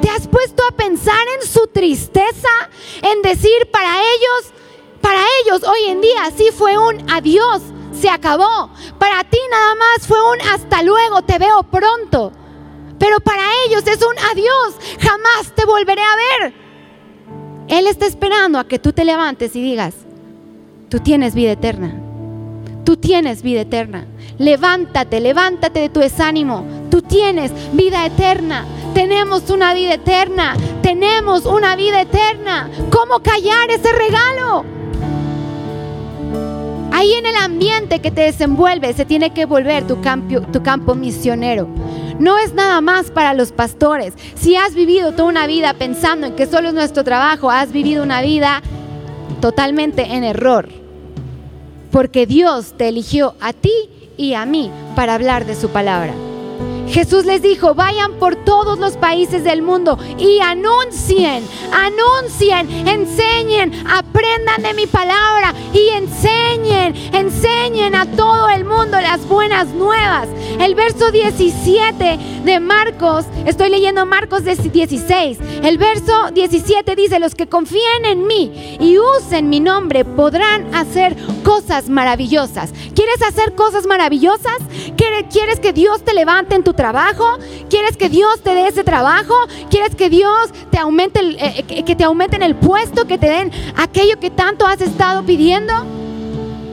¿Te 0.01 0.09
has 0.09 0.27
puesto 0.27 0.63
a 0.67 0.75
pensar 0.75 1.25
en 1.39 1.47
su 1.47 1.67
tristeza? 1.67 2.49
En 3.01 3.21
decir 3.21 3.69
para 3.71 3.97
ellos, 3.99 4.53
para 5.01 5.21
ellos 5.41 5.63
hoy 5.63 5.89
en 5.89 6.01
día 6.01 6.31
sí 6.35 6.49
fue 6.55 6.77
un 6.77 7.09
adiós, 7.09 7.61
se 7.95 8.09
acabó. 8.09 8.69
Para 8.99 9.23
ti 9.23 9.37
nada 9.49 9.75
más 9.75 10.07
fue 10.07 10.17
un 10.31 10.41
hasta 10.53 10.83
luego, 10.83 11.21
te 11.21 11.37
veo 11.37 11.63
pronto. 11.63 12.31
Pero 12.99 13.19
para 13.19 13.43
ellos 13.65 13.85
es 13.87 14.01
un 14.01 14.17
adiós, 14.31 14.75
jamás 14.99 15.53
te 15.55 15.65
volveré 15.65 16.01
a 16.01 16.43
ver. 16.43 16.53
Él 17.67 17.87
está 17.87 18.05
esperando 18.05 18.59
a 18.59 18.67
que 18.67 18.79
tú 18.79 18.93
te 18.93 19.03
levantes 19.03 19.55
y 19.55 19.61
digas, 19.61 19.95
tú 20.89 20.99
tienes 20.99 21.33
vida 21.33 21.51
eterna. 21.51 22.01
Tú 22.85 22.97
tienes 22.97 23.41
vida 23.41 23.61
eterna. 23.61 24.05
Levántate, 24.37 25.19
levántate 25.19 25.79
de 25.79 25.89
tu 25.89 26.01
desánimo. 26.01 26.63
Tú 26.91 27.01
tienes 27.01 27.51
vida 27.73 28.05
eterna. 28.05 28.63
Tenemos 28.93 29.49
una 29.49 29.73
vida 29.73 29.95
eterna. 29.95 30.55
Tenemos 30.83 31.45
una 31.45 31.75
vida 31.75 32.01
eterna. 32.01 32.69
¿Cómo 32.91 33.21
callar 33.21 33.71
ese 33.71 33.91
regalo? 33.91 34.63
Ahí 36.95 37.11
en 37.11 37.25
el 37.25 37.35
ambiente 37.35 37.99
que 37.99 38.09
te 38.09 38.21
desenvuelve 38.21 38.93
se 38.93 39.03
tiene 39.03 39.31
que 39.31 39.43
volver 39.43 39.85
tu 39.85 39.99
campo, 40.01 40.95
misionero. 40.95 41.67
No 42.19 42.37
es 42.37 42.53
nada 42.53 42.79
más 42.79 43.11
para 43.11 43.33
los 43.33 43.51
pastores. 43.51 44.13
Si 44.35 44.55
has 44.55 44.75
vivido 44.75 45.11
toda 45.11 45.27
una 45.27 45.45
vida 45.45 45.73
pensando 45.73 46.25
en 46.25 46.37
que 46.37 46.47
solo 46.47 46.69
es 46.69 46.73
nuestro 46.73 47.03
trabajo, 47.03 47.51
has 47.51 47.73
vivido 47.73 48.01
una 48.01 48.21
vida 48.21 48.61
totalmente 49.41 50.03
en 50.13 50.23
error. 50.23 50.69
Porque 51.91 52.25
Dios 52.25 52.75
te 52.77 52.87
eligió 52.87 53.35
a 53.41 53.51
ti 53.51 53.73
y 54.15 54.35
a 54.35 54.45
mí 54.45 54.71
para 54.95 55.15
hablar 55.15 55.45
de 55.45 55.55
su 55.55 55.67
palabra. 55.71 56.13
Jesús 56.87 57.25
les 57.25 57.41
dijo, 57.41 57.73
vayan 57.73 58.13
por 58.13 58.37
todos 58.37 58.79
los 58.79 58.95
países 58.95 59.43
del 59.43 59.61
mundo 59.61 59.99
y 60.17 60.39
anuncien, 60.39 61.43
anuncien, 61.73 62.87
enseñen, 62.87 63.73
aprendan 64.25 64.63
de 64.63 64.73
mi 64.73 64.87
palabra 64.87 65.53
y 65.73 65.89
enseñen, 65.89 66.95
enseñen 67.13 67.95
a 67.95 68.05
todo 68.05 68.49
el 68.49 68.65
mundo 68.65 68.99
las 69.01 69.27
buenas 69.27 69.67
nuevas. 69.69 70.27
El 70.59 70.75
verso 70.75 71.11
17 71.11 72.19
de 72.43 72.59
Marcos, 72.59 73.25
estoy 73.45 73.69
leyendo 73.69 74.05
Marcos 74.05 74.43
16, 74.43 75.39
el 75.63 75.77
verso 75.77 76.31
17 76.33 76.95
dice, 76.95 77.19
los 77.19 77.35
que 77.35 77.47
confíen 77.47 78.05
en 78.05 78.27
mí 78.27 78.77
y 78.79 78.97
usen 78.97 79.49
mi 79.49 79.59
nombre 79.59 80.05
podrán 80.05 80.73
hacer 80.73 81.15
cosas 81.43 81.89
maravillosas. 81.89 82.73
¿Quieres 82.95 83.21
hacer 83.21 83.55
cosas 83.55 83.85
maravillosas? 83.85 84.57
¿Quieres 84.95 85.59
que 85.59 85.73
Dios 85.73 86.03
te 86.03 86.13
levante 86.13 86.55
en 86.55 86.63
tu 86.63 86.73
trabajo? 86.73 87.37
¿Quieres 87.69 87.97
que 87.97 88.09
Dios 88.09 88.41
te 88.41 88.53
dé 88.55 88.67
ese 88.67 88.83
trabajo? 88.83 89.35
¿Quieres 89.69 89.95
que 89.95 90.09
Dios 90.09 90.49
te 90.71 90.77
aumente 90.77 91.19
el, 91.19 91.35
eh, 91.35 91.65
eh, 91.67 91.83
que 91.83 91.95
te 91.95 92.03
aumenten 92.03 92.41
el 92.43 92.55
puesto, 92.55 93.05
que 93.05 93.17
te 93.17 93.27
den 93.27 93.51
aquello 93.75 94.14
que 94.19 94.29
tanto 94.29 94.65
has 94.65 94.81
estado 94.81 95.23
pidiendo? 95.23 95.73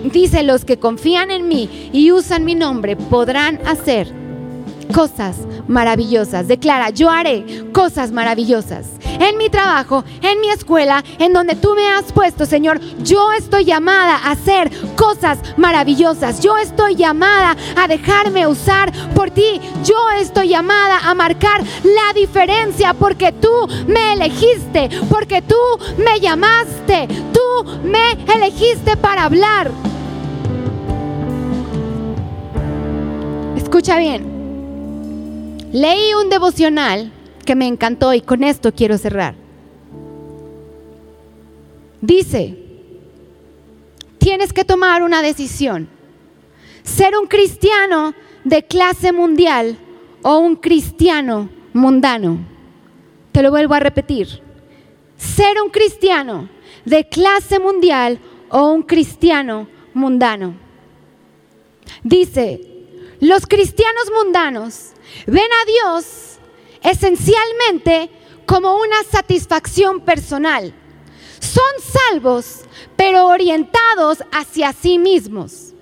Dice, 0.04 0.42
los 0.42 0.64
que 0.64 0.78
confían 0.78 1.30
en 1.30 1.48
mí 1.48 1.90
y 1.92 2.12
usan 2.12 2.44
mi 2.44 2.54
nombre 2.54 2.96
podrán 2.96 3.60
hacer 3.66 4.21
cosas 4.92 5.36
maravillosas. 5.66 6.48
Declara, 6.48 6.90
yo 6.90 7.10
haré 7.10 7.64
cosas 7.72 8.12
maravillosas. 8.12 8.86
En 9.18 9.36
mi 9.38 9.48
trabajo, 9.48 10.04
en 10.20 10.40
mi 10.40 10.50
escuela, 10.50 11.02
en 11.18 11.32
donde 11.32 11.54
tú 11.54 11.74
me 11.74 11.88
has 11.88 12.12
puesto, 12.12 12.46
Señor, 12.46 12.80
yo 13.02 13.32
estoy 13.32 13.64
llamada 13.64 14.16
a 14.16 14.32
hacer 14.32 14.70
cosas 14.96 15.38
maravillosas. 15.56 16.40
Yo 16.40 16.56
estoy 16.56 16.96
llamada 16.96 17.56
a 17.76 17.88
dejarme 17.88 18.46
usar 18.46 18.92
por 19.14 19.30
ti. 19.30 19.60
Yo 19.84 19.96
estoy 20.20 20.48
llamada 20.48 20.98
a 21.04 21.14
marcar 21.14 21.62
la 21.82 22.12
diferencia 22.14 22.94
porque 22.94 23.32
tú 23.32 23.68
me 23.86 24.12
elegiste, 24.12 24.90
porque 25.08 25.42
tú 25.42 25.56
me 25.98 26.20
llamaste, 26.20 27.08
tú 27.32 27.64
me 27.84 28.12
elegiste 28.34 28.96
para 28.96 29.24
hablar. 29.24 29.70
Escucha 33.56 33.98
bien. 33.98 34.31
Leí 35.72 36.12
un 36.12 36.28
devocional 36.28 37.10
que 37.46 37.54
me 37.54 37.66
encantó 37.66 38.12
y 38.12 38.20
con 38.20 38.44
esto 38.44 38.72
quiero 38.72 38.98
cerrar. 38.98 39.34
Dice, 42.02 42.58
tienes 44.18 44.52
que 44.52 44.64
tomar 44.64 45.02
una 45.02 45.22
decisión. 45.22 45.88
Ser 46.82 47.16
un 47.16 47.26
cristiano 47.26 48.14
de 48.44 48.64
clase 48.64 49.12
mundial 49.12 49.78
o 50.22 50.38
un 50.38 50.56
cristiano 50.56 51.48
mundano. 51.72 52.38
Te 53.32 53.42
lo 53.42 53.50
vuelvo 53.50 53.74
a 53.74 53.80
repetir. 53.80 54.42
Ser 55.16 55.56
un 55.64 55.70
cristiano 55.70 56.50
de 56.84 57.08
clase 57.08 57.58
mundial 57.58 58.18
o 58.50 58.68
un 58.68 58.82
cristiano 58.82 59.68
mundano. 59.94 60.54
Dice, 62.02 62.71
los 63.22 63.46
cristianos 63.46 64.10
mundanos 64.12 64.90
ven 65.28 65.46
a 65.62 65.64
Dios 65.64 66.38
esencialmente 66.82 68.10
como 68.46 68.76
una 68.76 69.04
satisfacción 69.04 70.00
personal. 70.00 70.74
Son 71.38 71.62
salvos, 72.10 72.62
pero 72.96 73.28
orientados 73.28 74.24
hacia 74.32 74.72
sí 74.72 74.98
mismos. 74.98 75.72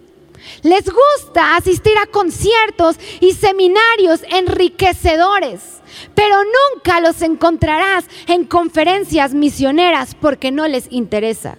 Les 0.63 0.85
gusta 0.85 1.57
asistir 1.57 1.97
a 1.97 2.05
conciertos 2.05 2.97
y 3.21 3.33
seminarios 3.33 4.21
enriquecedores, 4.29 5.81
pero 6.15 6.37
nunca 6.45 7.01
los 7.01 7.23
encontrarás 7.23 8.05
en 8.27 8.45
conferencias 8.45 9.33
misioneras 9.33 10.15
porque 10.15 10.51
no 10.51 10.69
les 10.69 10.93
interesa. 10.93 11.57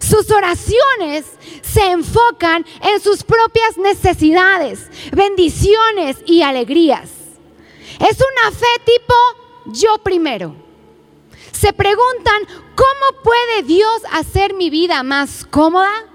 Sus 0.00 0.30
oraciones 0.30 1.26
se 1.62 1.90
enfocan 1.90 2.64
en 2.82 3.00
sus 3.00 3.22
propias 3.22 3.76
necesidades, 3.76 4.88
bendiciones 5.12 6.16
y 6.26 6.42
alegrías. 6.42 7.10
Es 8.00 8.16
una 8.16 8.50
fe 8.50 8.66
tipo 8.84 9.14
yo 9.66 9.98
primero. 9.98 10.56
Se 11.52 11.72
preguntan, 11.72 12.42
¿cómo 12.74 13.22
puede 13.22 13.62
Dios 13.64 14.02
hacer 14.12 14.54
mi 14.54 14.70
vida 14.70 15.02
más 15.02 15.46
cómoda? 15.48 16.06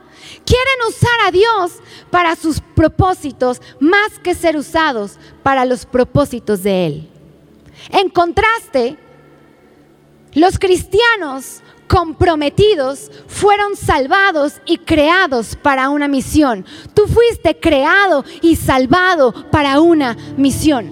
Quieren 0.46 0.88
usar 0.88 1.28
a 1.28 1.32
Dios 1.32 1.74
para 2.10 2.36
sus 2.36 2.60
propósitos 2.60 3.62
más 3.80 4.18
que 4.24 4.34
ser 4.34 4.58
usados 4.58 5.20
para 5.44 5.66
los 5.66 5.86
propósitos 5.86 6.64
de 6.64 6.88
Él. 6.88 7.10
En 7.92 8.10
contraste, 8.10 8.98
los 10.34 10.58
cristianos 10.58 11.62
comprometidos 11.88 13.12
fueron 13.28 13.76
salvados 13.76 14.54
y 14.66 14.78
creados 14.78 15.56
para 15.56 15.90
una 15.90 16.08
misión. 16.08 16.66
Tú 16.94 17.08
fuiste 17.08 17.60
creado 17.60 18.24
y 18.42 18.56
salvado 18.56 19.34
para 19.52 19.80
una 19.80 20.18
misión. 20.38 20.92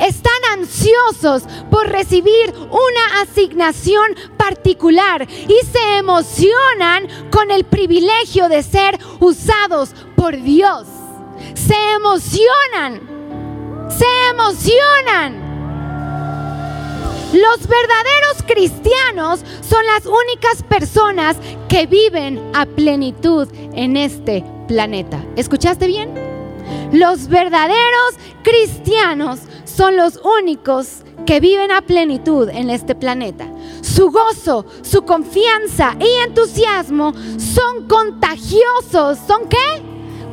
Están 0.00 0.32
ansiosos 0.52 1.44
por 1.70 1.88
recibir 1.88 2.52
una 2.70 3.22
asignación 3.22 4.14
particular 4.36 5.26
y 5.28 5.66
se 5.66 5.96
emocionan 5.96 7.08
con 7.30 7.50
el 7.50 7.64
privilegio 7.64 8.48
de 8.48 8.62
ser 8.62 8.98
usados 9.20 9.94
por 10.14 10.36
Dios. 10.42 10.86
Se 11.54 11.76
emocionan, 11.94 13.00
se 13.88 14.06
emocionan 14.30 15.45
los 17.32 17.66
verdaderos 17.66 18.42
cristianos 18.46 19.40
son 19.68 19.84
las 19.86 20.06
únicas 20.06 20.62
personas 20.68 21.36
que 21.68 21.86
viven 21.86 22.40
a 22.54 22.66
plenitud 22.66 23.48
en 23.74 23.96
este 23.96 24.44
planeta. 24.68 25.24
¿Escuchaste 25.36 25.86
bien? 25.86 26.14
Los 26.92 27.28
verdaderos 27.28 28.14
cristianos 28.42 29.40
son 29.64 29.96
los 29.96 30.20
únicos 30.40 31.04
que 31.26 31.40
viven 31.40 31.72
a 31.72 31.82
plenitud 31.82 32.48
en 32.48 32.70
este 32.70 32.94
planeta. 32.94 33.46
Su 33.82 34.10
gozo, 34.10 34.64
su 34.82 35.02
confianza 35.02 35.96
y 35.98 36.24
entusiasmo 36.26 37.12
son 37.38 37.88
contagiosos. 37.88 39.18
¿Son 39.26 39.48
qué? 39.48 39.82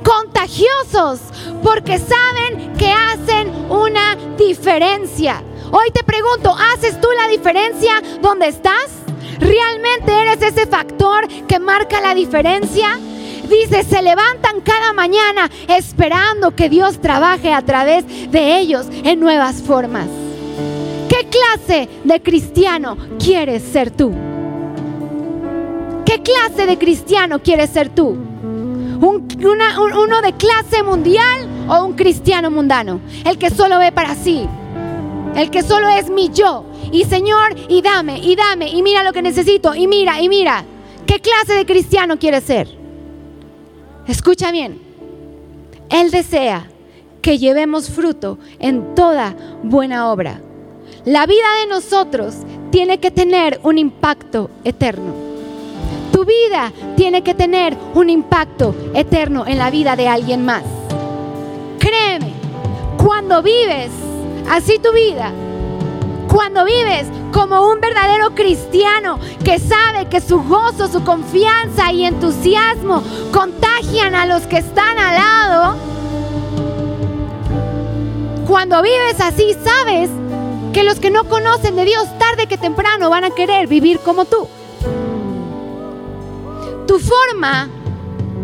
Contagiosos 0.04 1.20
porque 1.64 1.98
saben 1.98 2.74
que 2.78 2.92
hacen 2.92 3.50
una 3.72 4.16
diferencia. 4.38 5.44
Hoy 5.76 5.90
te 5.92 6.04
pregunto, 6.04 6.56
¿haces 6.56 7.02
tú 7.02 7.08
la 7.18 7.28
diferencia 7.28 7.94
donde 8.22 8.48
estás? 8.48 8.92
¿Realmente 9.40 10.12
eres 10.14 10.40
ese 10.44 10.68
factor 10.68 11.28
que 11.48 11.58
marca 11.58 12.00
la 12.00 12.14
diferencia? 12.14 13.00
Dice, 13.50 13.84
se 13.84 14.04
levantan 14.04 14.62
cada 14.62 14.94
mañana 14.94 15.50
esperando 15.68 16.52
que 16.52 16.70
Dios 16.70 17.02
trabaje 17.02 17.52
a 17.52 17.64
través 17.64 18.06
de 18.32 18.60
ellos 18.60 18.86
en 19.04 19.20
nuevas 19.20 19.64
formas. 19.64 20.06
¿Qué 21.10 21.28
clase 21.28 21.90
de 22.04 22.22
cristiano 22.22 22.96
quieres 23.18 23.64
ser 23.64 23.90
tú? 23.90 24.14
¿Qué 26.06 26.22
clase 26.22 26.68
de 26.68 26.78
cristiano 26.78 27.42
quieres 27.42 27.72
ser 27.72 27.90
tú? 27.90 28.16
¿Uno 29.02 30.22
de 30.22 30.34
clase 30.34 30.84
mundial 30.84 31.48
o 31.68 31.84
un 31.84 31.94
cristiano 31.94 32.52
mundano? 32.52 33.02
El 33.26 33.40
que 33.40 33.50
solo 33.50 33.80
ve 33.80 33.92
para 33.92 34.14
sí. 34.14 34.48
El 35.36 35.50
que 35.50 35.64
solo 35.64 35.90
es 35.90 36.10
mi 36.10 36.30
yo. 36.30 36.66
Y 36.92 37.06
Señor, 37.06 37.56
y 37.68 37.82
dame, 37.82 38.20
y 38.20 38.36
dame, 38.36 38.70
y 38.70 38.84
mira 38.84 39.04
lo 39.04 39.14
que 39.14 39.22
necesito, 39.22 39.74
y 39.74 39.88
mira, 39.88 40.22
y 40.22 40.30
mira. 40.30 40.64
¿Qué 41.06 41.20
clase 41.20 41.54
de 41.54 41.66
cristiano 41.66 42.18
quieres 42.18 42.44
ser? 42.44 42.68
Escucha 44.08 44.52
bien. 44.52 44.80
Él 45.90 46.12
desea 46.12 46.68
que 47.22 47.38
llevemos 47.38 47.90
fruto 47.90 48.38
en 48.60 48.96
toda 48.96 49.36
buena 49.64 50.12
obra. 50.12 50.42
La 51.06 51.26
vida 51.26 51.46
de 51.62 51.68
nosotros 51.68 52.36
tiene 52.72 53.00
que 53.00 53.12
tener 53.12 53.60
un 53.64 53.78
impacto 53.78 54.50
eterno. 54.64 55.14
Tu 56.12 56.26
vida 56.26 56.72
tiene 56.96 57.24
que 57.24 57.34
tener 57.34 57.76
un 57.96 58.10
impacto 58.10 58.76
eterno 58.94 59.46
en 59.48 59.58
la 59.58 59.72
vida 59.72 59.96
de 59.96 60.08
alguien 60.08 60.46
más. 60.46 60.64
Créeme, 61.80 62.34
cuando 62.98 63.42
vives 63.42 63.90
así 64.50 64.80
tu 64.80 64.92
vida, 64.92 65.32
cuando 66.28 66.66
vives 66.66 67.08
como 67.32 67.68
un 67.70 67.80
verdadero 67.80 68.34
cristiano 68.34 69.20
que 69.44 69.60
sabe 69.60 70.08
que 70.10 70.22
su 70.22 70.42
gozo, 70.42 70.88
su 70.88 71.04
confianza 71.04 71.92
y 71.92 72.06
entusiasmo 72.06 73.04
contagian 73.32 74.16
a 74.16 74.26
los 74.26 74.44
que 74.44 74.58
están 74.58 74.98
al 74.98 75.16
lado, 75.16 75.76
cuando 78.48 78.82
vives 78.82 79.20
así 79.20 79.56
sabes 79.64 80.10
que 80.74 80.84
los 80.84 81.00
que 81.00 81.12
no 81.12 81.26
conocen 81.26 81.76
de 81.76 81.86
Dios 81.86 82.08
tarde 82.18 82.48
que 82.48 82.58
temprano 82.58 83.10
van 83.10 83.24
a 83.24 83.30
querer 83.30 83.68
vivir 83.68 84.00
como 84.00 84.26
tú. 84.26 84.48
Tu 86.88 87.00
forma, 87.00 87.70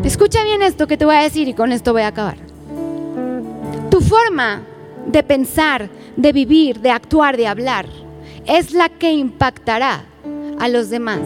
escucha 0.04 0.43
bien 0.43 0.62
esto 0.62 0.88
que 0.88 0.95
te 0.95 1.06
voy 1.06 1.16
a 1.16 1.22
decir 1.22 1.47
y 1.47 1.54
con 1.54 1.72
esto 1.72 1.91
voy 1.91 2.04
a 2.04 2.08
acabar. 2.08 2.38
Tu 3.89 4.00
forma 4.02 4.62
de 5.08 5.24
pensar, 5.24 5.89
de 6.16 6.32
vivir, 6.34 6.80
de 6.80 6.91
actuar, 6.91 7.38
de 7.38 7.47
hablar, 7.47 7.88
es 8.45 8.74
la 8.74 8.89
que 8.89 9.14
impactará 9.14 10.06
a 10.60 10.68
los 10.68 10.89
demás. 10.89 11.22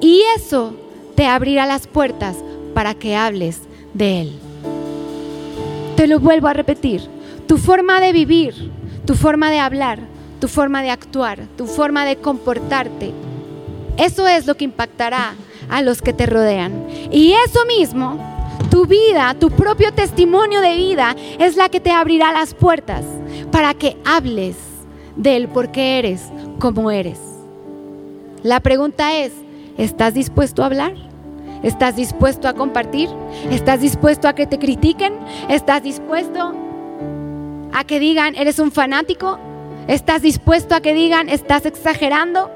Y 0.00 0.22
eso 0.36 0.74
te 1.14 1.26
abrirá 1.26 1.66
las 1.66 1.86
puertas 1.86 2.36
para 2.74 2.94
que 2.94 3.16
hables 3.16 3.60
de 3.92 4.22
Él. 4.22 4.32
Te 5.96 6.06
lo 6.06 6.18
vuelvo 6.18 6.48
a 6.48 6.52
repetir. 6.52 7.02
Tu 7.46 7.58
forma 7.58 8.00
de 8.00 8.12
vivir, 8.12 8.70
tu 9.04 9.14
forma 9.14 9.50
de 9.50 9.60
hablar, 9.60 10.00
tu 10.40 10.48
forma 10.48 10.82
de 10.82 10.90
actuar, 10.90 11.46
tu 11.56 11.66
forma 11.66 12.04
de 12.04 12.16
comportarte, 12.16 13.12
eso 13.96 14.26
es 14.26 14.46
lo 14.46 14.56
que 14.56 14.64
impactará 14.64 15.34
a 15.68 15.82
los 15.82 16.02
que 16.02 16.12
te 16.12 16.26
rodean. 16.26 16.86
Y 17.12 17.32
eso 17.32 17.64
mismo, 17.66 18.18
tu 18.70 18.86
vida, 18.86 19.34
tu 19.38 19.50
propio 19.50 19.92
testimonio 19.92 20.60
de 20.60 20.74
vida, 20.76 21.14
es 21.38 21.56
la 21.56 21.68
que 21.68 21.80
te 21.80 21.90
abrirá 21.90 22.32
las 22.32 22.54
puertas 22.54 23.04
para 23.50 23.74
que 23.74 23.96
hables 24.04 24.56
del 25.16 25.48
por 25.48 25.70
qué 25.70 25.98
eres 25.98 26.22
como 26.58 26.90
eres. 26.90 27.18
La 28.42 28.60
pregunta 28.60 29.16
es, 29.16 29.32
¿estás 29.78 30.14
dispuesto 30.14 30.62
a 30.62 30.66
hablar? 30.66 30.94
¿Estás 31.62 31.96
dispuesto 31.96 32.46
a 32.46 32.52
compartir? 32.52 33.08
¿Estás 33.50 33.80
dispuesto 33.80 34.28
a 34.28 34.34
que 34.34 34.46
te 34.46 34.58
critiquen? 34.58 35.14
¿Estás 35.48 35.82
dispuesto 35.82 36.52
a 37.72 37.84
que 37.84 37.98
digan, 37.98 38.34
eres 38.36 38.58
un 38.58 38.70
fanático? 38.70 39.38
¿Estás 39.88 40.22
dispuesto 40.22 40.74
a 40.74 40.80
que 40.80 40.92
digan, 40.92 41.28
estás 41.28 41.64
exagerando? 41.64 42.50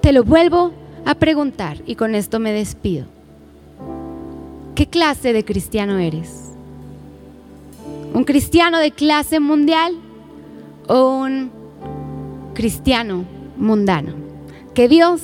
Te 0.00 0.12
lo 0.12 0.22
vuelvo 0.22 0.72
a 1.04 1.16
preguntar 1.16 1.78
y 1.86 1.96
con 1.96 2.14
esto 2.14 2.38
me 2.38 2.52
despido. 2.52 3.06
¿Qué 4.74 4.86
clase 4.86 5.34
de 5.34 5.44
cristiano 5.44 5.98
eres? 5.98 6.52
¿Un 8.14 8.24
cristiano 8.24 8.78
de 8.78 8.90
clase 8.90 9.38
mundial 9.38 9.94
o 10.88 11.18
un 11.18 11.50
cristiano 12.54 13.24
mundano? 13.58 14.14
Que 14.72 14.88
Dios 14.88 15.20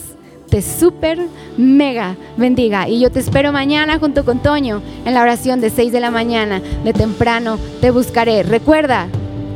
te 0.50 0.60
super 0.60 1.18
mega 1.56 2.16
bendiga. 2.36 2.88
Y 2.90 3.00
yo 3.00 3.10
te 3.10 3.20
espero 3.20 3.50
mañana 3.50 3.98
junto 3.98 4.26
con 4.26 4.40
Toño 4.42 4.82
en 5.06 5.14
la 5.14 5.22
oración 5.22 5.62
de 5.62 5.70
6 5.70 5.92
de 5.92 6.00
la 6.00 6.10
mañana. 6.10 6.60
De 6.84 6.92
temprano 6.92 7.58
te 7.80 7.90
buscaré. 7.90 8.42
Recuerda, 8.42 9.08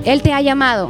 Él 0.07 0.22
te 0.22 0.32
ha 0.32 0.40
llamado. 0.40 0.88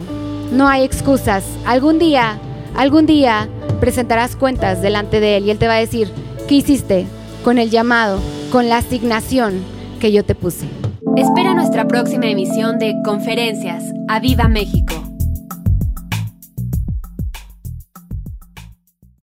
No 0.53 0.69
hay 0.69 0.85
excusas. 0.85 1.45
Algún 1.67 1.99
día, 1.99 2.39
algún 2.77 3.07
día 3.07 3.49
presentarás 3.81 4.37
cuentas 4.37 4.81
delante 4.81 5.19
de 5.19 5.39
Él 5.39 5.47
y 5.47 5.51
Él 5.51 5.59
te 5.59 5.67
va 5.67 5.75
a 5.75 5.81
decir, 5.81 6.09
¿qué 6.47 6.55
hiciste 6.55 7.07
con 7.43 7.59
el 7.59 7.71
llamado, 7.71 8.21
con 8.51 8.69
la 8.69 8.79
asignación 8.79 9.63
que 10.01 10.13
yo 10.13 10.25
te 10.25 10.35
puse? 10.35 10.67
Espera 11.17 11.55
nuestra 11.55 11.87
próxima 11.87 12.27
emisión 12.27 12.79
de 12.79 12.95
Conferencias. 13.05 13.85
¡A 14.09 14.21
Viva 14.21 14.49
México! 14.49 15.12